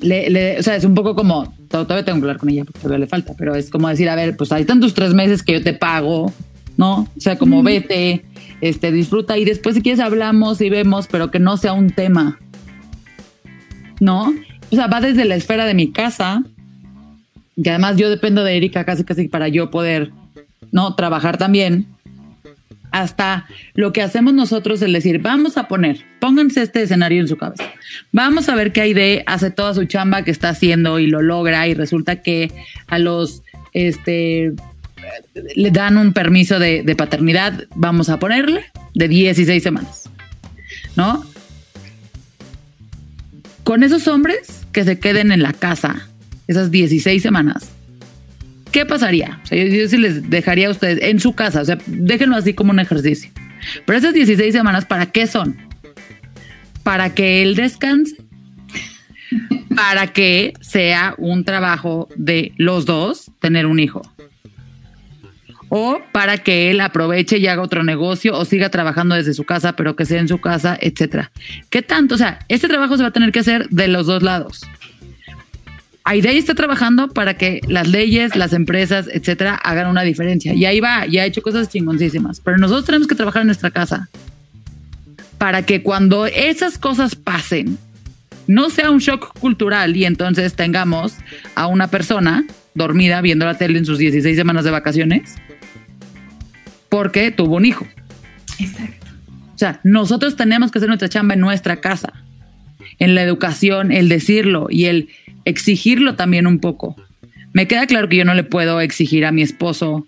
le, 0.00 0.58
o 0.58 0.62
sea, 0.62 0.76
es 0.76 0.84
un 0.84 0.94
poco 0.94 1.14
como, 1.14 1.54
todavía 1.68 2.04
tengo 2.04 2.18
que 2.18 2.24
hablar 2.24 2.38
con 2.38 2.48
ella 2.48 2.64
porque 2.64 2.80
todavía 2.80 2.98
le 2.98 3.06
falta, 3.06 3.34
pero 3.36 3.54
es 3.54 3.70
como 3.70 3.88
decir, 3.88 4.08
a 4.08 4.14
ver, 4.14 4.36
pues 4.36 4.52
hay 4.52 4.64
tantos 4.64 4.94
tres 4.94 5.14
meses 5.14 5.42
que 5.42 5.54
yo 5.54 5.62
te 5.62 5.72
pago, 5.72 6.32
¿no? 6.76 7.08
O 7.16 7.20
sea, 7.20 7.36
como 7.36 7.62
vete, 7.62 8.24
este, 8.60 8.92
disfruta 8.92 9.38
y 9.38 9.44
después 9.44 9.74
si 9.74 9.82
quieres 9.82 10.00
hablamos 10.00 10.60
y 10.60 10.70
vemos, 10.70 11.06
pero 11.08 11.30
que 11.30 11.38
no 11.38 11.56
sea 11.56 11.72
un 11.72 11.90
tema, 11.90 12.38
¿no? 14.00 14.32
O 14.70 14.76
sea, 14.76 14.86
va 14.86 15.00
desde 15.00 15.24
la 15.24 15.34
esfera 15.34 15.66
de 15.66 15.74
mi 15.74 15.90
casa, 15.90 16.42
que 17.62 17.70
además 17.70 17.96
yo 17.96 18.10
dependo 18.10 18.44
de 18.44 18.56
Erika 18.56 18.84
casi 18.84 19.04
casi 19.04 19.28
para 19.28 19.48
yo 19.48 19.70
poder, 19.70 20.12
¿no? 20.70 20.94
Trabajar 20.94 21.38
también 21.38 21.86
hasta 22.90 23.46
lo 23.74 23.92
que 23.92 24.02
hacemos 24.02 24.34
nosotros 24.34 24.82
es 24.82 24.92
decir, 24.92 25.20
vamos 25.20 25.56
a 25.56 25.68
poner, 25.68 26.04
pónganse 26.20 26.62
este 26.62 26.82
escenario 26.82 27.20
en 27.20 27.28
su 27.28 27.36
cabeza. 27.36 27.64
Vamos 28.12 28.48
a 28.48 28.54
ver 28.54 28.72
qué 28.72 28.94
de 28.94 29.22
hace 29.26 29.50
toda 29.50 29.74
su 29.74 29.84
chamba 29.84 30.22
que 30.22 30.30
está 30.30 30.50
haciendo 30.50 30.98
y 30.98 31.06
lo 31.06 31.22
logra 31.22 31.66
y 31.68 31.74
resulta 31.74 32.22
que 32.22 32.50
a 32.86 32.98
los, 32.98 33.42
este, 33.72 34.52
le 35.54 35.70
dan 35.70 35.98
un 35.98 36.12
permiso 36.12 36.58
de, 36.58 36.94
paternidad, 36.96 37.64
vamos 37.74 38.08
a 38.08 38.18
ponerle, 38.18 38.64
de 38.94 39.08
16 39.08 39.62
semanas. 39.62 40.08
¿no? 40.96 41.24
Con 43.64 43.82
esos 43.82 44.08
hombres 44.08 44.66
que 44.72 44.84
se 44.84 44.98
queden 44.98 45.32
en 45.32 45.42
la 45.42 45.52
casa 45.52 46.08
esas 46.46 46.70
16 46.70 47.22
semanas, 47.22 47.70
¿qué 48.72 48.86
pasaría? 48.86 49.40
O 49.42 49.46
sea, 49.46 49.58
yo, 49.58 49.70
yo 49.72 49.88
sí 49.88 49.98
les 49.98 50.28
dejaría 50.30 50.68
a 50.68 50.70
ustedes 50.70 50.98
en 51.02 51.20
su 51.20 51.34
casa, 51.34 51.62
o 51.62 51.64
sea, 51.64 51.78
déjenlo 51.86 52.36
así 52.36 52.54
como 52.54 52.70
un 52.70 52.80
ejercicio. 52.80 53.30
Pero 53.84 53.98
esas 53.98 54.14
16 54.14 54.52
semanas, 54.52 54.84
¿para 54.84 55.06
qué 55.06 55.26
son? 55.26 55.56
Para 56.82 57.14
que 57.14 57.42
él 57.42 57.54
descanse, 57.54 58.16
para 59.74 60.08
que 60.08 60.54
sea 60.60 61.14
un 61.18 61.44
trabajo 61.44 62.08
de 62.16 62.52
los 62.56 62.86
dos 62.86 63.30
tener 63.40 63.66
un 63.66 63.80
hijo. 63.80 64.02
O 65.70 66.00
para 66.12 66.38
que 66.38 66.70
él 66.70 66.80
aproveche 66.80 67.36
y 67.36 67.46
haga 67.46 67.60
otro 67.60 67.84
negocio 67.84 68.34
o 68.34 68.44
siga 68.46 68.70
trabajando 68.70 69.14
desde 69.14 69.34
su 69.34 69.44
casa, 69.44 69.76
pero 69.76 69.96
que 69.96 70.06
sea 70.06 70.18
en 70.18 70.28
su 70.28 70.40
casa, 70.40 70.78
etcétera. 70.80 71.30
¿Qué 71.68 71.82
tanto? 71.82 72.14
O 72.14 72.18
sea, 72.18 72.38
este 72.48 72.68
trabajo 72.68 72.96
se 72.96 73.02
va 73.02 73.10
a 73.10 73.12
tener 73.12 73.32
que 73.32 73.40
hacer 73.40 73.68
de 73.68 73.88
los 73.88 74.06
dos 74.06 74.22
lados. 74.22 74.62
Aidey 76.08 76.38
está 76.38 76.54
trabajando 76.54 77.08
para 77.08 77.34
que 77.34 77.60
las 77.68 77.86
leyes, 77.86 78.34
las 78.34 78.54
empresas, 78.54 79.10
etcétera, 79.12 79.56
hagan 79.56 79.88
una 79.88 80.02
diferencia. 80.02 80.54
Y 80.54 80.64
ahí 80.64 80.80
va, 80.80 81.06
y 81.06 81.18
ha 81.18 81.26
hecho 81.26 81.42
cosas 81.42 81.68
chingoncísimas. 81.68 82.40
Pero 82.40 82.56
nosotros 82.56 82.86
tenemos 82.86 83.06
que 83.06 83.14
trabajar 83.14 83.42
en 83.42 83.48
nuestra 83.48 83.70
casa 83.70 84.08
para 85.36 85.66
que 85.66 85.82
cuando 85.82 86.24
esas 86.24 86.78
cosas 86.78 87.14
pasen, 87.14 87.76
no 88.46 88.70
sea 88.70 88.90
un 88.90 89.00
shock 89.00 89.38
cultural 89.38 89.98
y 89.98 90.06
entonces 90.06 90.54
tengamos 90.54 91.12
a 91.54 91.66
una 91.66 91.88
persona 91.88 92.46
dormida 92.72 93.20
viendo 93.20 93.44
la 93.44 93.58
tele 93.58 93.78
en 93.78 93.84
sus 93.84 93.98
16 93.98 94.34
semanas 94.34 94.64
de 94.64 94.70
vacaciones 94.70 95.34
porque 96.88 97.30
tuvo 97.30 97.56
un 97.56 97.66
hijo. 97.66 97.86
Exacto. 98.58 99.06
O 99.54 99.58
sea, 99.58 99.80
nosotros 99.84 100.36
tenemos 100.36 100.70
que 100.70 100.78
hacer 100.78 100.88
nuestra 100.88 101.10
chamba 101.10 101.34
en 101.34 101.40
nuestra 101.40 101.82
casa, 101.82 102.14
en 102.98 103.14
la 103.14 103.22
educación, 103.22 103.92
el 103.92 104.08
decirlo 104.08 104.68
y 104.70 104.86
el 104.86 105.10
exigirlo 105.48 106.14
también 106.14 106.46
un 106.46 106.58
poco. 106.58 106.94
Me 107.52 107.66
queda 107.66 107.86
claro 107.86 108.08
que 108.08 108.16
yo 108.16 108.24
no 108.24 108.34
le 108.34 108.44
puedo 108.44 108.80
exigir 108.80 109.24
a 109.24 109.32
mi 109.32 109.42
esposo 109.42 110.06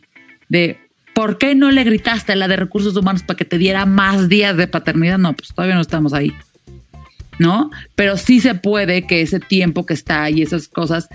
de 0.49 0.79
¿por 1.15 1.39
qué 1.39 1.55
no 1.55 1.71
le 1.71 1.85
gritaste 1.85 2.33
a 2.33 2.37
la 2.37 2.47
de 2.47 2.57
recursos 2.57 2.95
humanos 2.97 3.23
para 3.23 3.37
que 3.37 3.45
te 3.45 3.59
diera 3.59 3.87
más 3.87 4.29
días 4.29 4.57
de 4.57 4.69
paternidad? 4.69 5.19
No, 5.19 5.33
pues 5.33 5.55
todavía 5.55 5.75
no 5.75 5.81
estamos 5.81 6.13
ahí. 6.13 6.33
¿No? 7.39 7.71
Pero 7.95 8.19
sí 8.19 8.41
se 8.41 8.55
puede 8.55 9.07
que 9.07 9.23
ese 9.23 9.41
tiempo 9.41 9.87
que 9.87 9.95
está 9.95 10.29
y 10.29 10.43
esas 10.43 10.69
cosas 10.69 11.09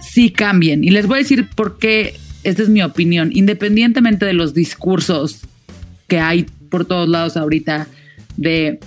sí 0.00 0.30
cambien. 0.30 0.82
Y 0.82 0.88
les 0.88 1.06
voy 1.06 1.16
a 1.16 1.22
decir 1.22 1.46
por 1.54 1.78
qué, 1.78 2.14
esta 2.42 2.62
es 2.62 2.70
mi 2.70 2.82
opinión, 2.82 3.30
independientemente 3.34 4.24
de 4.24 4.32
los 4.32 4.54
discursos 4.54 5.42
que 6.08 6.20
hay 6.20 6.46
por 6.70 6.86
todos 6.86 7.06
lados 7.06 7.36
ahorita 7.36 7.86
de 8.38 8.80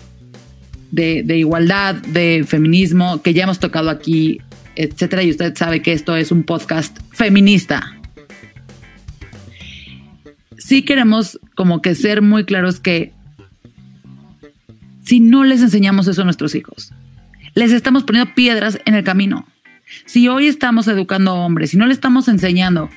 de, 0.94 1.38
igualdad, 1.38 1.96
de 1.96 2.46
feminismo, 2.48 3.22
que 3.24 3.34
ya 3.34 3.44
hemos 3.44 3.60
tocado 3.60 3.90
aquí, 3.90 4.42
etcétera, 4.76 5.24
y 5.24 5.32
usted 5.32 5.56
sabe 5.56 5.82
que 5.82 5.92
esto 5.92 6.16
es 6.16 6.32
un 6.32 6.44
podcast 6.44 6.96
feminista. 7.12 7.98
Sí 10.58 10.84
queremos 10.84 11.40
como 11.56 11.82
que 11.82 11.96
ser 11.96 12.22
muy 12.22 12.46
claros 12.46 12.80
que 12.80 13.12
si 15.04 15.20
no 15.20 15.44
les 15.44 15.62
enseñamos 15.62 16.08
eso 16.08 16.22
a 16.22 16.26
nuestros 16.26 16.54
hijos, 16.54 16.94
les 17.56 17.72
estamos 17.72 18.04
poniendo 18.04 18.34
piedras 18.36 18.80
en 18.86 18.94
el 18.94 19.04
camino. 19.04 19.48
Si 20.06 20.28
hoy 20.28 20.46
estamos 20.46 20.88
educando 20.88 21.32
a 21.32 21.34
hombres, 21.34 21.72
si 21.72 21.78
no 21.78 21.88
le 21.88 21.94
estamos 21.94 22.28
enseñando 22.28 22.90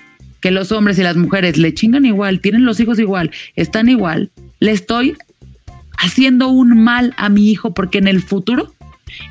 que 0.42 0.51
los 0.51 0.70
hombres 0.70 0.99
y 0.99 1.03
las 1.03 1.16
mujeres 1.16 1.57
le 1.57 1.72
chingan 1.72 2.05
igual, 2.05 2.40
tienen 2.40 2.66
los 2.66 2.78
hijos 2.78 2.99
igual, 2.99 3.30
están 3.57 3.88
igual, 3.88 4.30
le 4.61 4.72
estoy 4.72 5.16
haciendo 5.99 6.49
un 6.49 6.82
mal 6.82 7.14
a 7.16 7.28
mi 7.28 7.51
hijo 7.51 7.74
porque 7.74 7.99
en 7.99 8.09
el 8.09 8.22
futuro 8.22 8.74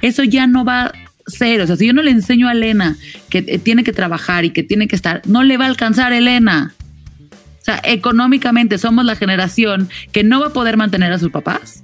eso 0.01 0.23
ya 0.23 0.47
no 0.47 0.65
va 0.65 0.83
a 0.83 0.91
ser. 1.27 1.61
O 1.61 1.67
sea, 1.67 1.75
si 1.75 1.87
yo 1.87 1.93
no 1.93 2.01
le 2.01 2.11
enseño 2.11 2.47
a 2.47 2.53
Elena 2.53 2.95
que 3.29 3.41
tiene 3.41 3.83
que 3.83 3.93
trabajar 3.93 4.45
y 4.45 4.51
que 4.51 4.63
tiene 4.63 4.87
que 4.87 4.95
estar, 4.95 5.21
no 5.25 5.43
le 5.43 5.57
va 5.57 5.65
a 5.65 5.69
alcanzar 5.69 6.13
Elena. 6.13 6.73
O 7.61 7.65
sea, 7.65 7.81
económicamente 7.83 8.77
somos 8.77 9.05
la 9.05 9.15
generación 9.15 9.89
que 10.11 10.23
no 10.23 10.39
va 10.39 10.47
a 10.47 10.53
poder 10.53 10.77
mantener 10.77 11.11
a 11.11 11.19
sus 11.19 11.31
papás 11.31 11.83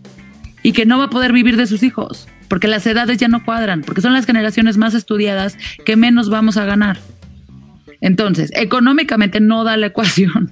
y 0.63 0.73
que 0.73 0.85
no 0.85 0.99
va 0.99 1.05
a 1.05 1.09
poder 1.09 1.33
vivir 1.33 1.57
de 1.57 1.65
sus 1.65 1.81
hijos, 1.81 2.27
porque 2.47 2.67
las 2.67 2.85
edades 2.85 3.17
ya 3.17 3.27
no 3.27 3.43
cuadran, 3.43 3.81
porque 3.81 4.01
son 4.01 4.13
las 4.13 4.27
generaciones 4.27 4.77
más 4.77 4.93
estudiadas 4.93 5.57
que 5.83 5.95
menos 5.95 6.29
vamos 6.29 6.57
a 6.57 6.65
ganar. 6.65 6.99
Entonces, 7.99 8.51
económicamente 8.53 9.39
no 9.39 9.63
da 9.63 9.75
la 9.75 9.87
ecuación. 9.87 10.51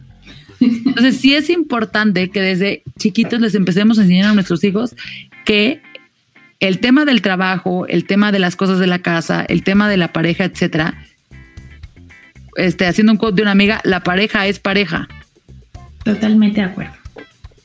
Entonces, 0.59 1.17
sí 1.17 1.35
es 1.35 1.49
importante 1.49 2.29
que 2.29 2.41
desde 2.41 2.83
chiquitos 2.97 3.39
les 3.39 3.55
empecemos 3.55 3.97
a 3.97 4.01
enseñar 4.01 4.31
a 4.31 4.33
nuestros 4.33 4.63
hijos 4.63 4.95
que 5.45 5.81
el 6.59 6.79
tema 6.79 7.05
del 7.05 7.21
trabajo, 7.21 7.87
el 7.87 8.05
tema 8.05 8.31
de 8.31 8.39
las 8.39 8.55
cosas 8.55 8.79
de 8.79 8.87
la 8.87 8.99
casa, 8.99 9.45
el 9.47 9.63
tema 9.63 9.89
de 9.89 9.97
la 9.97 10.11
pareja, 10.11 10.43
etcétera, 10.43 11.05
este, 12.55 12.85
haciendo 12.85 13.13
un 13.13 13.17
quote 13.17 13.37
de 13.37 13.41
una 13.43 13.51
amiga, 13.51 13.81
la 13.83 14.03
pareja 14.03 14.47
es 14.47 14.59
pareja. 14.59 15.07
Totalmente 16.03 16.61
de 16.61 16.67
acuerdo. 16.67 16.93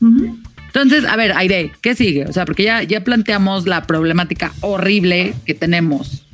Uh 0.01 0.07
-huh. 0.07 0.39
Entonces, 0.67 1.05
a 1.05 1.17
ver, 1.17 1.33
Aire, 1.37 1.73
¿qué 1.81 1.95
sigue? 1.95 2.27
O 2.27 2.33
sea, 2.33 2.45
porque 2.45 2.65
ya, 2.65 2.83
ya 2.83 3.05
planteamos 3.05 3.67
la 3.67 3.85
problemática 3.85 4.53
horrible 4.61 5.35
que 5.47 5.55
tenemos. 5.55 6.27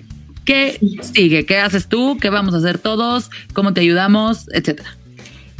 ¿Qué 0.47 0.79
sí. 0.81 0.99
sigue? 1.15 1.45
¿Qué 1.45 1.59
haces 1.59 1.89
tú? 1.89 2.17
¿Qué 2.19 2.31
vamos 2.31 2.55
a 2.55 2.57
hacer 2.57 2.79
todos? 2.79 3.31
¿Cómo 3.53 3.75
te 3.75 3.83
ayudamos? 3.83 4.49
Etcétera. 4.53 4.97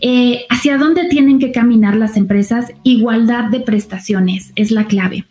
Eh, 0.00 0.44
¿Hacia 0.48 0.78
dónde 0.78 1.08
tienen 1.08 1.38
que 1.38 1.52
caminar 1.52 1.96
las 1.96 2.16
empresas? 2.16 2.72
Igualdad 2.82 3.44
de 3.50 3.60
prestaciones 3.60 4.52
es 4.56 4.70
la 4.70 4.86
clave. 4.86 5.24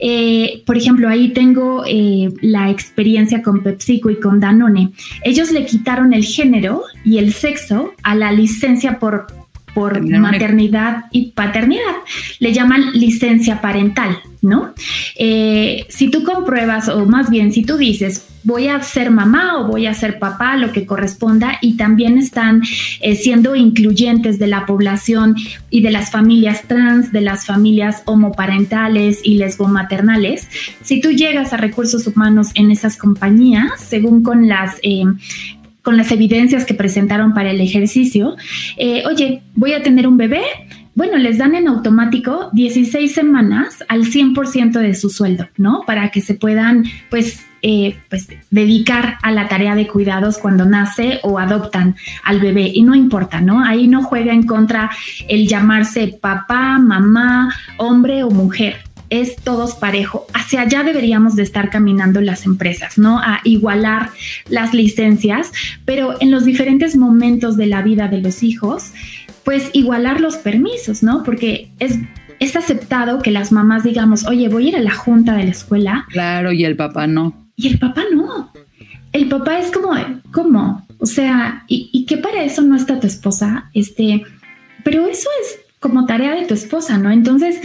Eh, 0.00 0.62
por 0.66 0.76
ejemplo, 0.76 1.08
ahí 1.08 1.30
tengo 1.30 1.53
eh, 1.86 2.32
la 2.40 2.70
experiencia 2.70 3.42
con 3.42 3.62
PepsiCo 3.62 4.10
y 4.10 4.20
con 4.20 4.40
Danone. 4.40 4.92
Ellos 5.22 5.50
le 5.50 5.66
quitaron 5.66 6.12
el 6.12 6.24
género 6.24 6.82
y 7.04 7.18
el 7.18 7.32
sexo 7.32 7.92
a 8.02 8.14
la 8.14 8.32
licencia 8.32 8.98
por, 8.98 9.26
por 9.74 10.00
maternidad 10.02 11.04
y 11.10 11.32
paternidad. 11.32 11.96
Le 12.38 12.52
llaman 12.52 12.92
licencia 12.92 13.60
parental, 13.60 14.18
¿no? 14.44 14.74
Eh, 15.16 15.86
si 15.88 16.10
tú 16.10 16.22
compruebas, 16.22 16.88
o 16.88 17.06
más 17.06 17.30
bien 17.30 17.52
si 17.52 17.64
tú 17.64 17.76
dices, 17.76 18.26
voy 18.44 18.68
a 18.68 18.80
ser 18.82 19.10
mamá 19.10 19.58
o 19.58 19.66
voy 19.66 19.86
a 19.86 19.94
ser 19.94 20.18
papá, 20.18 20.56
lo 20.56 20.70
que 20.70 20.86
corresponda, 20.86 21.58
y 21.60 21.76
también 21.76 22.18
están 22.18 22.62
eh, 23.00 23.16
siendo 23.16 23.56
incluyentes 23.56 24.38
de 24.38 24.46
la 24.46 24.66
población 24.66 25.34
y 25.70 25.80
de 25.80 25.90
las 25.90 26.10
familias 26.10 26.62
trans, 26.68 27.10
de 27.10 27.22
las 27.22 27.46
familias 27.46 28.02
homoparentales 28.04 29.20
y 29.24 29.36
lesbomaternales. 29.38 30.48
Si 30.82 31.00
tú 31.00 31.10
llegas 31.10 31.52
a 31.52 31.56
recursos 31.56 32.06
humanos 32.06 32.48
en 32.54 32.70
esas 32.70 32.96
compañías, 32.96 33.80
según 33.80 34.22
con 34.22 34.46
las... 34.46 34.76
Eh, 34.82 35.04
con 35.82 35.98
las 35.98 36.10
evidencias 36.10 36.64
que 36.64 36.72
presentaron 36.72 37.34
para 37.34 37.50
el 37.50 37.60
ejercicio, 37.60 38.36
eh, 38.78 39.02
oye, 39.06 39.42
voy 39.54 39.74
a 39.74 39.82
tener 39.82 40.08
un 40.08 40.16
bebé, 40.16 40.42
bueno, 40.94 41.16
les 41.18 41.38
dan 41.38 41.54
en 41.54 41.66
automático 41.66 42.50
16 42.52 43.12
semanas 43.12 43.84
al 43.88 44.04
100% 44.04 44.78
de 44.78 44.94
su 44.94 45.10
sueldo, 45.10 45.48
¿no? 45.56 45.82
Para 45.86 46.10
que 46.10 46.20
se 46.20 46.34
puedan, 46.34 46.84
pues, 47.10 47.44
eh, 47.62 47.96
pues, 48.08 48.28
dedicar 48.50 49.16
a 49.22 49.32
la 49.32 49.48
tarea 49.48 49.74
de 49.74 49.88
cuidados 49.88 50.38
cuando 50.38 50.64
nace 50.64 51.18
o 51.22 51.38
adoptan 51.38 51.96
al 52.22 52.38
bebé. 52.38 52.70
Y 52.72 52.82
no 52.82 52.94
importa, 52.94 53.40
¿no? 53.40 53.64
Ahí 53.64 53.88
no 53.88 54.02
juega 54.04 54.32
en 54.32 54.46
contra 54.46 54.90
el 55.28 55.48
llamarse 55.48 56.16
papá, 56.20 56.78
mamá, 56.78 57.52
hombre 57.78 58.22
o 58.22 58.30
mujer. 58.30 58.76
es 59.10 59.36
todos 59.36 59.74
parejo. 59.74 60.26
Hacia 60.32 60.62
allá 60.62 60.82
deberíamos 60.82 61.36
de 61.36 61.42
estar 61.44 61.70
caminando 61.70 62.20
las 62.20 62.46
empresas, 62.46 62.98
¿no? 62.98 63.18
A 63.18 63.40
igualar 63.44 64.10
las 64.48 64.74
licencias, 64.74 65.52
pero 65.84 66.20
en 66.20 66.30
los 66.32 66.44
diferentes 66.44 66.96
momentos 66.96 67.56
de 67.56 67.66
la 67.66 67.82
vida 67.82 68.08
de 68.08 68.20
los 68.20 68.42
hijos, 68.42 68.92
pues 69.44 69.70
igualar 69.72 70.20
los 70.20 70.36
permisos, 70.36 71.02
¿no? 71.02 71.22
Porque 71.22 71.70
es 71.78 71.98
es 72.40 72.56
aceptado 72.56 73.20
que 73.20 73.30
las 73.30 73.52
mamás 73.52 73.84
digamos, 73.84 74.26
oye, 74.26 74.48
voy 74.48 74.66
a 74.66 74.68
ir 74.68 74.76
a 74.76 74.82
la 74.82 74.94
junta 74.94 75.34
de 75.34 75.44
la 75.44 75.50
escuela. 75.50 76.06
Claro, 76.10 76.52
y 76.52 76.64
el 76.64 76.76
papá 76.76 77.06
no. 77.06 77.48
Y 77.56 77.68
el 77.68 77.78
papá 77.78 78.02
no. 78.12 78.52
El 79.12 79.28
papá 79.28 79.58
es 79.58 79.70
como, 79.70 79.92
¿cómo? 80.32 80.86
O 80.98 81.06
sea, 81.06 81.64
¿y, 81.68 81.90
y 81.92 82.06
que 82.06 82.16
para 82.16 82.42
eso 82.42 82.62
no 82.62 82.74
está 82.74 82.98
tu 82.98 83.06
esposa? 83.06 83.70
Este, 83.72 84.24
pero 84.82 85.06
eso 85.06 85.28
es 85.42 85.58
como 85.78 86.06
tarea 86.06 86.34
de 86.34 86.46
tu 86.46 86.54
esposa, 86.54 86.98
¿no? 86.98 87.10
Entonces, 87.10 87.60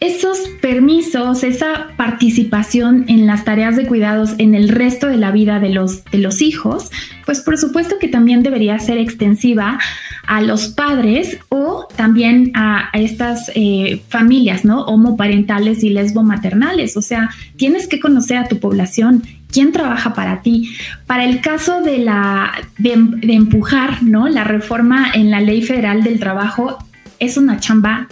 esos 0.00 0.38
permisos, 0.60 1.44
esa 1.44 1.88
participación 1.96 3.04
en 3.08 3.26
las 3.26 3.44
tareas 3.44 3.76
de 3.76 3.86
cuidados 3.86 4.34
en 4.38 4.54
el 4.54 4.68
resto 4.68 5.06
de 5.06 5.18
la 5.18 5.30
vida 5.30 5.60
de 5.60 5.70
los, 5.70 6.04
de 6.06 6.18
los 6.18 6.40
hijos, 6.40 6.90
pues 7.26 7.40
por 7.40 7.58
supuesto 7.58 7.98
que 7.98 8.08
también 8.08 8.42
debería 8.42 8.78
ser 8.78 8.98
extensiva 8.98 9.78
a 10.26 10.40
los 10.40 10.68
padres 10.68 11.38
o 11.48 11.86
también 11.96 12.52
a, 12.54 12.90
estas 12.92 13.50
eh, 13.54 14.02
familias, 14.08 14.64
¿no? 14.64 14.82
Homoparentales 14.84 15.82
y 15.82 15.90
lesbomaternales. 15.90 16.96
O 16.96 17.02
sea, 17.02 17.30
tienes 17.56 17.86
que 17.86 18.00
conocer 18.00 18.36
a 18.36 18.48
tu 18.48 18.58
población, 18.58 19.22
quién 19.50 19.72
trabaja 19.72 20.14
para 20.14 20.42
ti. 20.42 20.72
Para 21.06 21.24
el 21.24 21.40
caso 21.40 21.82
de 21.82 21.98
la 21.98 22.52
de, 22.78 22.92
empujar, 23.22 24.02
¿no? 24.02 24.28
La 24.28 24.44
reforma 24.44 25.10
en 25.14 25.30
la 25.30 25.40
Ley 25.40 25.62
Federal 25.62 26.02
del 26.02 26.18
Trabajo 26.18 26.78
es 27.18 27.36
una 27.36 27.58
chamba 27.58 28.08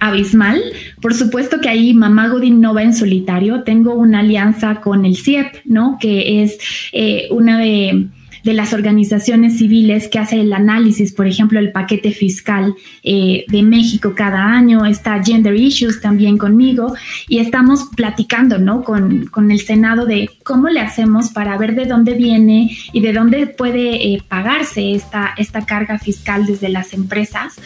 abismal. 0.00 0.60
Por 1.00 1.14
supuesto 1.14 1.60
que 1.60 1.68
ahí 1.68 1.92
Mamá 1.92 2.28
Godín 2.28 2.60
no 2.60 2.74
va 2.74 2.82
en 2.82 2.94
solitario. 2.94 3.62
Tengo 3.64 3.94
una 3.94 4.20
alianza 4.20 4.76
con 4.76 5.04
el 5.04 5.16
CIEP, 5.16 5.56
¿no? 5.64 5.98
Que 6.00 6.42
es 6.42 6.58
eh, 6.92 7.28
una 7.30 7.58
de, 7.58 8.08
las 8.44 8.72
organizaciones 8.72 9.58
civiles 9.58 10.08
que 10.08 10.18
hace 10.18 10.40
el 10.40 10.52
análisis, 10.52 11.12
por 11.12 11.26
ejemplo, 11.26 11.58
el 11.58 11.72
paquete 11.72 12.12
fiscal 12.12 12.74
eh, 13.02 13.44
de 13.48 13.62
México 13.62 14.14
cada 14.14 14.44
año. 14.44 14.84
Está 14.86 15.22
Gender 15.22 15.54
Issues 15.54 16.00
también 16.00 16.38
conmigo 16.38 16.94
y 17.28 17.38
estamos 17.38 17.88
platicando, 17.96 18.58
¿no? 18.58 18.82
Con, 18.82 19.26
con 19.26 19.50
el 19.50 19.60
Senado 19.60 20.06
de 20.06 20.30
cómo 20.44 20.68
le 20.68 20.80
hacemos 20.80 21.30
para 21.30 21.56
ver 21.58 21.74
de 21.74 21.86
dónde 21.86 22.14
viene 22.14 22.76
y 22.92 23.00
de 23.00 23.12
dónde 23.12 23.46
puede 23.46 24.14
eh, 24.14 24.22
pagarse 24.26 24.94
esta, 24.94 25.34
esta 25.36 25.64
carga 25.66 25.98
fiscal 25.98 26.46
desde 26.46 26.68
las 26.68 26.92
empresas. 26.92 27.56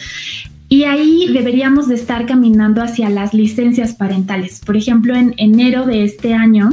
Y 0.67 0.85
ahí 0.85 1.27
deberíamos 1.31 1.87
de 1.87 1.95
estar 1.95 2.25
caminando 2.25 2.81
hacia 2.81 3.09
las 3.09 3.33
licencias 3.33 3.93
parentales. 3.93 4.61
Por 4.65 4.75
ejemplo, 4.75 5.15
en 5.15 5.35
enero 5.37 5.85
de 5.85 6.03
este 6.03 6.33
año, 6.33 6.69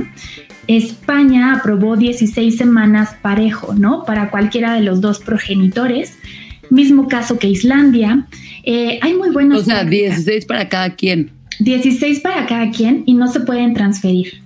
España 0.67 1.55
aprobó 1.55 1.97
16 1.97 2.57
semanas 2.57 3.17
parejo, 3.21 3.75
¿no? 3.75 4.05
Para 4.05 4.31
cualquiera 4.31 4.75
de 4.75 4.83
los 4.83 5.01
dos 5.01 5.19
progenitores. 5.21 6.19
Mismo 6.71 7.09
caso 7.09 7.39
que 7.39 7.49
Islandia. 7.49 8.27
Eh, 8.63 8.99
hay 9.03 9.15
muy 9.15 9.31
buenos. 9.31 9.63
O 9.63 9.65
sea, 9.65 9.85
16 9.85 10.47
para 10.47 10.69
cada 10.69 10.95
quien. 10.95 11.31
16 11.59 12.21
para 12.21 12.47
cada 12.47 12.71
quien 12.71 13.03
y 13.07 13.15
no 13.15 13.29
se 13.29 13.41
pueden 13.41 13.75
transferir. 13.75 14.43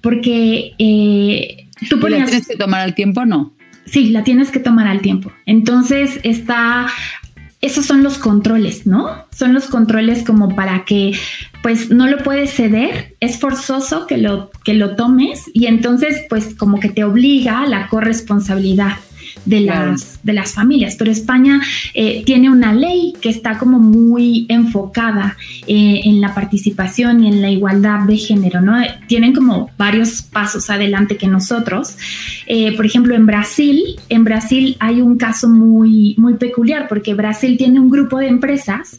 Porque 0.00 0.72
eh, 0.78 1.66
tú 1.88 2.00
ponías. 2.00 2.20
¿La 2.20 2.26
tienes 2.26 2.48
que 2.48 2.56
tomar 2.56 2.80
al 2.80 2.94
tiempo 2.94 3.20
o 3.20 3.26
no? 3.26 3.52
Sí, 3.86 4.10
la 4.10 4.22
tienes 4.24 4.50
que 4.50 4.60
tomar 4.60 4.86
al 4.86 5.00
tiempo. 5.00 5.32
Entonces 5.46 6.20
está 6.22 6.86
esos 7.60 7.86
son 7.86 8.02
los 8.02 8.18
controles, 8.18 8.86
¿no? 8.86 9.26
Son 9.36 9.52
los 9.52 9.66
controles 9.66 10.24
como 10.24 10.54
para 10.54 10.84
que 10.84 11.12
pues 11.62 11.90
no 11.90 12.06
lo 12.06 12.18
puedes 12.18 12.54
ceder, 12.54 13.16
es 13.20 13.38
forzoso 13.38 14.06
que 14.06 14.16
lo, 14.16 14.50
que 14.64 14.72
lo 14.74 14.96
tomes 14.96 15.44
y 15.52 15.66
entonces 15.66 16.22
pues 16.30 16.54
como 16.54 16.80
que 16.80 16.88
te 16.88 17.04
obliga 17.04 17.62
a 17.62 17.66
la 17.66 17.88
corresponsabilidad 17.88 18.94
de 19.44 19.60
las, 19.60 20.20
de 20.22 20.32
las 20.32 20.52
familias. 20.52 20.96
Pero 20.96 21.10
España 21.10 21.60
eh, 21.94 22.22
tiene 22.24 22.50
una 22.50 22.72
ley 22.72 23.14
que 23.20 23.30
está 23.30 23.58
como 23.58 23.78
muy 23.78 24.46
enfocada 24.48 25.36
eh, 25.66 26.02
en 26.04 26.20
la 26.20 26.34
participación 26.34 27.24
y 27.24 27.28
en 27.28 27.42
la 27.42 27.50
igualdad 27.50 28.00
de 28.00 28.16
género, 28.16 28.60
¿no? 28.60 28.76
Tienen 29.06 29.34
como 29.34 29.70
varios 29.78 30.22
pasos 30.22 30.70
adelante 30.70 31.16
que 31.16 31.26
nosotros. 31.26 31.96
Eh, 32.46 32.76
por 32.76 32.86
ejemplo, 32.86 33.14
en 33.14 33.26
Brasil, 33.26 33.96
en 34.08 34.24
Brasil 34.24 34.76
hay 34.80 35.00
un 35.00 35.16
caso 35.16 35.48
muy, 35.48 36.14
muy 36.18 36.34
peculiar 36.34 36.86
porque 36.88 37.14
Brasil 37.14 37.56
tiene 37.56 37.80
un 37.80 37.90
grupo 37.90 38.18
de 38.18 38.28
empresas 38.28 38.98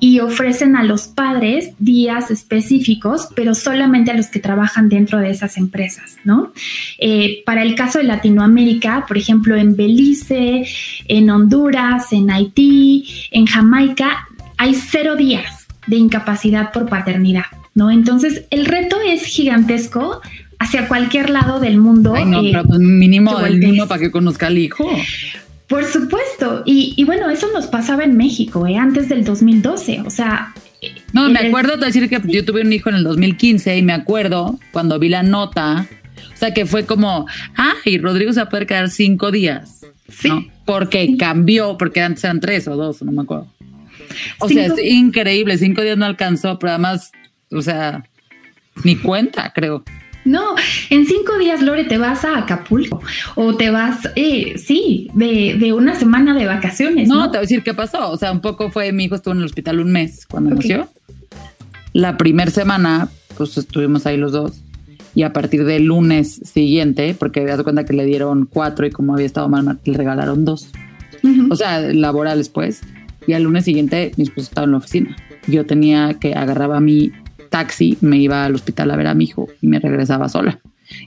y 0.00 0.20
ofrecen 0.20 0.76
a 0.76 0.84
los 0.84 1.08
padres 1.08 1.70
días 1.78 2.30
específicos, 2.30 3.28
pero 3.34 3.54
solamente 3.54 4.10
a 4.10 4.14
los 4.14 4.26
que 4.28 4.40
trabajan 4.40 4.88
dentro 4.88 5.18
de 5.18 5.30
esas 5.30 5.56
empresas, 5.56 6.16
¿no? 6.24 6.52
para 7.44 7.62
el 7.62 7.74
caso 7.74 7.98
de 7.98 8.04
Latinoamérica, 8.04 9.04
por 9.06 9.16
ejemplo, 9.16 9.56
en 9.56 9.65
Belice, 9.74 10.66
en 11.08 11.30
Honduras, 11.30 12.12
en 12.12 12.30
Haití, 12.30 13.04
en 13.30 13.46
Jamaica, 13.46 14.28
hay 14.58 14.74
cero 14.74 15.16
días 15.16 15.66
de 15.86 15.96
incapacidad 15.96 16.72
por 16.72 16.88
paternidad, 16.88 17.46
¿no? 17.74 17.90
Entonces, 17.90 18.44
el 18.50 18.66
reto 18.66 18.96
es 19.04 19.24
gigantesco 19.24 20.20
hacia 20.58 20.88
cualquier 20.88 21.30
lado 21.30 21.60
del 21.60 21.78
mundo. 21.78 22.14
Ay, 22.14 22.24
no, 22.24 22.40
eh, 22.40 22.50
pero 22.52 22.64
pues 22.64 22.80
mínimo 22.80 23.38
el 23.40 23.60
niño 23.60 23.86
para 23.86 24.00
que 24.00 24.10
conozca 24.10 24.46
al 24.46 24.58
hijo. 24.58 24.88
Por 25.68 25.84
supuesto. 25.84 26.62
Y, 26.64 27.02
bueno, 27.04 27.28
eso 27.28 27.48
nos 27.52 27.66
pasaba 27.66 28.04
en 28.04 28.16
México, 28.16 28.66
¿eh? 28.66 28.76
antes 28.76 29.08
del 29.08 29.24
2012. 29.24 30.02
O 30.06 30.10
sea... 30.10 30.54
No, 31.12 31.28
me 31.28 31.40
acuerdo 31.40 31.76
de 31.76 31.86
decir 31.86 32.08
que 32.08 32.20
yo 32.26 32.44
tuve 32.44 32.60
un 32.60 32.72
hijo 32.72 32.90
en 32.90 32.96
el 32.96 33.04
2015 33.04 33.78
y 33.78 33.82
me 33.82 33.92
acuerdo 33.92 34.60
cuando 34.72 34.98
vi 34.98 35.08
la 35.08 35.22
nota 35.22 35.88
o 36.36 36.38
sea, 36.38 36.52
que 36.52 36.66
fue 36.66 36.84
como, 36.84 37.26
ah, 37.56 37.72
y 37.86 37.96
Rodrigo 37.96 38.30
se 38.30 38.40
va 38.40 38.44
a 38.44 38.50
poder 38.50 38.66
quedar 38.66 38.90
cinco 38.90 39.30
días. 39.30 39.86
Sí. 40.10 40.50
Porque 40.66 41.16
cambió, 41.16 41.78
porque 41.78 42.02
antes 42.02 42.24
eran 42.24 42.40
tres 42.40 42.68
o 42.68 42.76
dos, 42.76 43.00
no 43.00 43.10
me 43.10 43.22
acuerdo. 43.22 43.48
O 44.40 44.46
sea, 44.46 44.66
es 44.66 44.74
increíble, 44.84 45.56
cinco 45.56 45.80
días 45.80 45.96
no 45.96 46.04
alcanzó, 46.04 46.58
pero 46.58 46.72
además, 46.72 47.10
o 47.50 47.62
sea, 47.62 48.04
ni 48.84 48.96
cuenta, 48.96 49.50
creo. 49.54 49.82
No, 50.26 50.56
en 50.90 51.06
cinco 51.06 51.38
días, 51.38 51.62
Lore, 51.62 51.84
te 51.84 51.96
vas 51.96 52.22
a 52.26 52.36
Acapulco 52.36 53.00
o 53.34 53.56
te 53.56 53.70
vas, 53.70 54.00
eh, 54.14 54.58
sí, 54.58 55.08
de, 55.14 55.72
una 55.72 55.94
semana 55.94 56.34
de 56.34 56.44
vacaciones. 56.44 57.08
No, 57.08 57.30
te 57.30 57.38
voy 57.38 57.38
a 57.38 57.40
decir 57.42 57.62
qué 57.62 57.72
pasó. 57.72 58.10
O 58.10 58.18
sea, 58.18 58.30
un 58.30 58.42
poco 58.42 58.70
fue, 58.70 58.92
mi 58.92 59.04
hijo 59.04 59.14
estuvo 59.14 59.32
en 59.32 59.38
el 59.38 59.46
hospital 59.46 59.80
un 59.80 59.90
mes 59.90 60.26
cuando 60.26 60.54
nació. 60.54 60.90
La 61.94 62.18
primera 62.18 62.50
semana, 62.50 63.08
pues 63.38 63.56
estuvimos 63.56 64.04
ahí 64.04 64.18
los 64.18 64.32
dos 64.32 64.60
y 65.16 65.22
a 65.22 65.32
partir 65.32 65.64
del 65.64 65.86
lunes 65.86 66.42
siguiente, 66.44 67.16
porque 67.18 67.42
dado 67.42 67.64
cuenta 67.64 67.86
que 67.86 67.94
le 67.94 68.04
dieron 68.04 68.44
cuatro 68.44 68.86
y 68.86 68.90
como 68.90 69.14
había 69.14 69.24
estado 69.24 69.48
mal, 69.48 69.78
le 69.82 69.96
regalaron 69.96 70.44
dos. 70.44 70.68
O 71.50 71.56
sea, 71.56 71.80
laborales 71.80 72.50
pues. 72.50 72.82
Y 73.26 73.32
al 73.32 73.44
lunes 73.44 73.64
siguiente 73.64 74.12
mi 74.18 74.24
esposo 74.24 74.48
estaba 74.48 74.66
en 74.66 74.72
la 74.72 74.76
oficina. 74.76 75.16
Yo 75.46 75.64
tenía 75.64 76.18
que 76.20 76.34
agarraba 76.34 76.80
mi 76.80 77.12
taxi, 77.48 77.96
me 78.02 78.18
iba 78.18 78.44
al 78.44 78.54
hospital 78.54 78.90
a 78.90 78.96
ver 78.96 79.06
a 79.06 79.14
mi 79.14 79.24
hijo 79.24 79.48
y 79.62 79.68
me 79.68 79.80
regresaba 79.80 80.28
sola. 80.28 80.60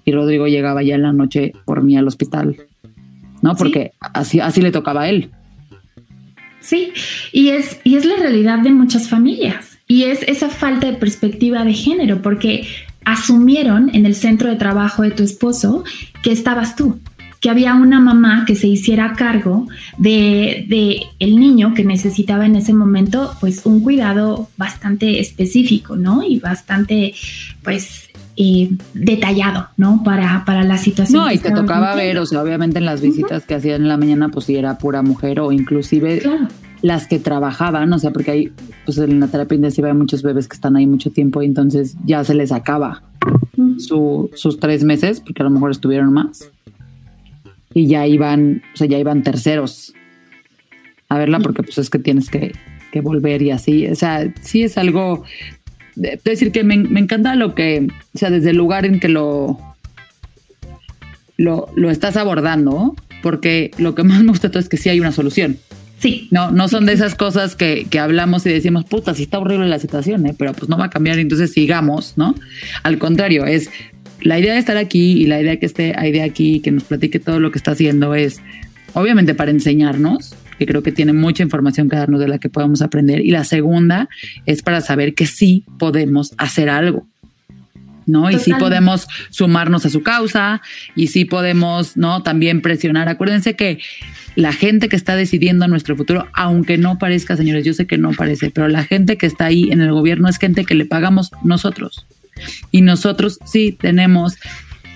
Y 0.04 0.12
Rodrigo 0.12 0.48
llegaba 0.48 0.82
ya 0.82 0.96
en 0.96 1.04
la 1.04 1.14
noche 1.14 1.54
por 1.66 1.84
mí 1.84 1.96
al 1.96 2.08
hospital, 2.08 2.58
¿no? 3.44 3.56
Porque 3.56 3.92
así, 4.00 4.40
así 4.40 4.64
le 4.64 4.72
tocaba 4.72 5.04
a 5.04 5.10
él. 5.10 5.30
Sí, 6.62 6.94
y 7.32 7.50
es, 7.50 7.80
y 7.84 7.96
es 7.96 8.06
la 8.06 8.16
realidad 8.16 8.58
de 8.58 8.72
muchas 8.72 9.08
familias. 9.08 9.78
Y 9.88 10.06
es 10.06 10.24
esa 10.24 10.50
falta 10.50 10.88
de 10.88 10.98
perspectiva 10.98 11.64
de 11.64 11.74
género, 11.74 12.22
porque 12.24 12.68
asumieron 13.12 13.90
en 13.94 14.06
el 14.06 14.14
centro 14.14 14.50
de 14.50 14.56
trabajo 14.56 15.02
de 15.02 15.12
tu 15.12 15.24
esposo 15.24 15.84
que 16.22 16.32
estabas 16.32 16.76
tú, 16.76 17.00
que 17.42 17.50
había 17.50 17.74
una 17.74 18.00
mamá 18.00 18.44
que 18.46 18.56
se 18.56 18.68
hiciera 18.68 19.14
cargo 19.14 19.68
de, 19.98 21.08
el 21.18 21.40
niño 21.40 21.74
que 21.74 21.84
necesitaba 21.84 22.46
en 22.46 22.56
ese 22.56 22.74
momento 22.74 23.34
pues 23.40 23.66
un 23.66 23.82
cuidado 23.82 24.50
bastante 24.58 25.20
específico, 25.20 25.96
¿no? 25.96 26.22
Y 26.22 26.40
bastante 26.40 27.16
pues 27.64 28.10
eh, 28.38 28.70
detallado, 28.94 29.70
¿no? 29.76 30.04
Para, 30.04 30.46
para 30.46 30.64
la 30.64 30.78
situación. 30.78 31.24
No, 31.24 31.32
y 31.32 31.40
te 31.40 31.52
tocaba 31.52 31.96
ver, 31.96 32.20
o 32.20 32.28
sea, 32.28 32.44
obviamente 32.44 32.78
en 32.78 32.86
las 32.86 33.02
visitas 33.02 33.44
que 33.46 33.56
hacían 33.56 33.82
en 33.82 33.88
la 33.88 33.98
mañana, 33.98 34.30
pues 34.30 34.46
si 34.46 34.56
era 34.56 34.78
pura 34.78 35.02
mujer 35.02 35.40
o 35.40 35.52
inclusive 35.52 36.22
las 36.82 37.08
que 37.08 37.20
trabajaban, 37.20 37.92
o 37.92 38.00
sea, 38.00 38.12
porque 38.12 38.32
hay, 38.32 38.52
pues 38.86 38.98
en 38.98 39.20
la 39.20 39.28
terapia 39.28 39.56
intensiva 39.56 39.90
hay 39.90 39.94
muchos 39.94 40.24
bebés 40.24 40.48
que 40.48 40.56
están 40.56 40.76
ahí 40.76 40.88
mucho 40.88 41.12
tiempo 41.12 41.42
y 41.42 41.46
entonces 41.46 41.96
ya 42.06 42.24
se 42.24 42.34
les 42.34 42.52
acaba 42.52 43.04
sus 43.78 44.60
tres 44.60 44.84
meses, 44.84 45.20
porque 45.20 45.42
a 45.42 45.46
lo 45.46 45.52
mejor 45.52 45.72
estuvieron 45.72 46.14
más. 46.14 46.50
Y 47.74 47.88
ya 47.88 48.08
iban, 48.08 48.64
o 48.74 48.78
sea, 48.78 48.88
ya 48.88 48.98
iban 48.98 49.24
terceros 49.24 49.94
a 51.10 51.18
verla 51.18 51.40
porque 51.40 51.64
pues 51.64 51.78
es 51.78 51.90
que 51.90 52.00
tienes 52.00 52.30
que, 52.30 52.54
volver 53.02 53.42
y 53.42 53.52
así. 53.52 53.88
O 53.88 53.96
sea, 53.96 54.34
sí 54.42 54.64
es 54.64 54.78
algo, 54.78 55.24
de, 55.96 56.20
decir 56.24 56.52
que 56.52 56.64
me, 56.64 56.78
me, 56.78 57.00
encanta 57.00 57.36
lo 57.36 57.54
que, 57.54 57.88
o 58.16 58.18
sea, 58.18 58.30
desde 58.30 58.52
el 58.52 58.58
lugar 58.58 58.86
en 58.86 59.00
que 59.00 59.10
lo, 59.10 59.58
lo, 61.38 61.70
lo 61.76 61.90
estás 61.92 62.18
abordando, 62.18 62.96
porque 63.22 63.72
lo 63.78 63.96
que 63.96 64.04
más 64.04 64.24
me 64.24 64.30
gusta 64.30 64.50
todo 64.50 64.60
es 64.60 64.70
que 64.70 64.78
sí 64.78 64.90
hay 64.90 65.00
una 65.00 65.12
solución. 65.12 65.58
Sí. 66.00 66.28
No, 66.32 66.52
no 66.52 66.68
son 66.70 66.86
de 66.86 66.94
esas 66.94 67.14
cosas 67.14 67.56
que, 67.56 67.86
que 67.90 68.00
hablamos 68.00 68.46
y 68.46 68.50
decimos, 68.50 68.86
puta, 68.86 69.14
sí 69.14 69.24
está 69.24 69.40
horrible 69.40 69.68
la 69.68 69.80
situación, 69.80 70.26
¿eh? 70.26 70.36
pero 70.38 70.54
pues 70.54 70.70
no 70.70 70.78
va 70.78 70.86
a 70.86 70.90
cambiar, 70.90 71.20
entonces 71.20 71.52
sigamos, 71.52 72.14
¿no? 72.16 72.36
Al 72.84 72.98
contrario, 72.98 73.46
es 73.46 73.70
la 74.22 74.40
idea 74.40 74.54
de 74.54 74.60
estar 74.60 74.78
aquí 74.78 75.22
y 75.22 75.26
la 75.26 75.42
idea 75.42 75.58
que 75.58 75.66
esté 75.66 75.94
Aide 75.98 76.22
aquí, 76.22 76.62
que 76.62 76.72
nos 76.72 76.84
platique 76.84 77.20
todo 77.20 77.40
lo 77.40 77.52
que 77.52 77.58
está 77.58 77.72
haciendo 77.72 78.16
es, 78.16 78.42
obviamente, 78.94 79.36
para 79.36 79.52
enseñarnos, 79.52 80.36
que 80.58 80.66
creo 80.66 80.84
que 80.84 80.92
tiene 80.92 81.14
mucha 81.14 81.44
información 81.44 81.90
que 81.90 81.96
darnos 81.96 82.20
de 82.20 82.28
la 82.28 82.38
que 82.38 82.50
podamos 82.50 82.82
aprender. 82.82 83.22
Y 83.22 83.32
la 83.32 83.44
segunda 83.44 84.10
es 84.46 84.62
para 84.62 84.82
saber 84.82 85.14
que 85.14 85.26
sí 85.26 85.66
podemos 85.78 86.34
hacer 86.38 86.70
algo. 86.70 87.08
¿No? 88.10 88.32
Y 88.32 88.40
sí 88.40 88.52
podemos 88.58 89.08
sumarnos 89.30 89.86
a 89.86 89.90
su 89.90 90.02
causa 90.02 90.62
y 90.96 91.08
sí 91.08 91.26
podemos, 91.26 91.96
¿no? 91.96 92.24
También 92.24 92.62
presionar. 92.62 93.08
Acuérdense 93.08 93.56
que 93.56 93.80
la 94.36 94.52
gente 94.52 94.90
que 94.90 94.96
está 94.96 95.16
decidiendo 95.16 95.68
nuestro 95.68 95.96
futuro, 95.96 96.28
aunque 96.34 96.78
no 96.78 96.98
parezca, 96.98 97.38
señores, 97.38 97.66
yo 97.66 97.74
sé 97.74 97.86
que 97.86 97.98
no 98.00 98.12
parece, 98.14 98.50
pero 98.50 98.68
la 98.68 98.84
gente 98.84 99.18
que 99.18 99.28
está 99.28 99.46
ahí 99.46 99.70
en 99.72 99.82
el 99.82 99.92
gobierno 99.92 100.28
es 100.28 100.40
gente 100.40 100.66
que 100.66 100.74
le 100.74 100.86
pagamos 100.86 101.32
nosotros. 101.44 102.08
Y 102.72 102.82
nosotros 102.82 103.38
sí 103.46 103.78
tenemos 103.80 104.38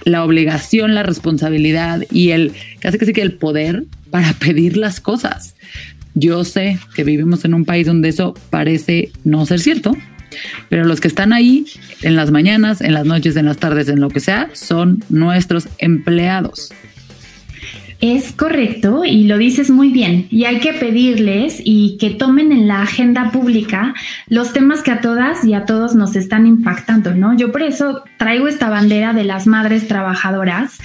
la 0.05 0.23
obligación, 0.23 0.95
la 0.95 1.03
responsabilidad 1.03 2.01
y 2.09 2.31
el, 2.31 2.51
casi 2.79 2.97
que 2.97 3.05
sí 3.05 3.13
que 3.13 3.21
el 3.21 3.33
poder 3.33 3.83
para 4.09 4.33
pedir 4.33 4.75
las 4.75 4.99
cosas. 4.99 5.55
Yo 6.15 6.43
sé 6.45 6.79
que 6.95 7.03
vivimos 7.03 7.45
en 7.45 7.53
un 7.53 7.65
país 7.65 7.85
donde 7.85 8.09
eso 8.09 8.33
parece 8.49 9.11
no 9.23 9.45
ser 9.45 9.59
cierto, 9.59 9.95
pero 10.69 10.85
los 10.85 11.01
que 11.01 11.07
están 11.07 11.33
ahí 11.33 11.65
en 12.01 12.15
las 12.15 12.31
mañanas, 12.31 12.81
en 12.81 12.93
las 12.93 13.05
noches, 13.05 13.35
en 13.35 13.45
las 13.45 13.57
tardes, 13.57 13.89
en 13.89 13.99
lo 13.99 14.09
que 14.09 14.19
sea, 14.19 14.49
son 14.53 15.03
nuestros 15.09 15.67
empleados. 15.77 16.71
Es 18.03 18.33
correcto 18.33 19.05
y 19.05 19.27
lo 19.27 19.37
dices 19.37 19.69
muy 19.69 19.89
bien. 19.89 20.27
Y 20.29 20.43
hay 20.43 20.59
que 20.59 20.73
pedirles 20.73 21.61
y 21.63 21.95
que 22.01 22.09
tomen 22.09 22.51
en 22.51 22.67
la 22.67 22.81
agenda 22.81 23.31
pública 23.31 23.93
los 24.27 24.51
temas 24.51 24.81
que 24.81 24.91
a 24.91 24.99
todas 24.99 25.45
y 25.45 25.53
a 25.53 25.63
todos 25.63 25.95
nos 25.95 26.17
están 26.17 26.45
impactando, 26.45 27.15
¿no? 27.15 27.33
Yo 27.37 27.53
por 27.53 27.61
eso 27.61 28.03
traigo 28.17 28.49
esta 28.49 28.69
bandera 28.69 29.13
de 29.13 29.23
las 29.23 29.47
madres 29.47 29.87
trabajadoras 29.87 30.79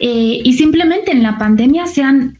eh, 0.00 0.40
y 0.42 0.52
simplemente 0.54 1.12
en 1.12 1.22
la 1.22 1.38
pandemia 1.38 1.86
se 1.86 2.02
han 2.02 2.37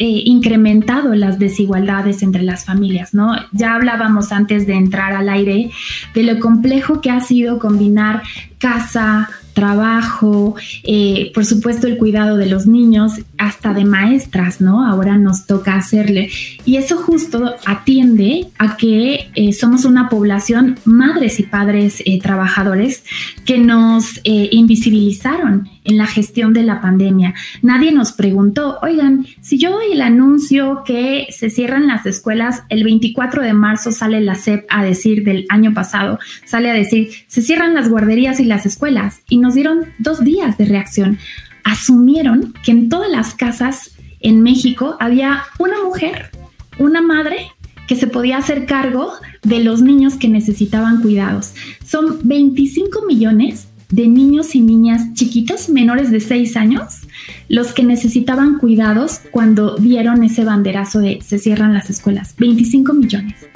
eh, 0.00 0.22
incrementado 0.26 1.12
las 1.16 1.40
desigualdades 1.40 2.22
entre 2.22 2.44
las 2.44 2.64
familias, 2.64 3.14
¿no? 3.14 3.34
Ya 3.50 3.74
hablábamos 3.74 4.30
antes 4.30 4.64
de 4.64 4.74
entrar 4.74 5.12
al 5.12 5.28
aire 5.28 5.72
de 6.14 6.22
lo 6.22 6.38
complejo 6.38 7.00
que 7.00 7.10
ha 7.10 7.18
sido 7.18 7.58
combinar 7.58 8.22
casa, 8.58 9.28
trabajo, 9.54 10.54
eh, 10.84 11.32
por 11.34 11.44
supuesto 11.44 11.88
el 11.88 11.96
cuidado 11.96 12.36
de 12.36 12.46
los 12.46 12.68
niños, 12.68 13.14
hasta 13.38 13.74
de 13.74 13.84
maestras, 13.84 14.60
¿no? 14.60 14.86
Ahora 14.86 15.18
nos 15.18 15.46
toca 15.46 15.74
hacerle. 15.74 16.30
Y 16.64 16.76
eso 16.76 16.98
justo 16.98 17.54
atiende 17.66 18.46
a 18.56 18.76
que 18.76 19.30
eh, 19.34 19.52
somos 19.52 19.84
una 19.84 20.08
población, 20.08 20.78
madres 20.84 21.40
y 21.40 21.42
padres 21.42 22.04
trabajadores, 22.22 23.02
que 23.44 23.58
nos 23.58 24.20
invisibilizaron 24.24 25.68
en 25.88 25.96
la 25.96 26.06
gestión 26.06 26.52
de 26.52 26.62
la 26.62 26.80
pandemia. 26.80 27.34
Nadie 27.62 27.90
nos 27.92 28.12
preguntó, 28.12 28.78
oigan, 28.82 29.26
si 29.40 29.58
yo 29.58 29.72
doy 29.72 29.92
el 29.92 30.02
anuncio 30.02 30.82
que 30.84 31.26
se 31.30 31.50
cierran 31.50 31.88
las 31.88 32.06
escuelas, 32.06 32.62
el 32.68 32.84
24 32.84 33.42
de 33.42 33.54
marzo 33.54 33.90
sale 33.90 34.20
la 34.20 34.34
SEP 34.34 34.66
a 34.68 34.84
decir 34.84 35.24
del 35.24 35.46
año 35.48 35.72
pasado, 35.72 36.18
sale 36.44 36.70
a 36.70 36.74
decir, 36.74 37.10
se 37.26 37.40
cierran 37.40 37.74
las 37.74 37.88
guarderías 37.88 38.38
y 38.38 38.44
las 38.44 38.66
escuelas, 38.66 39.22
y 39.28 39.38
nos 39.38 39.54
dieron 39.54 39.86
dos 39.98 40.22
días 40.22 40.58
de 40.58 40.66
reacción. 40.66 41.18
Asumieron 41.64 42.52
que 42.62 42.72
en 42.72 42.88
todas 42.88 43.10
las 43.10 43.34
casas 43.34 43.96
en 44.20 44.42
México 44.42 44.96
había 45.00 45.44
una 45.58 45.82
mujer, 45.82 46.30
una 46.78 47.00
madre 47.00 47.48
que 47.86 47.96
se 47.96 48.06
podía 48.06 48.36
hacer 48.36 48.66
cargo 48.66 49.12
de 49.42 49.64
los 49.64 49.80
niños 49.80 50.14
que 50.16 50.28
necesitaban 50.28 51.00
cuidados. 51.00 51.54
Son 51.84 52.18
25 52.22 53.06
millones 53.06 53.67
de 53.90 54.06
niños 54.06 54.54
y 54.54 54.60
niñas 54.60 55.14
chiquitos 55.14 55.68
menores 55.68 56.10
de 56.10 56.20
6 56.20 56.56
años 56.56 57.00
los 57.48 57.72
que 57.72 57.82
necesitaban 57.82 58.58
cuidados 58.58 59.20
cuando 59.30 59.76
dieron 59.76 60.22
ese 60.22 60.44
banderazo 60.44 61.00
de 61.00 61.20
se 61.22 61.38
cierran 61.38 61.72
las 61.72 61.90
escuelas, 61.90 62.34
25 62.38 62.92
millones. 62.92 63.46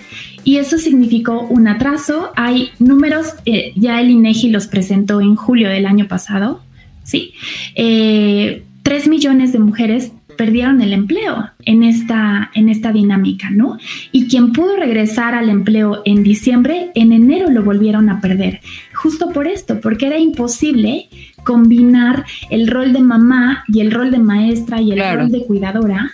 Y 0.44 0.56
eso 0.56 0.78
significó 0.78 1.42
un 1.42 1.68
atraso. 1.68 2.32
Hay 2.34 2.70
números, 2.78 3.34
eh, 3.44 3.72
ya 3.76 4.00
el 4.00 4.10
INEGI 4.10 4.50
los 4.50 4.66
presentó 4.66 5.20
en 5.20 5.36
julio 5.36 5.68
del 5.68 5.86
año 5.86 6.08
pasado, 6.08 6.62
¿sí? 7.04 7.34
Eh, 7.74 8.64
3 8.82 9.08
millones 9.08 9.52
de 9.52 9.58
mujeres 9.60 10.12
perdieron 10.36 10.80
el 10.80 10.92
empleo 10.92 11.50
en 11.64 11.82
esta, 11.82 12.50
en 12.54 12.68
esta 12.68 12.92
dinámica, 12.92 13.50
¿no? 13.50 13.78
Y 14.12 14.28
quien 14.28 14.52
pudo 14.52 14.76
regresar 14.76 15.34
al 15.34 15.48
empleo 15.48 16.02
en 16.04 16.22
diciembre, 16.22 16.90
en 16.94 17.12
enero 17.12 17.50
lo 17.50 17.62
volvieron 17.62 18.08
a 18.08 18.20
perder, 18.20 18.60
justo 18.94 19.30
por 19.30 19.46
esto, 19.46 19.80
porque 19.80 20.06
era 20.06 20.18
imposible 20.18 21.08
combinar 21.44 22.24
el 22.50 22.68
rol 22.68 22.92
de 22.92 23.00
mamá 23.00 23.64
y 23.68 23.80
el 23.80 23.90
rol 23.90 24.10
de 24.10 24.18
maestra 24.18 24.80
y 24.80 24.92
el 24.92 25.18
rol 25.18 25.30
de 25.30 25.44
cuidadora. 25.44 26.12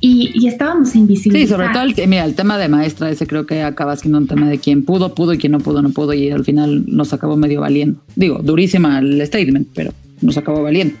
Y, 0.00 0.46
estábamos 0.46 0.94
invisibles. 0.94 1.42
Sí, 1.42 1.48
sobre 1.48 1.68
todo 1.70 1.82
el, 1.82 1.94
mira, 2.06 2.24
el 2.24 2.34
tema 2.34 2.56
de 2.56 2.68
maestra, 2.68 3.10
ese 3.10 3.26
creo 3.26 3.46
que 3.46 3.62
acaba 3.62 3.96
siendo 3.96 4.18
un 4.18 4.28
tema 4.28 4.48
de 4.48 4.58
quien 4.58 4.84
pudo, 4.84 5.12
pudo 5.12 5.32
y 5.32 5.38
quien 5.38 5.52
no 5.52 5.58
pudo, 5.58 5.82
no 5.82 5.90
pudo, 5.90 6.14
y 6.14 6.30
al 6.30 6.44
final 6.44 6.84
nos 6.86 7.12
acabó 7.12 7.36
medio 7.36 7.62
valiendo. 7.62 8.00
Digo, 8.14 8.38
durísima 8.40 9.00
el 9.00 9.26
statement, 9.26 9.68
pero 9.74 9.92
nos 10.20 10.36
acabó 10.36 10.62
valiendo. 10.62 10.94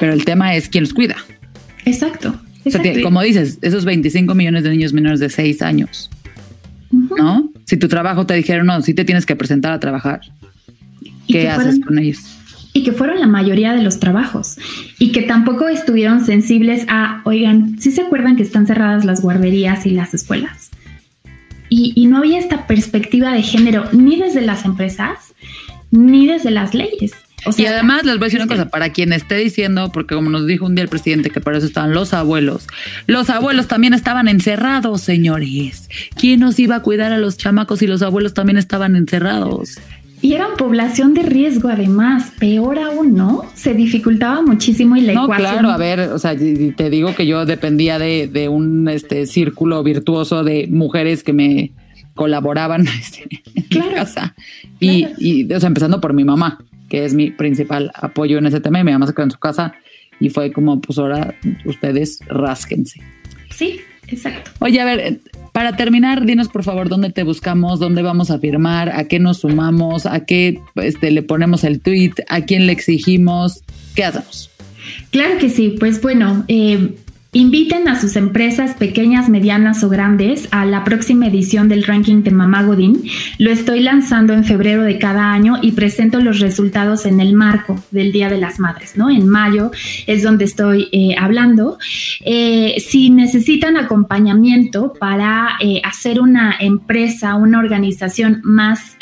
Pero 0.00 0.12
el 0.12 0.24
tema 0.24 0.54
es 0.54 0.68
quién 0.68 0.84
los 0.84 0.94
cuida. 0.94 1.16
Exacto. 1.84 2.40
como 3.02 3.22
dices, 3.22 3.58
esos 3.62 3.84
25 3.84 4.34
millones 4.34 4.64
de 4.64 4.70
niños 4.70 4.92
menores 4.92 5.20
de 5.20 5.28
6 5.28 5.62
años, 5.62 6.10
¿no? 6.90 7.50
Si 7.64 7.76
tu 7.76 7.88
trabajo 7.88 8.26
te 8.26 8.34
dijeron, 8.34 8.66
no, 8.66 8.82
si 8.82 8.94
te 8.94 9.04
tienes 9.04 9.26
que 9.26 9.36
presentar 9.36 9.72
a 9.72 9.80
trabajar, 9.80 10.20
¿qué 11.28 11.48
haces 11.48 11.80
con 11.80 11.98
ellos? 11.98 12.18
Y 12.72 12.82
que 12.82 12.92
fueron 12.92 13.20
la 13.20 13.26
mayoría 13.26 13.72
de 13.72 13.82
los 13.82 14.00
trabajos. 14.00 14.56
Y 14.98 15.12
que 15.12 15.22
tampoco 15.22 15.68
estuvieron 15.68 16.24
sensibles 16.24 16.84
a, 16.88 17.22
oigan, 17.24 17.78
si 17.78 17.92
se 17.92 18.02
acuerdan 18.02 18.34
que 18.34 18.42
están 18.42 18.66
cerradas 18.66 19.04
las 19.04 19.22
guarderías 19.22 19.86
y 19.86 19.90
las 19.90 20.12
escuelas? 20.12 20.70
Y, 21.68 21.92
y 21.94 22.06
no 22.06 22.18
había 22.18 22.38
esta 22.38 22.66
perspectiva 22.66 23.32
de 23.32 23.42
género 23.42 23.84
ni 23.92 24.16
desde 24.16 24.40
las 24.40 24.64
empresas 24.64 25.34
ni 25.92 26.26
desde 26.26 26.50
las 26.50 26.74
leyes 26.74 27.12
y 27.56 27.66
además 27.66 28.04
les 28.04 28.16
voy 28.16 28.24
a 28.24 28.26
decir 28.26 28.40
una 28.40 28.48
cosa, 28.48 28.68
para 28.68 28.90
quien 28.90 29.12
esté 29.12 29.36
diciendo, 29.36 29.90
porque 29.92 30.14
como 30.14 30.30
nos 30.30 30.46
dijo 30.46 30.66
un 30.66 30.74
día 30.74 30.82
el 30.82 30.88
presidente 30.88 31.30
que 31.30 31.40
para 31.40 31.58
eso 31.58 31.66
estaban 31.66 31.92
los 31.92 32.14
abuelos, 32.14 32.66
los 33.06 33.30
abuelos 33.30 33.68
también 33.68 33.94
estaban 33.94 34.28
encerrados, 34.28 35.00
señores. 35.00 35.88
¿Quién 36.16 36.40
nos 36.40 36.58
iba 36.58 36.76
a 36.76 36.82
cuidar 36.82 37.12
a 37.12 37.18
los 37.18 37.36
chamacos 37.36 37.80
si 37.80 37.86
los 37.86 38.02
abuelos 38.02 38.34
también 38.34 38.58
estaban 38.58 38.96
encerrados? 38.96 39.78
Y 40.22 40.32
eran 40.32 40.56
población 40.56 41.12
de 41.12 41.22
riesgo, 41.22 41.68
además, 41.68 42.32
peor 42.38 42.78
aún, 42.78 43.14
¿no? 43.14 43.42
Se 43.54 43.74
dificultaba 43.74 44.40
muchísimo 44.40 44.96
y 44.96 45.02
la 45.02 45.12
no, 45.12 45.28
claro, 45.28 45.68
a 45.68 45.76
ver, 45.76 46.00
o 46.00 46.18
sea, 46.18 46.34
te 46.34 46.88
digo 46.88 47.14
que 47.14 47.26
yo 47.26 47.44
dependía 47.44 47.98
de, 47.98 48.26
de 48.26 48.48
un 48.48 48.88
este, 48.88 49.26
círculo 49.26 49.82
virtuoso 49.82 50.42
de 50.42 50.66
mujeres 50.70 51.22
que 51.22 51.34
me 51.34 51.72
colaboraban 52.14 52.86
este, 53.00 53.28
en 53.54 53.92
casa. 53.92 54.34
Y, 54.80 55.08
y, 55.18 55.52
o 55.52 55.60
sea, 55.60 55.66
empezando 55.66 56.00
por 56.00 56.14
mi 56.14 56.24
mamá 56.24 56.58
que 56.94 57.04
es 57.04 57.12
mi 57.12 57.32
principal 57.32 57.90
apoyo 57.92 58.38
en 58.38 58.46
ese 58.46 58.60
tema. 58.60 58.78
Y 58.78 58.84
mi 58.84 58.92
mamá 58.92 59.08
se 59.08 59.14
quedó 59.14 59.24
en 59.24 59.32
su 59.32 59.38
casa 59.40 59.74
y 60.20 60.30
fue 60.30 60.52
como, 60.52 60.80
pues 60.80 60.96
ahora 60.96 61.34
ustedes 61.64 62.20
rásquense. 62.28 63.00
Sí, 63.50 63.80
exacto. 64.06 64.52
Oye, 64.60 64.80
a 64.80 64.84
ver, 64.84 65.18
para 65.50 65.74
terminar, 65.74 66.24
dinos 66.24 66.48
por 66.48 66.62
favor 66.62 66.88
dónde 66.88 67.10
te 67.10 67.24
buscamos, 67.24 67.80
dónde 67.80 68.02
vamos 68.02 68.30
a 68.30 68.38
firmar, 68.38 68.90
a 68.90 69.08
qué 69.08 69.18
nos 69.18 69.38
sumamos, 69.38 70.06
a 70.06 70.24
qué 70.24 70.60
este, 70.76 71.10
le 71.10 71.22
ponemos 71.22 71.64
el 71.64 71.80
tweet, 71.80 72.12
a 72.28 72.42
quién 72.42 72.68
le 72.68 72.72
exigimos, 72.72 73.64
qué 73.96 74.04
hacemos. 74.04 74.52
Claro 75.10 75.38
que 75.38 75.50
sí, 75.50 75.74
pues 75.80 76.00
bueno, 76.00 76.44
eh, 76.46 76.94
Inviten 77.34 77.88
a 77.88 78.00
sus 78.00 78.14
empresas 78.14 78.74
pequeñas, 78.74 79.28
medianas 79.28 79.82
o 79.82 79.88
grandes 79.88 80.46
a 80.52 80.64
la 80.64 80.84
próxima 80.84 81.26
edición 81.26 81.68
del 81.68 81.82
ranking 81.82 82.22
de 82.22 82.30
Mamá 82.30 82.62
Godín. 82.62 83.02
Lo 83.38 83.50
estoy 83.50 83.80
lanzando 83.80 84.32
en 84.34 84.44
febrero 84.44 84.84
de 84.84 84.98
cada 84.98 85.32
año 85.32 85.56
y 85.60 85.72
presento 85.72 86.20
los 86.20 86.38
resultados 86.38 87.06
en 87.06 87.18
el 87.18 87.34
marco 87.34 87.82
del 87.90 88.12
Día 88.12 88.28
de 88.28 88.38
las 88.38 88.60
Madres, 88.60 88.96
¿no? 88.96 89.10
En 89.10 89.28
mayo 89.28 89.72
es 90.06 90.22
donde 90.22 90.44
estoy 90.44 90.88
eh, 90.92 91.16
hablando. 91.18 91.76
Eh, 92.24 92.76
si 92.78 93.10
necesitan 93.10 93.76
acompañamiento 93.76 94.92
para 94.92 95.56
eh, 95.60 95.82
hacer 95.82 96.20
una 96.20 96.54
empresa, 96.60 97.34
una 97.34 97.58
organización 97.58 98.42
más 98.44 98.96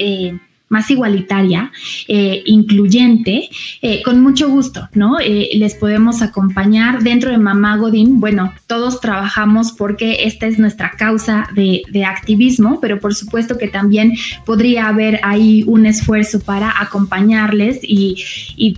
más 0.73 0.91
igualitaria, 0.91 1.71
eh, 2.09 2.43
incluyente, 2.47 3.51
eh, 3.83 4.03
con 4.03 4.21
mucho 4.23 4.49
gusto, 4.49 4.89
¿no? 4.95 5.21
Eh, 5.21 5.51
les 5.55 5.75
podemos 5.75 6.23
acompañar 6.23 7.03
dentro 7.03 7.31
de 7.31 7.37
Mamá 7.37 7.77
Godín. 7.77 8.21
Bueno, 8.21 8.55
todos 8.67 8.99
trabajamos 8.99 9.73
porque 9.73 10.25
esta 10.25 10.47
es 10.47 10.59
nuestra 10.59 10.93
causa 10.93 11.47
de, 11.55 11.83
activismo, 12.03 12.81
pero 12.81 12.99
por 12.99 13.15
supuesto 13.15 13.59
que 13.59 13.69
también 13.69 14.15
podría 14.45 14.89
haber 14.89 15.21
ahí 15.23 15.63
un 15.67 15.87
esfuerzo 15.87 16.41
para 16.41 16.81
acompañarles 16.81 17.79
y, 17.83 18.17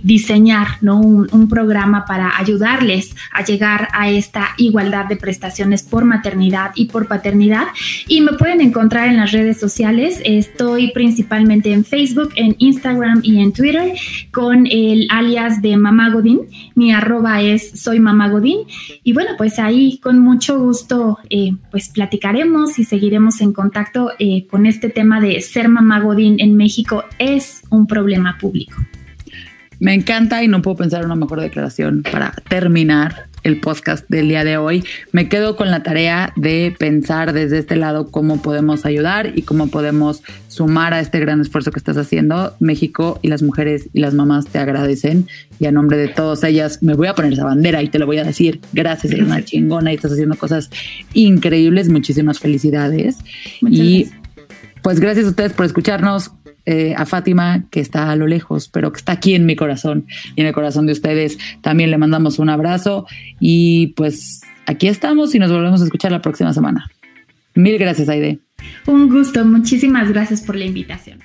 diseñar, 0.03 0.67
¿no? 0.81 0.99
Un, 0.99 1.27
un 1.31 1.47
programa 1.47 2.05
para 2.05 2.37
ayudarles 2.37 3.15
a 3.31 3.43
llegar 3.43 3.87
a 3.93 4.09
esta 4.09 4.49
igualdad 4.57 5.05
de 5.05 5.15
prestaciones 5.15 5.81
por 5.81 6.03
maternidad 6.03 6.71
y 6.75 6.85
por 6.85 7.07
paternidad. 7.07 7.67
Y 8.07 8.19
me 8.21 8.33
pueden 8.33 8.59
encontrar 8.59 9.07
en 9.07 9.17
las 9.17 9.31
redes 9.31 9.59
sociales. 9.59 10.21
Estoy 10.23 10.91
principalmente 10.91 11.71
en 11.71 11.84
Facebook, 11.85 12.31
en 12.35 12.55
Instagram 12.59 13.21
y 13.23 13.41
en 13.41 13.53
Twitter 13.53 13.93
con 14.31 14.67
el 14.67 15.07
alias 15.09 15.61
de 15.61 15.77
Mamá 15.77 16.09
Godín. 16.09 16.41
Mi 16.75 16.91
arroba 16.91 17.41
es 17.41 17.79
soy 17.79 17.99
Mamá 17.99 18.29
Godín. 18.29 18.59
Y 19.03 19.13
bueno, 19.13 19.31
pues 19.37 19.59
ahí 19.59 19.99
con 19.99 20.19
mucho 20.19 20.59
gusto 20.59 21.19
eh, 21.29 21.51
pues 21.71 21.89
platicaremos 21.89 22.77
y 22.79 22.83
seguiremos 22.83 23.41
en 23.41 23.53
contacto 23.53 24.11
eh, 24.19 24.47
con 24.47 24.65
este 24.65 24.89
tema 24.89 25.21
de 25.21 25.41
ser 25.41 25.69
Mamá 25.69 25.99
Godín 25.99 26.39
en 26.39 26.57
México 26.57 27.03
es 27.19 27.61
un 27.69 27.87
problema 27.87 28.37
público. 28.37 28.75
Me 29.79 29.93
encanta 29.93 30.43
y 30.43 30.47
no 30.47 30.61
puedo 30.61 30.77
pensar 30.77 31.01
en 31.01 31.07
una 31.07 31.15
mejor 31.15 31.41
declaración 31.41 32.03
para 32.03 32.31
terminar 32.47 33.27
el 33.45 33.59
podcast 33.59 34.09
del 34.09 34.27
día 34.27 34.43
de 34.43 34.57
hoy. 34.57 34.83
Me 35.11 35.29
quedo 35.29 35.55
con 35.55 35.69
la 35.69 35.83
tarea 35.83 36.33
de 36.35 36.75
pensar 36.77 37.31
desde 37.31 37.59
este 37.59 37.75
lado 37.75 38.09
cómo 38.09 38.41
podemos 38.41 38.85
ayudar 38.85 39.33
y 39.37 39.43
cómo 39.43 39.67
podemos 39.67 40.23
sumar 40.47 40.95
a 40.95 40.99
este 40.99 41.19
gran 41.19 41.41
esfuerzo 41.41 41.71
que 41.71 41.77
estás 41.77 41.95
haciendo. 41.97 42.55
México 42.59 43.19
y 43.21 43.27
las 43.27 43.43
mujeres 43.43 43.87
y 43.93 43.99
las 43.99 44.15
mamás 44.15 44.47
te 44.47 44.57
agradecen 44.57 45.27
y 45.59 45.67
a 45.67 45.71
nombre 45.71 45.97
de 45.97 46.07
todas 46.07 46.43
ellas 46.43 46.81
me 46.81 46.95
voy 46.95 47.07
a 47.07 47.13
poner 47.13 47.33
esa 47.33 47.45
bandera 47.45 47.83
y 47.83 47.89
te 47.89 47.99
lo 47.99 48.07
voy 48.07 48.17
a 48.17 48.23
decir. 48.23 48.61
Gracias, 48.73 49.13
eres 49.13 49.27
una 49.27 49.45
chingona 49.45 49.91
y 49.91 49.95
estás 49.95 50.13
haciendo 50.13 50.35
cosas 50.35 50.71
increíbles. 51.13 51.87
Muchísimas 51.87 52.39
felicidades. 52.39 53.17
y 53.61 54.07
pues 54.81 54.99
gracias 54.99 55.25
a 55.25 55.29
ustedes 55.29 55.53
por 55.53 55.67
escucharnos. 55.67 56.31
Eh, 56.65 56.95
a 56.97 57.05
Fátima, 57.05 57.65
que 57.69 57.79
está 57.79 58.09
a 58.09 58.15
lo 58.15 58.25
lejos, 58.25 58.69
pero 58.69 58.91
que 58.91 58.97
está 58.97 59.11
aquí 59.11 59.35
en 59.35 59.45
mi 59.45 59.55
corazón 59.55 60.07
y 60.35 60.41
en 60.41 60.47
el 60.47 60.53
corazón 60.53 60.87
de 60.87 60.93
ustedes. 60.93 61.37
También 61.61 61.91
le 61.91 61.97
mandamos 61.97 62.39
un 62.39 62.49
abrazo 62.49 63.05
y 63.39 63.87
pues 63.95 64.41
aquí 64.65 64.87
estamos 64.87 65.35
y 65.35 65.39
nos 65.39 65.51
volvemos 65.51 65.81
a 65.81 65.85
escuchar 65.85 66.11
la 66.11 66.21
próxima 66.21 66.53
semana. 66.53 66.89
Mil 67.53 67.77
gracias, 67.77 68.09
Aide. 68.09 68.39
Un 68.87 69.09
gusto, 69.09 69.45
muchísimas 69.45 70.09
gracias 70.09 70.41
por 70.41 70.55
la 70.55 70.65
invitación. 70.65 71.19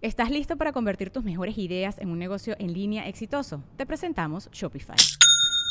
¿Estás 0.00 0.30
listo 0.30 0.56
para 0.56 0.72
convertir 0.72 1.10
tus 1.10 1.22
mejores 1.22 1.56
ideas 1.58 1.98
en 1.98 2.08
un 2.08 2.18
negocio 2.18 2.56
en 2.58 2.72
línea 2.72 3.06
exitoso? 3.06 3.62
Te 3.76 3.86
presentamos 3.86 4.50
Shopify. 4.50 4.96